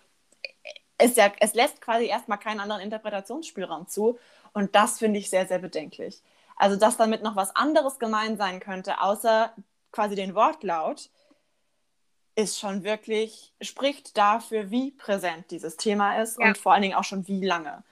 ist 1.04 1.18
ja, 1.18 1.32
es 1.40 1.54
lässt 1.56 1.82
quasi 1.82 2.06
erstmal 2.06 2.38
keinen 2.38 2.60
anderen 2.60 2.82
Interpretationsspielraum 2.82 3.88
zu. 3.88 4.18
Und 4.54 4.76
das 4.76 5.00
finde 5.00 5.20
ich 5.20 5.30
sehr, 5.30 5.48
sehr 5.48 5.60
bedenklich. 5.60 6.22
Also, 6.62 6.76
dass 6.76 6.96
damit 6.96 7.24
noch 7.24 7.36
was 7.36 7.56
anderes 7.56 7.98
gemeint 7.98 8.38
sein 8.38 8.60
könnte, 8.60 9.02
außer 9.02 9.52
quasi 9.92 10.14
den 10.14 10.36
Wortlaut, 10.36 11.10
ist 12.36 12.60
schon 12.60 12.84
wirklich, 12.84 13.52
spricht 13.62 14.16
dafür, 14.16 14.70
wie 14.70 14.92
präsent 14.92 15.50
dieses 15.50 15.76
Thema 15.76 16.22
ist 16.22 16.38
Ja. 16.40 16.46
und 16.48 16.60
vor 16.60 16.74
allen 16.74 16.84
Dingen 16.84 16.94
auch 16.94 17.04
schon 17.04 17.28
wie 17.28 17.44
lange 17.44 17.84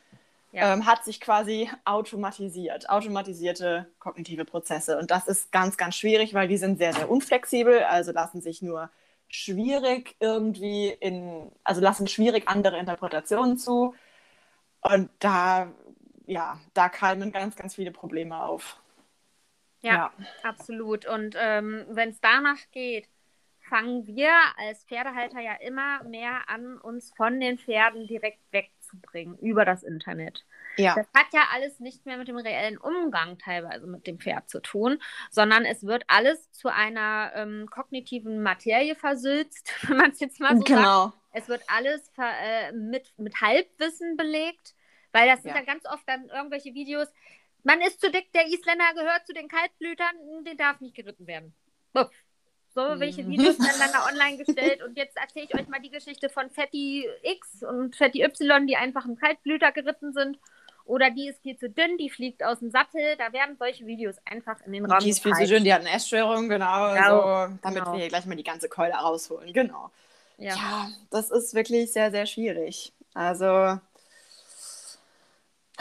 Ja. 0.52 0.72
ähm, 0.72 0.86
hat 0.86 1.04
sich 1.04 1.20
quasi 1.20 1.68
automatisiert, 1.84 2.90
automatisierte 2.92 3.88
kognitive 3.98 4.46
Prozesse. 4.46 5.00
Und 5.00 5.10
das 5.10 5.28
ist 5.28 5.52
ganz, 5.52 5.76
ganz 5.76 5.96
schwierig, 5.96 6.36
weil 6.36 6.48
die 6.48 6.58
sind 6.58 6.78
sehr, 6.78 6.94
sehr 6.94 7.10
unflexibel, 7.10 7.84
also 7.84 8.12
lassen 8.12 8.40
sich 8.40 8.62
nur 8.62 8.92
schwierig 9.28 10.16
irgendwie 10.20 10.90
in, 10.90 11.52
also 11.64 11.82
lassen 11.82 12.08
schwierig 12.08 12.48
andere 12.48 12.78
Interpretationen 12.78 13.58
zu. 13.58 13.96
Und 14.82 15.10
da, 15.20 15.72
ja, 16.30 16.60
da 16.74 16.90
keimen 16.90 17.32
ganz, 17.32 17.56
ganz 17.56 17.76
viele 17.76 17.92
Probleme 17.92 18.42
auf. 18.42 18.80
Ja, 19.82 20.12
absolut. 20.44 21.06
Und 21.06 21.36
ähm, 21.38 21.86
wenn 21.90 22.10
es 22.10 22.22
danach 22.22 22.60
geht, 22.72 23.10
fangen 23.62 24.06
wir 24.06 24.32
als 24.58 24.84
Pferdehalter 24.86 25.40
ja 25.40 25.54
immer 25.56 26.04
mehr 26.04 26.50
an, 26.50 26.78
uns 26.78 27.14
von 27.16 27.40
den 27.40 27.58
Pferden 27.58 28.08
direkt 28.08 28.40
wegzubringen 28.52 29.38
über 29.40 29.66
das 29.66 29.84
Internet. 29.84 30.46
Ja, 30.76 30.96
Das 30.96 31.08
hat 31.16 31.28
ja 31.34 31.42
alles 31.54 31.80
nicht 31.80 32.06
mehr 32.06 32.18
mit 32.18 32.28
dem 32.28 32.38
reellen 32.38 32.78
Umgang 32.78 33.38
teilweise 33.38 33.88
mit 33.88 34.06
dem 34.08 34.20
Pferd 34.20 34.50
zu 34.50 34.62
tun, 34.62 35.02
sondern 35.32 35.66
es 35.66 35.84
wird 35.86 36.04
alles 36.08 36.52
zu 36.52 36.70
einer 36.70 37.32
ähm, 37.36 37.68
kognitiven 37.72 38.44
Materie 38.44 38.96
versülzt, 38.96 39.74
wenn 39.88 39.98
man 39.98 40.12
es 40.12 40.20
jetzt 40.20 40.40
mal 40.40 40.58
so 40.58 40.66
sagt. 40.66 40.68
genau. 40.68 41.14
Es 41.32 41.48
wird 41.48 41.64
alles 41.68 42.12
äh, 42.18 42.72
mit, 42.74 43.14
mit 43.18 43.40
Halbwissen 43.42 44.18
belegt, 44.18 44.74
weil 45.12 45.28
das 45.28 45.42
sind 45.44 45.52
Ja. 45.52 45.58
ja 45.58 45.64
ganz 45.64 45.86
oft 45.86 46.04
dann 46.08 46.30
irgendwelche 46.30 46.74
Videos. 46.74 47.08
Man 47.64 47.82
ist 47.82 48.00
zu 48.02 48.10
dick, 48.10 48.32
der 48.34 48.48
Isländer 48.48 48.94
gehört 48.96 49.28
zu 49.28 49.34
den 49.34 49.48
Kaltblütern, 49.48 50.16
den 50.46 50.58
darf 50.58 50.80
nicht 50.80 50.96
geritten 50.96 51.28
werden. 51.28 51.54
Buff. 51.94 52.10
So, 52.74 52.82
welche 53.00 53.24
Mhm. 53.24 53.32
Videos 53.32 53.60
werden 53.60 53.80
dann 53.80 53.92
da 53.92 54.06
online 54.10 54.38
gestellt? 54.44 54.82
Und 54.84 54.96
jetzt 54.96 55.18
erzähle 55.18 55.46
ich 55.46 55.56
euch 55.56 55.68
mal 55.68 55.82
die 55.82 55.90
Geschichte 55.90 56.30
von 56.30 56.50
Fatty 56.52 57.08
X 57.24 57.64
und 57.64 57.96
Fatty 57.96 58.24
Y, 58.24 58.68
die 58.68 58.78
einfach 58.78 59.06
im 59.06 59.16
Kaltblüter 59.18 59.72
geritten 59.72 60.14
sind. 60.14 60.38
Oder 60.86 61.12
die 61.12 61.28
ist 61.28 61.42
viel 61.44 61.58
zu 61.58 61.70
dünn, 61.70 61.98
die 61.98 62.10
fliegt 62.10 62.44
aus 62.44 62.60
dem 62.60 62.72
Sattel. 62.72 63.16
Da 63.18 63.32
werden 63.34 63.58
solche 63.58 63.86
Videos 63.86 64.16
einfach 64.26 64.60
in 64.66 64.74
den 64.74 64.86
Raum 64.86 65.00
Die 65.00 65.10
ist 65.10 65.22
viel 65.22 65.34
zu 65.34 65.46
schön, 65.48 65.64
die 65.64 65.74
hat 65.74 65.82
eine 65.82 65.92
Essstörung, 65.92 66.50
genau. 66.50 66.96
Ja, 66.96 67.10
so, 67.50 67.58
damit 67.62 67.80
genau. 67.80 67.94
wir 67.94 68.00
hier 68.00 68.08
gleich 68.08 68.26
mal 68.26 68.36
die 68.36 68.44
ganze 68.44 68.70
Keule 68.70 68.94
rausholen, 68.94 69.52
genau. 69.54 69.92
Ja. 70.38 70.56
Ja, 70.56 70.90
das 71.12 71.30
ist 71.32 71.54
wirklich 71.54 71.92
sehr, 71.92 72.10
sehr 72.12 72.26
schwierig. 72.26 72.94
Also, 73.14 73.80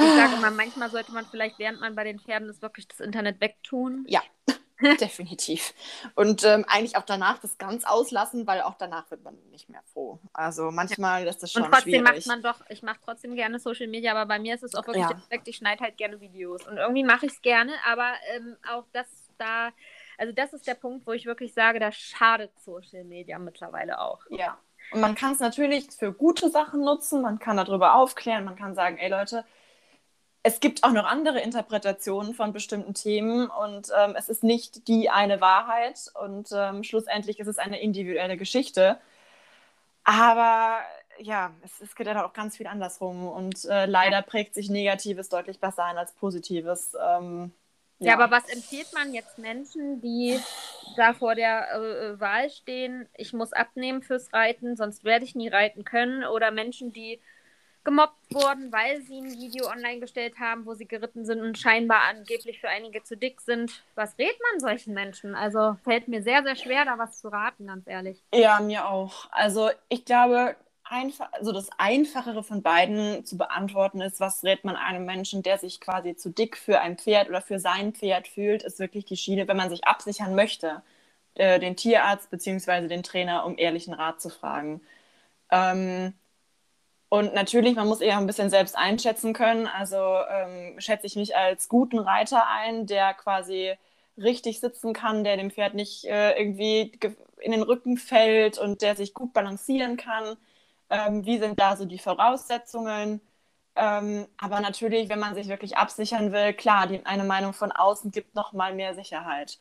Ich 0.00 0.14
sage 0.14 0.36
mal, 0.36 0.50
manchmal 0.50 0.90
sollte 0.90 1.12
man 1.12 1.26
vielleicht, 1.26 1.58
während 1.58 1.80
man 1.80 1.94
bei 1.94 2.04
den 2.04 2.20
Pferden 2.20 2.48
ist, 2.48 2.62
wirklich 2.62 2.86
das 2.88 3.00
Internet 3.00 3.40
wegtun. 3.40 4.04
ja, 4.08 4.20
definitiv. 5.00 5.74
Und 6.14 6.44
ähm, 6.44 6.64
eigentlich 6.68 6.96
auch 6.96 7.04
danach 7.04 7.38
das 7.38 7.58
ganz 7.58 7.84
auslassen, 7.84 8.46
weil 8.46 8.62
auch 8.62 8.74
danach 8.74 9.10
wird 9.10 9.24
man 9.24 9.36
nicht 9.50 9.68
mehr 9.68 9.82
froh. 9.92 10.20
Also 10.32 10.70
manchmal 10.70 11.26
ist 11.26 11.42
das 11.42 11.52
schon 11.52 11.64
Und 11.64 11.70
trotzdem 11.72 12.04
schwierig. 12.04 12.04
macht 12.04 12.26
man 12.26 12.42
doch, 12.42 12.60
ich 12.68 12.82
mache 12.82 12.98
trotzdem 13.04 13.34
gerne 13.34 13.58
Social 13.58 13.88
Media, 13.88 14.12
aber 14.12 14.26
bei 14.26 14.38
mir 14.38 14.54
ist 14.54 14.62
es 14.62 14.74
auch 14.76 14.86
wirklich 14.86 15.02
Ja. 15.02 15.20
direkt, 15.28 15.48
ich 15.48 15.56
schneide 15.56 15.82
halt 15.82 15.96
gerne 15.96 16.20
Videos. 16.20 16.66
Und 16.66 16.76
irgendwie 16.76 17.02
mache 17.04 17.26
ich 17.26 17.32
es 17.32 17.42
gerne, 17.42 17.72
aber 17.86 18.12
ähm, 18.34 18.56
auch 18.72 18.84
das 18.92 19.06
da, 19.38 19.70
also 20.16 20.32
das 20.32 20.52
ist 20.52 20.66
der 20.66 20.74
Punkt, 20.74 21.06
wo 21.06 21.12
ich 21.12 21.26
wirklich 21.26 21.54
sage, 21.54 21.78
da 21.80 21.92
schadet 21.92 22.50
Social 22.60 23.04
Media 23.04 23.38
mittlerweile 23.38 24.00
auch. 24.00 24.20
Ja. 24.30 24.58
Und 24.90 25.00
man 25.00 25.14
kann 25.14 25.32
es 25.32 25.40
natürlich 25.40 25.90
für 25.90 26.12
gute 26.12 26.50
Sachen 26.50 26.80
nutzen, 26.80 27.20
man 27.22 27.38
kann 27.38 27.56
darüber 27.56 27.94
aufklären, 27.94 28.44
man 28.44 28.56
kann 28.56 28.74
sagen, 28.74 28.96
ey 28.98 29.10
Leute, 29.10 29.44
es 30.48 30.60
gibt 30.60 30.82
auch 30.82 30.92
noch 30.92 31.04
andere 31.04 31.40
Interpretationen 31.40 32.32
von 32.34 32.52
bestimmten 32.54 32.94
Themen 32.94 33.48
und 33.50 33.88
ähm, 33.98 34.14
es 34.16 34.28
ist 34.30 34.42
nicht 34.42 34.88
die 34.88 35.10
eine 35.10 35.40
Wahrheit 35.42 36.10
und 36.22 36.48
ähm, 36.52 36.82
schlussendlich 36.84 37.38
ist 37.38 37.48
es 37.48 37.58
eine 37.58 37.80
individuelle 37.82 38.36
Geschichte. 38.38 38.98
Aber 40.04 40.80
ja, 41.18 41.52
es, 41.64 41.80
es 41.80 41.94
geht 41.94 42.06
ja 42.06 42.24
auch 42.26 42.32
ganz 42.32 42.56
viel 42.56 42.66
andersrum 42.66 43.28
und 43.28 43.64
äh, 43.66 43.86
leider 43.86 44.22
prägt 44.22 44.54
sich 44.54 44.70
Negatives 44.70 45.28
deutlich 45.28 45.60
besser 45.60 45.84
ein 45.84 45.98
als 45.98 46.12
Positives. 46.14 46.96
Ähm, 47.00 47.52
Ja. 48.00 48.14
aber 48.14 48.30
was 48.30 48.48
empfiehlt 48.48 48.92
man 48.92 49.12
jetzt 49.12 49.38
Menschen, 49.38 50.00
die 50.00 50.38
da 50.96 51.14
vor 51.14 51.34
der 51.34 51.72
äh, 51.74 52.20
Wahl 52.20 52.48
stehen, 52.50 53.08
ich 53.14 53.32
muss 53.32 53.52
abnehmen 53.52 54.02
fürs 54.02 54.32
Reiten, 54.32 54.76
sonst 54.76 55.04
werde 55.04 55.24
ich 55.24 55.34
nie 55.34 55.48
reiten 55.48 55.84
können? 55.84 56.24
Oder 56.24 56.50
Menschen, 56.52 56.92
die 56.92 57.20
gemobbt 57.88 58.34
wurden, 58.34 58.70
weil 58.70 59.00
sie 59.00 59.18
ein 59.18 59.40
Video 59.40 59.66
online 59.66 59.98
gestellt 59.98 60.38
haben, 60.38 60.66
wo 60.66 60.74
sie 60.74 60.86
geritten 60.86 61.24
sind 61.24 61.40
und 61.40 61.56
scheinbar 61.56 62.02
angeblich 62.10 62.60
für 62.60 62.68
einige 62.68 63.02
zu 63.02 63.16
dick 63.16 63.40
sind. 63.40 63.82
Was 63.94 64.18
rät 64.18 64.38
man 64.50 64.60
solchen 64.60 64.92
Menschen? 64.92 65.34
Also 65.34 65.78
fällt 65.84 66.06
mir 66.06 66.22
sehr, 66.22 66.42
sehr 66.42 66.54
schwer, 66.54 66.84
da 66.84 66.98
was 66.98 67.18
zu 67.18 67.28
raten, 67.28 67.66
ganz 67.66 67.86
ehrlich. 67.86 68.22
Ja, 68.34 68.60
mir 68.60 68.86
auch. 68.86 69.28
Also 69.30 69.70
ich 69.88 70.04
glaube, 70.04 70.54
einfach, 70.84 71.32
also 71.32 71.50
das 71.50 71.70
Einfachere 71.78 72.44
von 72.44 72.60
beiden 72.60 73.24
zu 73.24 73.38
beantworten 73.38 74.02
ist, 74.02 74.20
was 74.20 74.44
rät 74.44 74.64
man 74.64 74.76
einem 74.76 75.06
Menschen, 75.06 75.42
der 75.42 75.56
sich 75.56 75.80
quasi 75.80 76.14
zu 76.14 76.28
dick 76.28 76.58
für 76.58 76.80
ein 76.80 76.98
Pferd 76.98 77.30
oder 77.30 77.40
für 77.40 77.58
sein 77.58 77.94
Pferd 77.94 78.28
fühlt, 78.28 78.64
ist 78.64 78.78
wirklich 78.80 79.06
die 79.06 79.16
Schiene, 79.16 79.48
wenn 79.48 79.56
man 79.56 79.70
sich 79.70 79.86
absichern 79.86 80.34
möchte, 80.34 80.82
äh, 81.36 81.58
den 81.58 81.74
Tierarzt 81.74 82.30
bzw. 82.30 82.86
den 82.86 83.02
Trainer 83.02 83.46
um 83.46 83.56
ehrlichen 83.56 83.94
Rat 83.94 84.20
zu 84.20 84.28
fragen. 84.28 84.82
Ähm, 85.50 86.12
und 87.08 87.34
natürlich, 87.34 87.74
man 87.76 87.88
muss 87.88 88.00
eher 88.00 88.18
ein 88.18 88.26
bisschen 88.26 88.50
selbst 88.50 88.76
einschätzen 88.76 89.32
können. 89.32 89.66
Also 89.66 89.96
ähm, 90.30 90.78
schätze 90.80 91.06
ich 91.06 91.16
mich 91.16 91.36
als 91.36 91.68
guten 91.68 91.98
Reiter 91.98 92.46
ein, 92.48 92.86
der 92.86 93.14
quasi 93.14 93.74
richtig 94.18 94.60
sitzen 94.60 94.92
kann, 94.92 95.24
der 95.24 95.36
dem 95.36 95.50
Pferd 95.50 95.74
nicht 95.74 96.04
äh, 96.04 96.38
irgendwie 96.38 96.90
ge- 97.00 97.16
in 97.40 97.52
den 97.52 97.62
Rücken 97.62 97.96
fällt 97.96 98.58
und 98.58 98.82
der 98.82 98.96
sich 98.96 99.14
gut 99.14 99.32
balancieren 99.32 99.96
kann. 99.96 100.36
Ähm, 100.90 101.24
wie 101.26 101.38
sind 101.38 101.58
da 101.60 101.76
so 101.76 101.84
die 101.86 101.98
Voraussetzungen? 101.98 103.20
Ähm, 103.76 104.26
aber 104.38 104.60
natürlich, 104.60 105.08
wenn 105.08 105.20
man 105.20 105.34
sich 105.34 105.48
wirklich 105.48 105.76
absichern 105.76 106.32
will, 106.32 106.52
klar, 106.54 106.86
die, 106.88 107.04
eine 107.06 107.24
Meinung 107.24 107.52
von 107.54 107.70
außen 107.72 108.10
gibt 108.10 108.34
noch 108.34 108.52
mal 108.52 108.74
mehr 108.74 108.94
Sicherheit. 108.94 109.58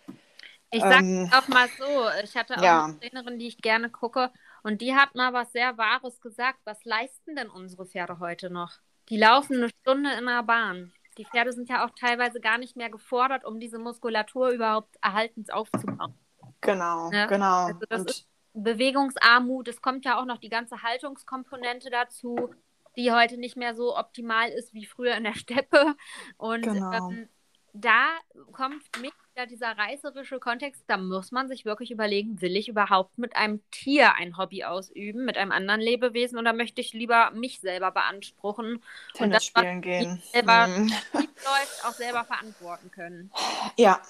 Ich 0.71 0.87
sag 0.87 1.05
Ähm, 1.05 1.29
auch 1.29 1.47
mal 1.47 1.69
so, 1.77 2.09
ich 2.23 2.35
hatte 2.35 2.61
auch 2.63 2.69
ja. 2.69 2.83
eine 2.99 3.09
Trainerin, 3.11 3.39
die 3.39 3.47
ich 3.47 3.61
gerne 3.61 3.89
gucke, 3.89 4.31
und 4.67 4.81
die 4.81 4.93
hat 4.95 5.15
mal 5.15 5.31
was 5.33 5.51
sehr 5.53 5.77
Wahres 5.77 6.19
gesagt. 6.21 6.59
Was 6.65 6.83
leisten 6.83 7.35
denn 7.35 7.49
unsere 7.49 7.85
Pferde 7.85 8.19
heute 8.19 8.49
noch? 8.49 8.73
Die 9.09 9.17
laufen 9.17 9.55
eine 9.57 9.69
Stunde 9.69 10.11
in 10.19 10.25
der 10.25 10.43
Bahn. 10.43 10.91
Die 11.17 11.25
Pferde 11.25 11.53
sind 11.53 11.69
ja 11.69 11.85
auch 11.85 11.91
teilweise 11.91 12.41
gar 12.41 12.57
nicht 12.57 12.75
mehr 12.75 12.89
gefordert, 12.89 13.45
um 13.45 13.59
diese 13.59 13.79
Muskulatur 13.79 14.49
überhaupt 14.49 14.97
erhaltens 15.01 15.49
aufzubauen. 15.49 16.13
Genau, 16.61 17.09
Ja, 17.11 17.25
genau. 17.27 17.65
also 17.67 17.79
das 17.89 18.01
und, 18.01 18.09
ist- 18.09 18.27
Bewegungsarmut, 18.53 19.67
es 19.67 19.81
kommt 19.81 20.03
ja 20.03 20.19
auch 20.19 20.25
noch 20.25 20.37
die 20.39 20.49
ganze 20.49 20.81
Haltungskomponente 20.83 21.89
dazu, 21.89 22.53
die 22.97 23.11
heute 23.11 23.37
nicht 23.37 23.55
mehr 23.55 23.75
so 23.75 23.95
optimal 23.97 24.49
ist 24.49 24.73
wie 24.73 24.85
früher 24.85 25.15
in 25.15 25.23
der 25.23 25.35
Steppe. 25.37 25.95
Und 26.37 26.63
Genau. 26.63 26.91
ähm, 26.91 27.29
da 27.73 28.07
kommt 28.51 28.83
für 28.91 29.01
mich 29.01 29.13
wieder 29.37 29.45
dieser 29.45 29.77
reißerische 29.77 30.39
Kontext, 30.39 30.83
da 30.87 30.97
muss 30.97 31.31
man 31.31 31.47
sich 31.47 31.63
wirklich 31.63 31.91
überlegen, 31.91 32.41
will 32.41 32.55
ich 32.55 32.69
überhaupt 32.69 33.19
mit 33.19 33.35
einem 33.35 33.61
Tier 33.69 34.15
ein 34.15 34.35
Hobby 34.35 34.63
ausüben, 34.63 35.25
mit 35.25 35.37
einem 35.37 35.51
anderen 35.51 35.79
Lebewesen 35.79 36.39
oder 36.39 36.53
möchte 36.53 36.81
ich 36.81 36.93
lieber 36.93 37.29
mich 37.31 37.59
selber 37.59 37.91
beanspruchen 37.91 38.81
Tennis 39.13 39.21
und 39.21 39.29
das, 39.31 39.45
spielen 39.45 39.81
gehen. 39.81 40.21
selber 40.31 40.65
Hm. 40.65 40.87
läuft, 41.13 41.85
auch 41.85 41.93
selber 41.93 42.23
verantworten 42.23 42.89
können. 42.89 43.31
Ja, 43.77 44.01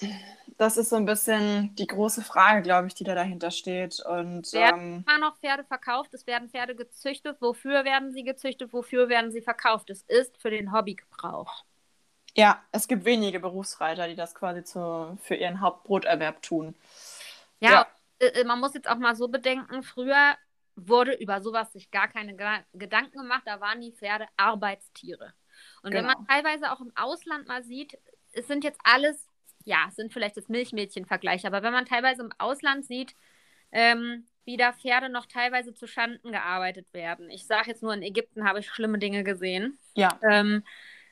das 0.57 0.77
ist 0.77 0.89
so 0.89 0.95
ein 0.95 1.05
bisschen 1.05 1.75
die 1.75 1.87
große 1.87 2.21
Frage, 2.21 2.61
glaube 2.61 2.87
ich, 2.87 2.93
die 2.93 3.03
da 3.03 3.13
dahinter 3.13 3.51
steht. 3.51 3.99
Und 3.99 4.53
Werden 4.53 4.81
ähm, 4.81 5.05
immer 5.05 5.19
noch 5.19 5.37
Pferde 5.39 5.65
verkauft, 5.65 6.13
es 6.13 6.25
werden 6.25 6.49
Pferde 6.49 6.73
gezüchtet. 6.73 7.41
Wofür 7.41 7.83
werden 7.83 8.13
sie 8.13 8.23
gezüchtet, 8.23 8.71
wofür 8.71 9.09
werden 9.09 9.31
sie 9.31 9.41
verkauft? 9.41 9.89
Es 9.89 10.03
ist 10.03 10.37
für 10.37 10.51
den 10.51 10.71
Hobbygebrauch. 10.71 11.65
Ja, 12.37 12.63
es 12.71 12.87
gibt 12.87 13.05
wenige 13.05 13.39
Berufsreiter, 13.39 14.07
die 14.07 14.15
das 14.15 14.35
quasi 14.35 14.63
zu, 14.63 15.17
für 15.21 15.35
ihren 15.35 15.61
Hauptbroterwerb 15.61 16.41
tun. 16.41 16.75
Ja, 17.59 17.71
Ja. 17.71 17.87
Äh, 18.19 18.43
man 18.45 18.59
muss 18.59 18.73
jetzt 18.73 18.89
auch 18.89 18.97
mal 18.97 19.15
so 19.15 19.27
bedenken, 19.27 19.83
früher 19.83 20.35
wurde 20.75 21.13
über 21.13 21.41
sowas 21.41 21.73
sich 21.73 21.89
gar 21.91 22.07
keine 22.07 22.35
Gedanken 22.73 23.17
gemacht, 23.17 23.43
da 23.45 23.59
waren 23.59 23.81
die 23.81 23.91
Pferde 23.91 24.27
Arbeitstiere. 24.37 25.33
Und 25.81 25.93
wenn 25.93 26.05
Genau. 26.05 26.19
man 26.19 26.27
teilweise 26.27 26.71
auch 26.71 26.79
im 26.81 26.91
Ausland 26.95 27.47
mal 27.47 27.63
sieht, 27.63 27.97
es 28.33 28.47
sind 28.47 28.63
jetzt 28.63 28.79
alles, 28.83 29.27
ja, 29.65 29.85
es 29.89 29.95
sind 29.95 30.13
vielleicht 30.13 30.35
jetzt 30.35 30.49
Milchmädchen-Vergleiche, 30.49 31.47
aber 31.47 31.63
wenn 31.63 31.73
man 31.73 31.85
teilweise 31.85 32.21
im 32.21 32.31
Ausland 32.37 32.85
sieht, 32.85 33.15
ähm, 33.71 34.27
wie 34.45 34.55
da 34.57 34.71
Pferde 34.71 35.09
noch 35.09 35.25
teilweise 35.25 35.73
zu 35.73 35.87
Schanden 35.87 36.31
gearbeitet 36.31 36.87
werden. 36.93 37.29
Ich 37.31 37.45
sage 37.47 37.69
jetzt 37.69 37.83
nur, 37.83 37.93
in 37.93 38.03
Ägypten 38.03 38.47
habe 38.47 38.59
ich 38.59 38.69
schlimme 38.69 38.99
Dinge 38.99 39.23
gesehen. 39.23 39.77
Ja, 39.95 40.19
Ähm, 40.23 40.63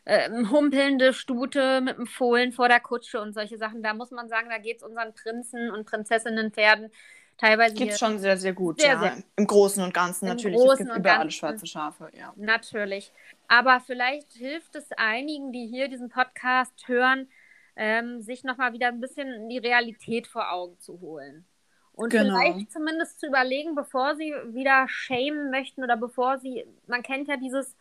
ähm, 0.05 0.51
humpelnde 0.51 1.13
Stute 1.13 1.81
mit 1.81 1.97
dem 1.97 2.07
Fohlen 2.07 2.51
vor 2.51 2.67
der 2.67 2.79
Kutsche 2.79 3.21
und 3.21 3.33
solche 3.33 3.57
Sachen. 3.57 3.81
Da 3.83 3.93
muss 3.93 4.11
man 4.11 4.29
sagen, 4.29 4.49
da 4.49 4.57
geht 4.57 4.77
es 4.77 4.83
unseren 4.83 5.13
Prinzen 5.13 5.71
und 5.71 5.85
Prinzessinnen 5.85 6.51
Pferden 6.51 6.91
teilweise 7.37 7.83
es 7.85 7.99
schon 7.99 8.19
sehr, 8.19 8.37
sehr 8.37 8.53
gut. 8.53 8.79
Sehr, 8.79 8.93
ja. 8.93 8.99
sehr. 8.99 9.17
Im 9.35 9.47
Großen 9.47 9.83
und 9.83 9.93
Ganzen 9.93 10.25
Im 10.25 10.35
natürlich. 10.35 10.57
Großen 10.57 10.87
es 10.87 10.93
gibt 10.93 10.97
überall 10.99 11.17
Ganzen. 11.19 11.31
schwarze 11.31 11.65
Schafe, 11.65 12.09
ja. 12.17 12.33
Natürlich. 12.35 13.11
Aber 13.47 13.81
vielleicht 13.85 14.31
hilft 14.33 14.75
es 14.75 14.91
einigen, 14.93 15.51
die 15.51 15.67
hier 15.67 15.87
diesen 15.87 16.09
Podcast 16.09 16.87
hören, 16.87 17.29
ähm, 17.75 18.21
sich 18.21 18.43
nochmal 18.43 18.73
wieder 18.73 18.87
ein 18.87 19.01
bisschen 19.01 19.49
die 19.49 19.57
Realität 19.57 20.27
vor 20.27 20.51
Augen 20.51 20.79
zu 20.79 21.01
holen. 21.01 21.45
Und 21.91 22.09
Genau. 22.09 22.37
vielleicht 22.39 22.71
zumindest 22.71 23.19
zu 23.19 23.27
überlegen, 23.27 23.75
bevor 23.75 24.15
sie 24.15 24.33
wieder 24.47 24.85
shamen 24.87 25.49
möchten 25.49 25.83
oder 25.83 25.97
bevor 25.97 26.37
sie, 26.39 26.65
man 26.87 27.03
kennt 27.03 27.27
ja 27.27 27.37
dieses 27.37 27.75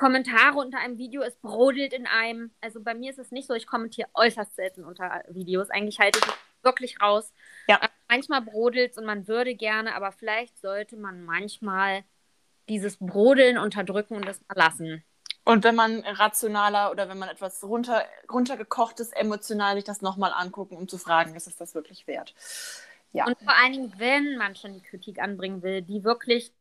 Kommentare 0.00 0.56
unter 0.56 0.78
einem 0.78 0.96
Video, 0.96 1.20
es 1.20 1.36
brodelt 1.36 1.92
in 1.92 2.06
einem. 2.06 2.50
Also 2.62 2.82
bei 2.82 2.94
mir 2.94 3.10
ist 3.10 3.18
es 3.18 3.32
nicht 3.32 3.46
so, 3.46 3.52
ich 3.52 3.66
kommentiere 3.66 4.08
äußerst 4.14 4.56
selten 4.56 4.82
unter 4.82 5.22
Videos. 5.28 5.68
Eigentlich 5.68 6.00
halte 6.00 6.18
ich 6.18 6.26
es 6.26 6.34
wirklich 6.62 7.02
raus. 7.02 7.34
Ja. 7.68 7.76
Aber 7.82 7.90
manchmal 8.08 8.40
brodelt 8.40 8.92
es 8.92 8.96
und 8.96 9.04
man 9.04 9.28
würde 9.28 9.54
gerne, 9.54 9.94
aber 9.94 10.10
vielleicht 10.10 10.58
sollte 10.58 10.96
man 10.96 11.22
manchmal 11.26 12.02
dieses 12.66 12.96
Brodeln 12.96 13.58
unterdrücken 13.58 14.16
und 14.16 14.24
das 14.26 14.40
mal 14.48 14.54
lassen. 14.56 15.04
Und 15.44 15.64
wenn 15.64 15.74
man 15.74 16.00
rationaler 16.00 16.90
oder 16.92 17.10
wenn 17.10 17.18
man 17.18 17.28
etwas 17.28 17.62
runter, 17.62 18.02
runtergekochtes, 18.32 19.12
emotional 19.12 19.74
sich 19.74 19.84
das 19.84 20.00
nochmal 20.00 20.32
angucken, 20.34 20.78
um 20.78 20.88
zu 20.88 20.96
fragen, 20.96 21.34
ist 21.34 21.46
es 21.46 21.56
das 21.56 21.74
wirklich 21.74 22.06
wert? 22.06 22.34
Ja. 23.12 23.26
Und 23.26 23.38
vor 23.38 23.54
allen 23.54 23.72
Dingen, 23.72 23.94
wenn 23.98 24.38
man 24.38 24.56
schon 24.56 24.72
die 24.72 24.82
Kritik 24.82 25.20
anbringen 25.20 25.62
will, 25.62 25.82
die 25.82 26.04
wirklich 26.04 26.54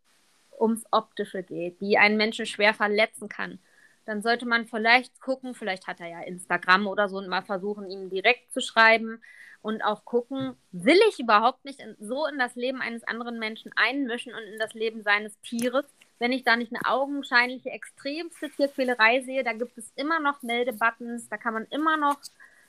ums 0.59 0.83
Optische 0.91 1.43
geht, 1.43 1.81
die 1.81 1.97
einen 1.97 2.17
Menschen 2.17 2.45
schwer 2.45 2.73
verletzen 2.73 3.29
kann, 3.29 3.59
dann 4.05 4.21
sollte 4.21 4.45
man 4.47 4.65
vielleicht 4.67 5.19
gucken, 5.21 5.53
vielleicht 5.53 5.87
hat 5.87 5.99
er 5.99 6.07
ja 6.07 6.21
Instagram 6.21 6.87
oder 6.87 7.09
so 7.09 7.17
und 7.17 7.27
mal 7.27 7.43
versuchen, 7.43 7.89
ihm 7.89 8.09
direkt 8.09 8.51
zu 8.51 8.61
schreiben 8.61 9.21
und 9.61 9.81
auch 9.83 10.05
gucken, 10.05 10.55
will 10.71 10.99
ich 11.09 11.19
überhaupt 11.19 11.65
nicht 11.65 11.79
in, 11.81 11.95
so 11.99 12.25
in 12.27 12.39
das 12.39 12.55
Leben 12.55 12.81
eines 12.81 13.03
anderen 13.03 13.39
Menschen 13.39 13.71
einmischen 13.75 14.33
und 14.33 14.41
in 14.43 14.57
das 14.59 14.73
Leben 14.73 15.03
seines 15.03 15.39
Tieres, 15.41 15.85
wenn 16.19 16.31
ich 16.31 16.43
da 16.43 16.55
nicht 16.55 16.73
eine 16.73 16.85
augenscheinliche, 16.85 17.69
extremste 17.69 18.49
Tierquälerei 18.49 19.21
sehe, 19.21 19.43
da 19.43 19.53
gibt 19.53 19.77
es 19.77 19.91
immer 19.95 20.19
noch 20.19 20.41
Meldebuttons, 20.43 21.29
da 21.29 21.37
kann 21.37 21.53
man 21.53 21.65
immer 21.69 21.97
noch 21.97 22.17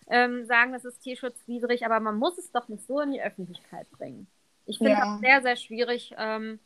ähm, 0.09 0.45
sagen, 0.47 0.73
das 0.73 0.85
ist 0.85 1.01
tierschutzwidrig, 1.01 1.85
aber 1.87 2.01
man 2.01 2.17
muss 2.17 2.39
es 2.39 2.51
doch 2.53 2.69
nicht 2.69 2.87
so 2.87 3.01
in 3.01 3.13
die 3.13 3.23
Öffentlichkeit 3.23 3.91
bringen. 3.91 4.27
Ich 4.67 4.81
finde 4.83 4.99
Ja. 4.99 5.01
das 5.01 5.19
sehr, 5.21 5.43
sehr 5.43 5.57
schwierig 5.57 6.15
ähm, 6.19 6.61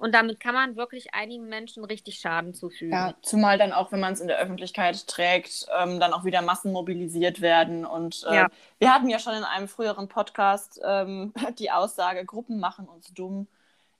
und 0.00 0.12
damit 0.14 0.40
kann 0.40 0.54
man 0.54 0.76
wirklich 0.76 1.14
einigen 1.14 1.48
Menschen 1.48 1.84
richtig 1.84 2.18
Schaden 2.18 2.54
zufügen. 2.54 2.92
Ja, 2.92 3.14
zumal 3.22 3.58
dann 3.58 3.72
auch, 3.72 3.92
wenn 3.92 4.00
man 4.00 4.14
es 4.14 4.20
in 4.20 4.26
der 4.28 4.38
Öffentlichkeit 4.38 5.06
trägt, 5.06 5.66
ähm, 5.78 6.00
dann 6.00 6.12
auch 6.12 6.24
wieder 6.24 6.42
Massen 6.42 6.72
mobilisiert 6.72 7.40
werden. 7.40 7.84
Und 7.86 8.24
äh, 8.28 8.34
Ja. 8.34 8.48
wir 8.78 8.92
hatten 8.92 9.08
ja 9.08 9.18
schon 9.18 9.34
in 9.34 9.44
einem 9.44 9.68
früheren 9.68 10.08
Podcast 10.08 10.80
ähm, 10.84 11.32
die 11.58 11.70
Aussage, 11.70 12.24
Gruppen 12.24 12.58
machen 12.58 12.88
uns 12.88 13.12
dumm. 13.14 13.46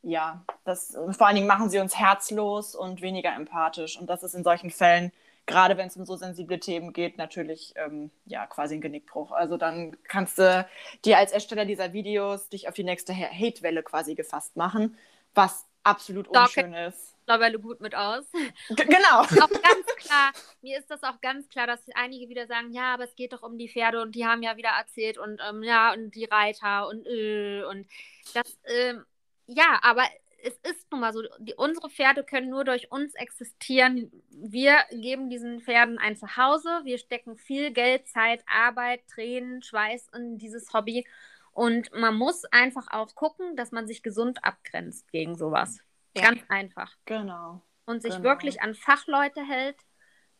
Ja, 0.03 0.42
das, 0.64 0.96
vor 1.11 1.26
allen 1.26 1.36
Dingen 1.36 1.46
machen 1.46 1.68
sie 1.68 1.78
uns 1.78 1.98
herzlos 1.98 2.74
und 2.74 3.03
weniger 3.03 3.34
empathisch. 3.34 4.01
Und 4.01 4.09
das 4.09 4.22
ist 4.22 4.34
in 4.34 4.42
solchen 4.42 4.70
Fällen, 4.70 5.12
gerade 5.44 5.76
wenn 5.76 5.88
es 5.88 5.96
um 5.98 6.07
so 6.07 6.16
sensible 6.16 6.59
Themen 6.59 6.94
geht, 6.94 7.18
natürlich 7.18 7.74
ähm, 7.76 8.11
ja, 8.24 8.46
quasi 8.46 8.76
ein 8.76 8.80
Genickbruch. 8.80 9.32
Also 9.32 9.59
dann 9.59 9.94
kannst 10.05 10.38
du 10.38 10.66
dir 11.05 11.18
als 11.18 11.32
Ersteller 11.32 11.66
dieser 11.66 11.92
Videos 11.92 12.48
dich 12.48 12.66
auf 12.68 12.74
die 12.74 12.84
nächste 12.84 13.12
Ha- 13.14 13.30
Hate-Welle 13.30 13.82
quasi 13.82 14.14
gefasst 14.14 14.57
machen, 14.57 14.96
was 15.34 15.66
absolut 15.82 16.28
Da 16.34 16.44
unschön 16.44 16.74
ist. 16.74 17.16
Mittlerweile 17.20 17.58
gut 17.60 17.80
mit 17.80 17.94
aus. 17.94 18.24
G 18.32 18.84
genau. 18.84 19.20
auch 19.20 19.28
ganz 19.28 19.86
klar, 19.98 20.32
mir 20.62 20.78
ist 20.78 20.90
das 20.90 21.02
auch 21.04 21.20
ganz 21.20 21.48
klar, 21.48 21.66
dass 21.66 21.80
einige 21.94 22.28
wieder 22.28 22.46
sagen, 22.46 22.72
ja, 22.72 22.94
aber 22.94 23.04
es 23.04 23.14
geht 23.14 23.32
doch 23.32 23.42
um 23.42 23.56
die 23.56 23.68
Pferde 23.68 24.02
und 24.02 24.14
die 24.14 24.26
haben 24.26 24.42
ja 24.42 24.56
wieder 24.56 24.70
erzählt 24.70 25.16
und 25.16 25.40
ähm, 25.48 25.62
ja, 25.62 25.92
und 25.92 26.14
die 26.14 26.24
Reiter 26.24 26.88
und 26.88 27.06
äh, 27.06 27.62
und 27.64 27.86
das, 28.34 28.58
ähm, 28.64 29.04
ja, 29.46 29.78
aber 29.82 30.02
es 30.42 30.54
ist 30.68 30.90
nun 30.90 31.00
mal 31.00 31.12
so, 31.12 31.22
die, 31.38 31.54
unsere 31.54 31.90
Pferde 31.90 32.24
können 32.24 32.50
nur 32.50 32.64
durch 32.64 32.90
uns 32.90 33.14
existieren. 33.14 34.10
Wir 34.30 34.78
geben 34.90 35.30
diesen 35.30 35.60
Pferden 35.60 35.98
ein 35.98 36.16
Zuhause, 36.16 36.80
wir 36.84 36.98
stecken 36.98 37.36
viel 37.36 37.72
Geld, 37.72 38.08
Zeit, 38.08 38.42
Arbeit, 38.46 39.06
Tränen, 39.06 39.62
Schweiß 39.62 40.08
in 40.14 40.38
dieses 40.38 40.72
Hobby 40.72 41.06
und 41.53 41.92
man 41.92 42.14
muss 42.14 42.44
einfach 42.46 42.88
auch 42.90 43.14
gucken, 43.14 43.57
dass 43.57 43.72
man 43.72 43.86
sich 43.86 44.03
gesund 44.03 44.44
abgrenzt 44.44 45.11
gegen 45.12 45.36
sowas. 45.36 45.80
Ja. 46.16 46.22
Ganz 46.22 46.42
einfach 46.48 46.96
Genau. 47.05 47.62
und 47.86 48.03
sich 48.03 48.14
Genau. 48.14 48.24
wirklich 48.24 48.62
an 48.62 48.74
Fachleute 48.74 49.42
hält 49.42 49.76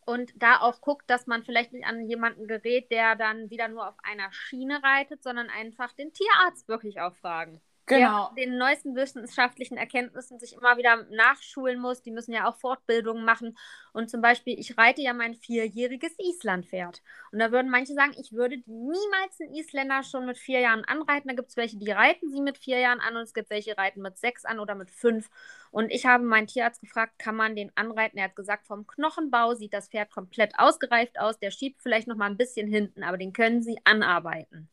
und 0.05 0.31
da 0.35 0.59
auch 0.59 0.81
guckt, 0.81 1.09
dass 1.09 1.27
man 1.27 1.43
vielleicht 1.43 1.73
nicht 1.73 1.85
an 1.85 2.01
jemanden 2.07 2.47
gerät, 2.47 2.91
der 2.91 3.15
dann 3.15 3.49
wieder 3.49 3.67
nur 3.67 3.87
auf 3.87 3.95
einer 4.03 4.31
Schiene 4.31 4.81
reitet, 4.83 5.23
sondern 5.23 5.49
einfach 5.49 5.93
den 5.93 6.11
Tierarzt 6.13 6.67
wirklich 6.67 6.99
auch 6.99 7.15
fragen. 7.15 7.61
Genau. 7.91 8.31
Der 8.37 8.45
den 8.45 8.57
neuesten 8.57 8.95
wissenschaftlichen 8.95 9.77
Erkenntnissen 9.77 10.39
sich 10.39 10.53
immer 10.53 10.77
wieder 10.77 11.03
nachschulen 11.09 11.79
muss. 11.79 12.01
Die 12.01 12.11
müssen 12.11 12.33
ja 12.33 12.49
auch 12.49 12.55
Fortbildungen 12.57 13.25
machen. 13.25 13.57
Und 13.93 14.09
zum 14.09 14.21
Beispiel, 14.21 14.59
ich 14.59 14.77
reite 14.77 15.01
ja 15.01 15.13
mein 15.13 15.35
vierjähriges 15.35 16.13
Islandpferd. 16.17 17.01
Und 17.31 17.39
da 17.39 17.51
würden 17.51 17.69
manche 17.69 17.93
sagen, 17.93 18.13
ich 18.17 18.31
würde 18.33 18.57
niemals 18.65 19.39
einen 19.41 19.53
Isländer 19.53 20.03
schon 20.03 20.25
mit 20.25 20.37
vier 20.37 20.61
Jahren 20.61 20.85
anreiten. 20.85 21.27
Da 21.29 21.35
gibt 21.35 21.49
es 21.49 21.57
welche, 21.57 21.77
die 21.77 21.91
reiten 21.91 22.31
sie 22.31 22.41
mit 22.41 22.57
vier 22.57 22.79
Jahren 22.79 23.01
an 23.01 23.15
und 23.15 23.23
es 23.23 23.33
gibt 23.33 23.49
welche, 23.49 23.71
die 23.71 23.79
reiten 23.79 24.01
mit 24.01 24.17
sechs 24.17 24.45
an 24.45 24.59
oder 24.59 24.75
mit 24.75 24.91
fünf. 24.91 25.29
Und 25.71 25.91
ich 25.91 26.05
habe 26.05 26.23
meinen 26.23 26.47
Tierarzt 26.47 26.81
gefragt, 26.81 27.19
kann 27.19 27.35
man 27.35 27.55
den 27.55 27.71
anreiten? 27.75 28.17
Er 28.17 28.25
hat 28.25 28.35
gesagt, 28.35 28.67
vom 28.67 28.87
Knochenbau 28.87 29.53
sieht 29.55 29.73
das 29.73 29.89
Pferd 29.89 30.11
komplett 30.11 30.57
ausgereift 30.57 31.19
aus. 31.19 31.39
Der 31.39 31.51
schiebt 31.51 31.81
vielleicht 31.81 32.07
noch 32.07 32.17
mal 32.17 32.29
ein 32.29 32.37
bisschen 32.37 32.67
hinten, 32.67 33.03
aber 33.03 33.17
den 33.17 33.33
können 33.33 33.61
sie 33.63 33.77
anarbeiten. 33.83 34.70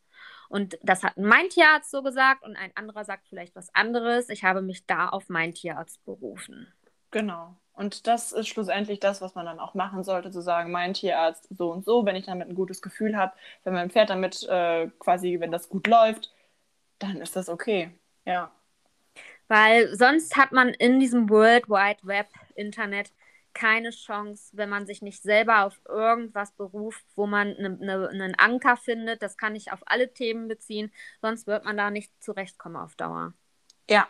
Und 0.49 0.79
das 0.83 1.03
hat 1.03 1.19
mein 1.19 1.49
Tierarzt 1.49 1.91
so 1.91 2.03
gesagt 2.03 2.43
und 2.43 2.57
ein 2.57 2.73
anderer 2.75 3.05
sagt 3.05 3.29
vielleicht 3.29 3.55
was 3.55 3.75
anderes. 3.75 4.29
Ich 4.31 4.45
habe 4.45 4.63
mich 4.63 4.87
da 4.87 5.09
auf 5.09 5.29
meinen 5.29 5.55
Tierarzt 5.55 6.05
berufen. 6.05 6.73
Genau. 7.11 7.57
Und 7.73 8.07
das 8.07 8.33
ist 8.33 8.49
schlussendlich 8.49 8.99
das, 8.99 9.21
was 9.21 9.35
man 9.35 9.47
dann 9.47 9.61
auch 9.61 9.75
machen 9.75 10.03
sollte, 10.03 10.31
zu 10.31 10.41
sagen, 10.41 10.73
mein 10.73 10.95
Tierarzt 10.95 11.47
so 11.57 11.71
und 11.71 11.85
so, 11.85 12.05
wenn 12.05 12.17
ich 12.17 12.27
damit 12.27 12.49
ein 12.49 12.55
gutes 12.55 12.83
Gefühl 12.83 13.17
habe, 13.17 13.33
wenn 13.63 13.73
mein 13.73 13.91
Pferd 13.91 14.11
damit 14.11 14.43
äh, 14.49 14.89
quasi, 14.99 15.39
wenn 15.39 15.53
das 15.53 15.69
gut 15.69 15.87
läuft, 15.87 16.33
dann 16.99 17.21
ist 17.21 17.37
das 17.37 17.49
okay. 17.49 17.91
Ja. 18.25 18.51
Weil 19.47 19.95
sonst 19.95 20.37
hat 20.37 20.53
man 20.53 20.71
in 20.71 20.99
diesem 20.99 21.31
World 21.31 21.69
Wide 21.69 22.01
Web 22.03 22.27
Internet 22.55 23.13
keine 23.55 23.91
Chance, 23.91 24.51
wenn 24.57 24.69
man 24.69 24.87
sich 24.87 25.03
nicht 25.03 25.23
selber 25.23 25.65
auf 25.67 25.81
irgendwas 25.89 26.53
beruft, 26.53 27.05
wo 27.17 27.27
man 27.27 27.49
ne, 27.59 27.71
ne, 27.71 28.09
einen 28.09 28.35
Anker 28.37 28.77
findet. 28.77 29.23
Das 29.23 29.37
kann 29.37 29.57
ich 29.57 29.73
auf 29.73 29.81
alle 29.87 30.13
Themen 30.13 30.49
beziehen, 30.49 30.93
sonst 31.21 31.47
wird 31.47 31.65
man 31.65 31.77
da 31.77 31.91
nicht 31.91 32.13
zurechtkommen 32.23 32.77
auf 32.77 32.95
Dauer. 32.97 33.35
Ja, 33.91 34.07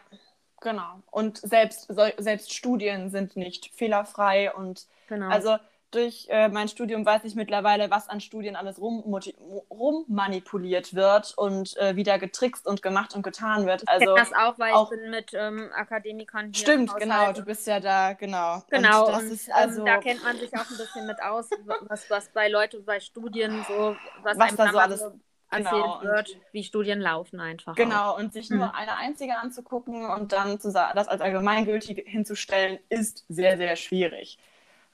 genau. 0.61 1.03
Und 1.11 1.39
selbst, 1.39 1.87
so, 1.89 2.07
selbst 2.19 2.53
Studien 2.53 3.11
sind 3.11 3.37
nicht 3.37 3.71
fehlerfrei 3.75 4.53
und 4.53 4.87
Genau. 5.07 5.29
also 5.31 5.57
durch 5.91 6.27
äh, 6.29 6.49
mein 6.49 6.69
Studium 6.69 7.05
weiß 7.07 7.25
ich 7.25 7.35
mittlerweile, 7.35 7.91
was 7.91 8.09
an 8.09 8.21
Studien 8.21 8.55
alles 8.57 8.79
rummanipuliert 8.81 10.95
wird 10.95 11.35
und 11.37 11.77
äh, 11.79 11.97
wieder 11.97 12.19
getrickst 12.19 12.67
und 12.67 12.83
gemacht 12.83 13.15
und 13.15 13.23
getan 13.23 13.67
wird. 13.67 13.83
ich 13.83 13.89
Also 13.89 14.15
kenne 14.15 14.21
das 14.21 14.33
auch, 14.35 14.59
weil 14.59 14.75
auch- 14.75 14.93
ich 14.93 14.99
bin 14.99 15.11
mit 15.11 15.33
ähm, 15.35 15.71
Akademikern 15.75 16.53
hier 16.53 16.63
stimmt, 16.63 16.91
im 16.91 16.97
genau, 16.99 17.33
du 17.33 17.43
bist 17.43 17.67
ja 17.67 17.81
da, 17.81 18.13
genau. 18.13 18.63
Genau, 18.71 19.09
und 19.09 19.15
und, 19.15 19.33
ist 19.33 19.49
ähm, 19.49 19.55
also 19.55 19.85
da 19.85 19.97
kennt 19.99 20.23
man 20.23 20.37
sich 20.39 20.53
auch 20.55 20.71
ein 20.71 20.77
bisschen 20.77 21.07
mit 21.07 21.23
aus, 21.23 21.49
was, 21.89 22.09
was 22.11 22.29
bei 22.31 22.49
Leuten 22.49 22.85
bei 22.85 23.01
Studien 23.01 23.63
so, 23.67 23.97
was, 24.23 24.39
Was 24.39 24.57
da 24.57 24.71
so 24.73 24.79
alles 24.79 25.01
erzählt 25.01 25.23
Genau, 25.61 25.99
und- 26.01 26.05
wird, 26.05 26.37
wie 26.53 26.63
Studien 26.65 27.01
laufen 27.01 27.41
einfach. 27.41 27.73
Auch. 27.73 27.77
Genau, 27.77 28.15
und 28.19 28.35
sich 28.35 28.51
nur 28.51 28.67
Mhm. 28.67 28.73
eine 28.75 28.97
einzige 28.97 29.39
anzugucken 29.39 30.05
und 30.11 30.33
dann 30.33 30.61
zu 30.61 30.71
das 30.71 31.09
als 31.09 31.23
allgemeingültig 31.23 32.05
hinzustellen, 32.07 32.79
ist 32.91 33.25
sehr, 33.31 33.57
sehr 33.57 33.75
schwierig. 33.77 34.39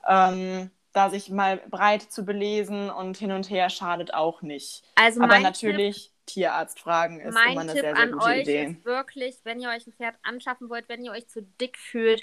Ähm, 0.06 0.70
da 0.94 1.10
sich 1.10 1.28
mal 1.28 1.58
breit 1.68 2.02
zu 2.02 2.24
belesen 2.24 2.88
und 2.88 3.16
hin 3.16 3.32
und 3.32 3.50
her 3.50 3.68
schadet 3.68 4.14
auch 4.14 4.40
nicht. 4.40 4.82
Also 4.94 5.20
Aber 5.20 5.34
mein 5.34 5.42
natürlich 5.42 6.12
Tierarzt 6.24 6.80
fragen 6.80 7.18
Tipp, 7.18 7.28
ist 7.28 7.34
mein 7.34 7.52
immer 7.52 7.60
eine 7.62 7.72
Tipp 7.72 7.82
sehr, 7.82 7.96
sehr 7.96 8.02
an 8.02 8.12
gute 8.12 8.24
euch 8.24 8.42
Idee. 8.42 8.64
ist 8.64 8.84
wirklich, 8.84 9.36
wenn 9.44 9.60
ihr 9.60 9.68
euch 9.68 9.86
ein 9.86 9.92
Pferd 9.92 10.14
anschaffen 10.22 10.70
wollt, 10.70 10.88
wenn 10.88 11.04
ihr 11.04 11.10
euch 11.12 11.28
zu 11.28 11.42
dick 11.42 11.76
fühlt, 11.76 12.22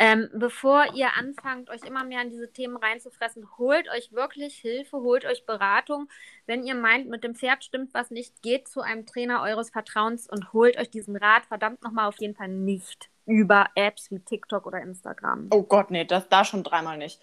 ähm, 0.00 0.28
bevor 0.32 0.94
ihr 0.94 1.08
anfangt, 1.16 1.70
euch 1.70 1.82
immer 1.82 2.04
mehr 2.04 2.22
in 2.22 2.30
diese 2.30 2.50
Themen 2.52 2.76
reinzufressen, 2.76 3.46
holt 3.58 3.88
euch 3.90 4.12
wirklich 4.12 4.54
Hilfe, 4.56 4.98
holt 4.98 5.24
euch 5.24 5.44
Beratung. 5.44 6.08
Wenn 6.46 6.64
ihr 6.64 6.76
meint, 6.76 7.08
mit 7.08 7.24
dem 7.24 7.34
Pferd 7.34 7.64
stimmt 7.64 7.92
was 7.94 8.10
nicht, 8.10 8.40
geht 8.42 8.68
zu 8.68 8.80
einem 8.80 9.06
Trainer 9.06 9.42
eures 9.42 9.70
Vertrauens 9.70 10.28
und 10.28 10.52
holt 10.52 10.78
euch 10.78 10.90
diesen 10.90 11.16
Rat 11.16 11.46
verdammt 11.46 11.82
nochmal 11.82 12.08
auf 12.08 12.20
jeden 12.20 12.34
Fall 12.34 12.48
nicht 12.48 13.10
über 13.26 13.68
Apps 13.74 14.10
wie 14.10 14.20
TikTok 14.20 14.66
oder 14.66 14.80
Instagram. 14.80 15.48
Oh 15.50 15.62
Gott, 15.62 15.90
nee, 15.90 16.04
das, 16.04 16.28
da 16.28 16.44
schon 16.44 16.62
dreimal 16.62 16.96
nicht. 16.96 17.20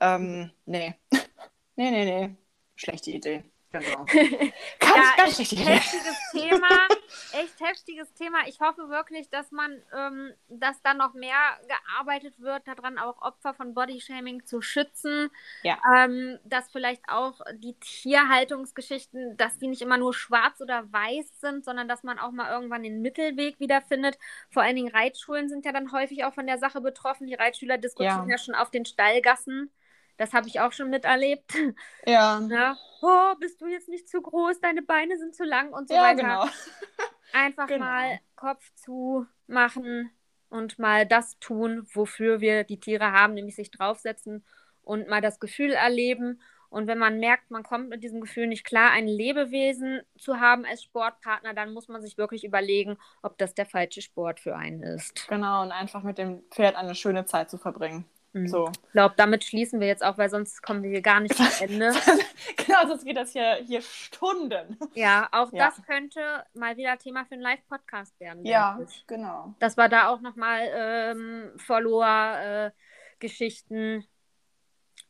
Ähm, 0.00 0.50
nee. 0.66 0.94
nee, 1.76 1.90
nee, 1.90 2.04
nee. 2.04 2.36
Schlechte 2.76 3.10
Idee. 3.10 3.44
Genau. 3.72 4.04
Ganz, 4.78 4.96
Ja, 4.96 5.14
ganz 5.16 5.38
Idee. 5.52 5.64
heftiges 5.64 6.16
Thema, 6.32 6.68
echt 7.32 7.60
heftiges 7.60 8.14
Thema. 8.14 8.38
Ich 8.46 8.60
hoffe 8.60 8.88
wirklich, 8.88 9.28
dass 9.28 9.50
man, 9.50 9.82
ähm, 9.94 10.32
dass 10.48 10.80
da 10.82 10.94
noch 10.94 11.12
mehr 11.14 11.36
gearbeitet 11.68 12.40
wird, 12.40 12.66
daran 12.66 12.96
auch 12.98 13.20
Opfer 13.20 13.52
von 13.54 13.74
Bodyshaming 13.74 14.46
zu 14.46 14.62
schützen. 14.62 15.30
Ja. 15.62 15.78
Ähm, 15.94 16.38
dass 16.44 16.70
vielleicht 16.70 17.02
auch 17.08 17.40
die 17.54 17.74
Tierhaltungsgeschichten, 17.80 19.36
dass 19.36 19.58
die 19.58 19.68
nicht 19.68 19.82
immer 19.82 19.98
nur 19.98 20.14
schwarz 20.14 20.60
oder 20.60 20.90
weiß 20.92 21.40
sind, 21.40 21.64
sondern 21.64 21.88
dass 21.88 22.02
man 22.02 22.18
auch 22.18 22.30
mal 22.30 22.50
irgendwann 22.50 22.82
den 22.84 23.02
Mittelweg 23.02 23.60
wiederfindet. 23.60 24.18
Vor 24.50 24.62
allen 24.62 24.76
Dingen 24.76 24.94
Reitschulen 24.94 25.48
sind 25.48 25.66
ja 25.66 25.72
dann 25.72 25.92
häufig 25.92 26.24
auch 26.24 26.32
von 26.34 26.46
der 26.46 26.58
Sache 26.58 26.80
betroffen. 26.80 27.26
Die 27.26 27.34
Reitschüler 27.34 27.78
diskutieren 27.78 28.28
ja, 28.28 28.36
Ja. 28.36 28.38
schon 28.38 28.54
auf 28.54 28.70
den 28.70 28.86
Stallgassen. 28.86 29.70
Das 30.16 30.32
habe 30.32 30.48
ich 30.48 30.60
auch 30.60 30.72
schon 30.72 30.90
miterlebt. 30.90 31.52
Ja. 32.06 32.40
Ja. 32.48 32.76
Oh, 33.02 33.34
bist 33.40 33.60
du 33.60 33.66
jetzt 33.66 33.88
nicht 33.88 34.08
zu 34.08 34.22
groß, 34.22 34.60
deine 34.60 34.82
Beine 34.82 35.18
sind 35.18 35.34
zu 35.34 35.44
lang 35.44 35.72
und 35.72 35.88
so 35.88 35.94
Ja, 35.94 36.02
weiter. 36.02 36.22
genau. 36.22 36.46
Einfach 37.32 37.66
Genau. 37.66 37.84
mal 37.84 38.20
Kopf 38.36 38.72
zu 38.74 39.26
machen 39.46 40.10
und 40.48 40.78
mal 40.78 41.04
das 41.06 41.38
tun, 41.40 41.86
wofür 41.92 42.40
wir 42.40 42.64
die 42.64 42.80
Tiere 42.80 43.12
haben, 43.12 43.34
nämlich 43.34 43.56
sich 43.56 43.70
draufsetzen 43.70 44.44
und 44.82 45.08
mal 45.08 45.20
das 45.20 45.40
Gefühl 45.40 45.72
erleben. 45.72 46.40
Und 46.68 46.86
wenn 46.86 46.98
man 46.98 47.18
merkt, 47.18 47.50
man 47.50 47.62
kommt 47.62 47.88
mit 47.90 48.02
diesem 48.02 48.20
Gefühl 48.20 48.46
nicht 48.46 48.64
klar, 48.64 48.90
ein 48.92 49.06
Lebewesen 49.08 50.02
zu 50.18 50.40
haben 50.40 50.64
als 50.64 50.82
Sportpartner, 50.82 51.54
dann 51.54 51.72
muss 51.72 51.88
man 51.88 52.00
sich 52.02 52.16
wirklich 52.18 52.44
überlegen, 52.44 52.96
ob 53.22 53.36
das 53.38 53.54
der 53.54 53.66
falsche 53.66 54.02
Sport 54.02 54.40
für 54.40 54.56
einen 54.56 54.82
ist. 54.82 55.26
Genau, 55.28 55.62
und 55.62 55.72
einfach 55.72 56.02
mit 56.02 56.18
dem 56.18 56.42
Pferd 56.50 56.76
eine 56.76 56.94
schöne 56.94 57.24
Zeit 57.24 57.50
zu 57.50 57.58
verbringen. 57.58 58.04
Mhm. 58.42 58.48
So. 58.48 58.70
Ich 58.86 58.92
glaube, 58.92 59.14
damit 59.16 59.44
schließen 59.44 59.80
wir 59.80 59.86
jetzt 59.86 60.04
auch, 60.04 60.18
weil 60.18 60.28
sonst 60.28 60.62
kommen 60.62 60.82
wir 60.82 60.90
hier 60.90 61.02
gar 61.02 61.20
nicht 61.20 61.34
zum 61.34 61.46
Ende. 61.60 61.92
genau, 62.66 62.86
sonst 62.86 63.04
geht 63.04 63.16
das 63.16 63.32
hier, 63.32 63.54
hier 63.66 63.80
Stunden. 63.82 64.78
Ja, 64.94 65.28
auch 65.32 65.52
Ja. 65.52 65.66
das 65.66 65.82
könnte 65.86 66.20
mal 66.54 66.76
wieder 66.76 66.96
Thema 66.98 67.24
für 67.24 67.34
einen 67.34 67.42
Live-Podcast 67.42 68.18
werden. 68.20 68.44
Ja, 68.44 68.78
ich. 68.86 69.04
genau. 69.06 69.54
Dass 69.58 69.76
wir 69.76 69.88
da 69.88 70.08
auch 70.08 70.20
nochmal 70.20 70.68
ähm, 70.74 71.52
Follower-Geschichten 71.56 74.04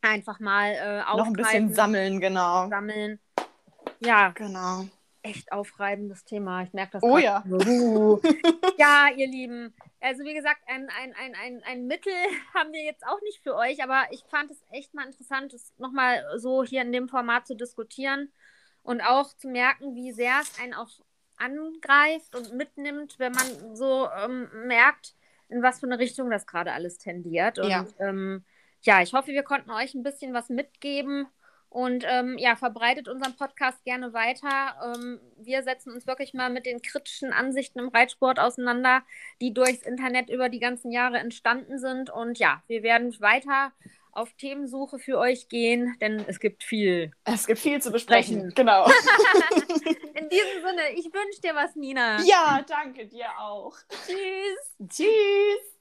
einfach 0.03 0.39
mal 0.41 0.72
äh, 0.72 1.01
Noch 1.16 1.27
ein 1.27 1.33
bisschen 1.33 1.74
sammeln, 1.74 2.20
genau. 2.20 2.68
sammeln. 2.68 3.18
Ja, 4.01 4.31
Genau. 4.31 4.85
Echt 5.29 5.53
aufreibendes 5.53 6.24
Thema. 6.24 6.62
Ich 6.62 6.72
merke 6.72 6.93
das 6.93 7.03
Oh 7.03 7.18
ja. 7.18 7.43
Ja, 8.79 9.09
ihr 9.14 9.27
Lieben. 9.27 9.74
Also 10.01 10.24
wie 10.24 10.35
gesagt, 10.35 10.61
ein, 10.66 10.89
ein, 11.01 11.14
ein, 11.14 11.35
ein, 11.35 11.62
ein 11.64 11.87
Mittel 11.87 12.12
haben 12.55 12.72
wir 12.72 12.83
jetzt 12.85 13.07
auch 13.07 13.20
nicht 13.22 13.43
für 13.43 13.55
euch, 13.55 13.83
aber 13.83 14.05
ich 14.11 14.24
fand 14.31 14.51
es 14.51 14.62
echt 14.70 14.95
mal 14.95 15.07
interessant, 15.07 15.55
es 15.55 15.72
nochmal 15.79 16.24
so 16.37 16.62
hier 16.64 16.83
in 16.83 16.93
dem 16.93 17.09
Format 17.09 17.47
zu 17.47 17.55
diskutieren 17.55 18.31
und 18.83 19.01
auch 19.01 19.35
zu 19.37 19.49
merken, 19.49 19.95
wie 19.95 20.12
sehr 20.12 20.41
es 20.43 20.61
einen 20.61 20.74
auch 20.74 20.91
angreift 21.39 22.35
und 22.35 22.55
mitnimmt, 22.55 23.18
wenn 23.18 23.33
man 23.33 23.77
so 23.77 24.09
ähm, 24.11 24.49
merkt, 24.66 25.14
in 25.49 25.62
was 25.62 25.81
für 25.81 25.87
eine 25.87 25.99
Richtung 25.99 26.31
das 26.31 26.47
gerade 26.47 26.72
alles 26.72 26.99
tendiert. 26.99 27.59
Und 27.59 27.68
Ja. 27.68 27.87
ähm, 27.99 28.45
ja, 28.83 29.03
ich 29.03 29.12
hoffe, 29.12 29.33
wir 29.33 29.43
konnten 29.43 29.70
euch 29.70 29.95
ein 29.95 30.03
bisschen 30.03 30.33
was 30.33 30.49
mitgeben. 30.49 31.27
Und 31.69 32.05
ähm, 32.09 32.39
ja, 32.39 32.57
verbreitet 32.57 33.09
unseren 33.09 33.37
Podcast 33.37 33.85
gerne 33.85 34.12
weiter. 34.12 34.95
Ähm, 34.95 35.21
wir 35.37 35.62
setzen 35.62 35.93
uns 35.93 36.07
wirklich 36.07 36.33
mal 36.33 36.49
mit 36.49 36.64
den 36.64 36.81
kritischen 36.81 37.33
Ansichten 37.33 37.81
im 37.81 37.89
Reitsport 37.89 38.39
auseinander, 38.39 39.03
die 39.41 39.53
durchs 39.53 39.83
Internet 39.83 40.31
über 40.31 40.49
die 40.49 40.61
ganzen 40.61 40.91
Jahre 40.91 41.19
entstanden 41.19 41.79
sind. 41.79 42.09
Und 42.11 42.39
ja, 42.39 42.62
wir 42.67 42.83
werden 42.83 43.14
weiter 43.21 43.73
auf 44.17 44.33
Themensuche 44.35 44.99
für 44.99 45.19
euch 45.19 45.49
gehen, 45.49 45.95
denn 46.01 46.25
es 46.27 46.41
gibt 46.41 46.64
viel. 46.64 47.11
Es 47.25 47.47
gibt 47.47 47.61
viel 47.61 47.83
zu 47.83 47.91
besprechen. 47.91 48.51
Sprechen. 48.51 48.55
Genau. 48.55 48.87
In 50.14 50.29
diesem 50.31 50.62
Sinne, 50.67 50.93
ich 50.95 51.05
wünsche 51.12 51.41
dir 51.43 51.55
was, 51.55 51.77
Nina. 51.77 52.23
ja, 52.23 52.64
danke 52.67 53.07
dir 53.07 53.29
auch. 53.39 53.77
Tschüss. 54.07 54.89
Tschüss. 54.89 55.76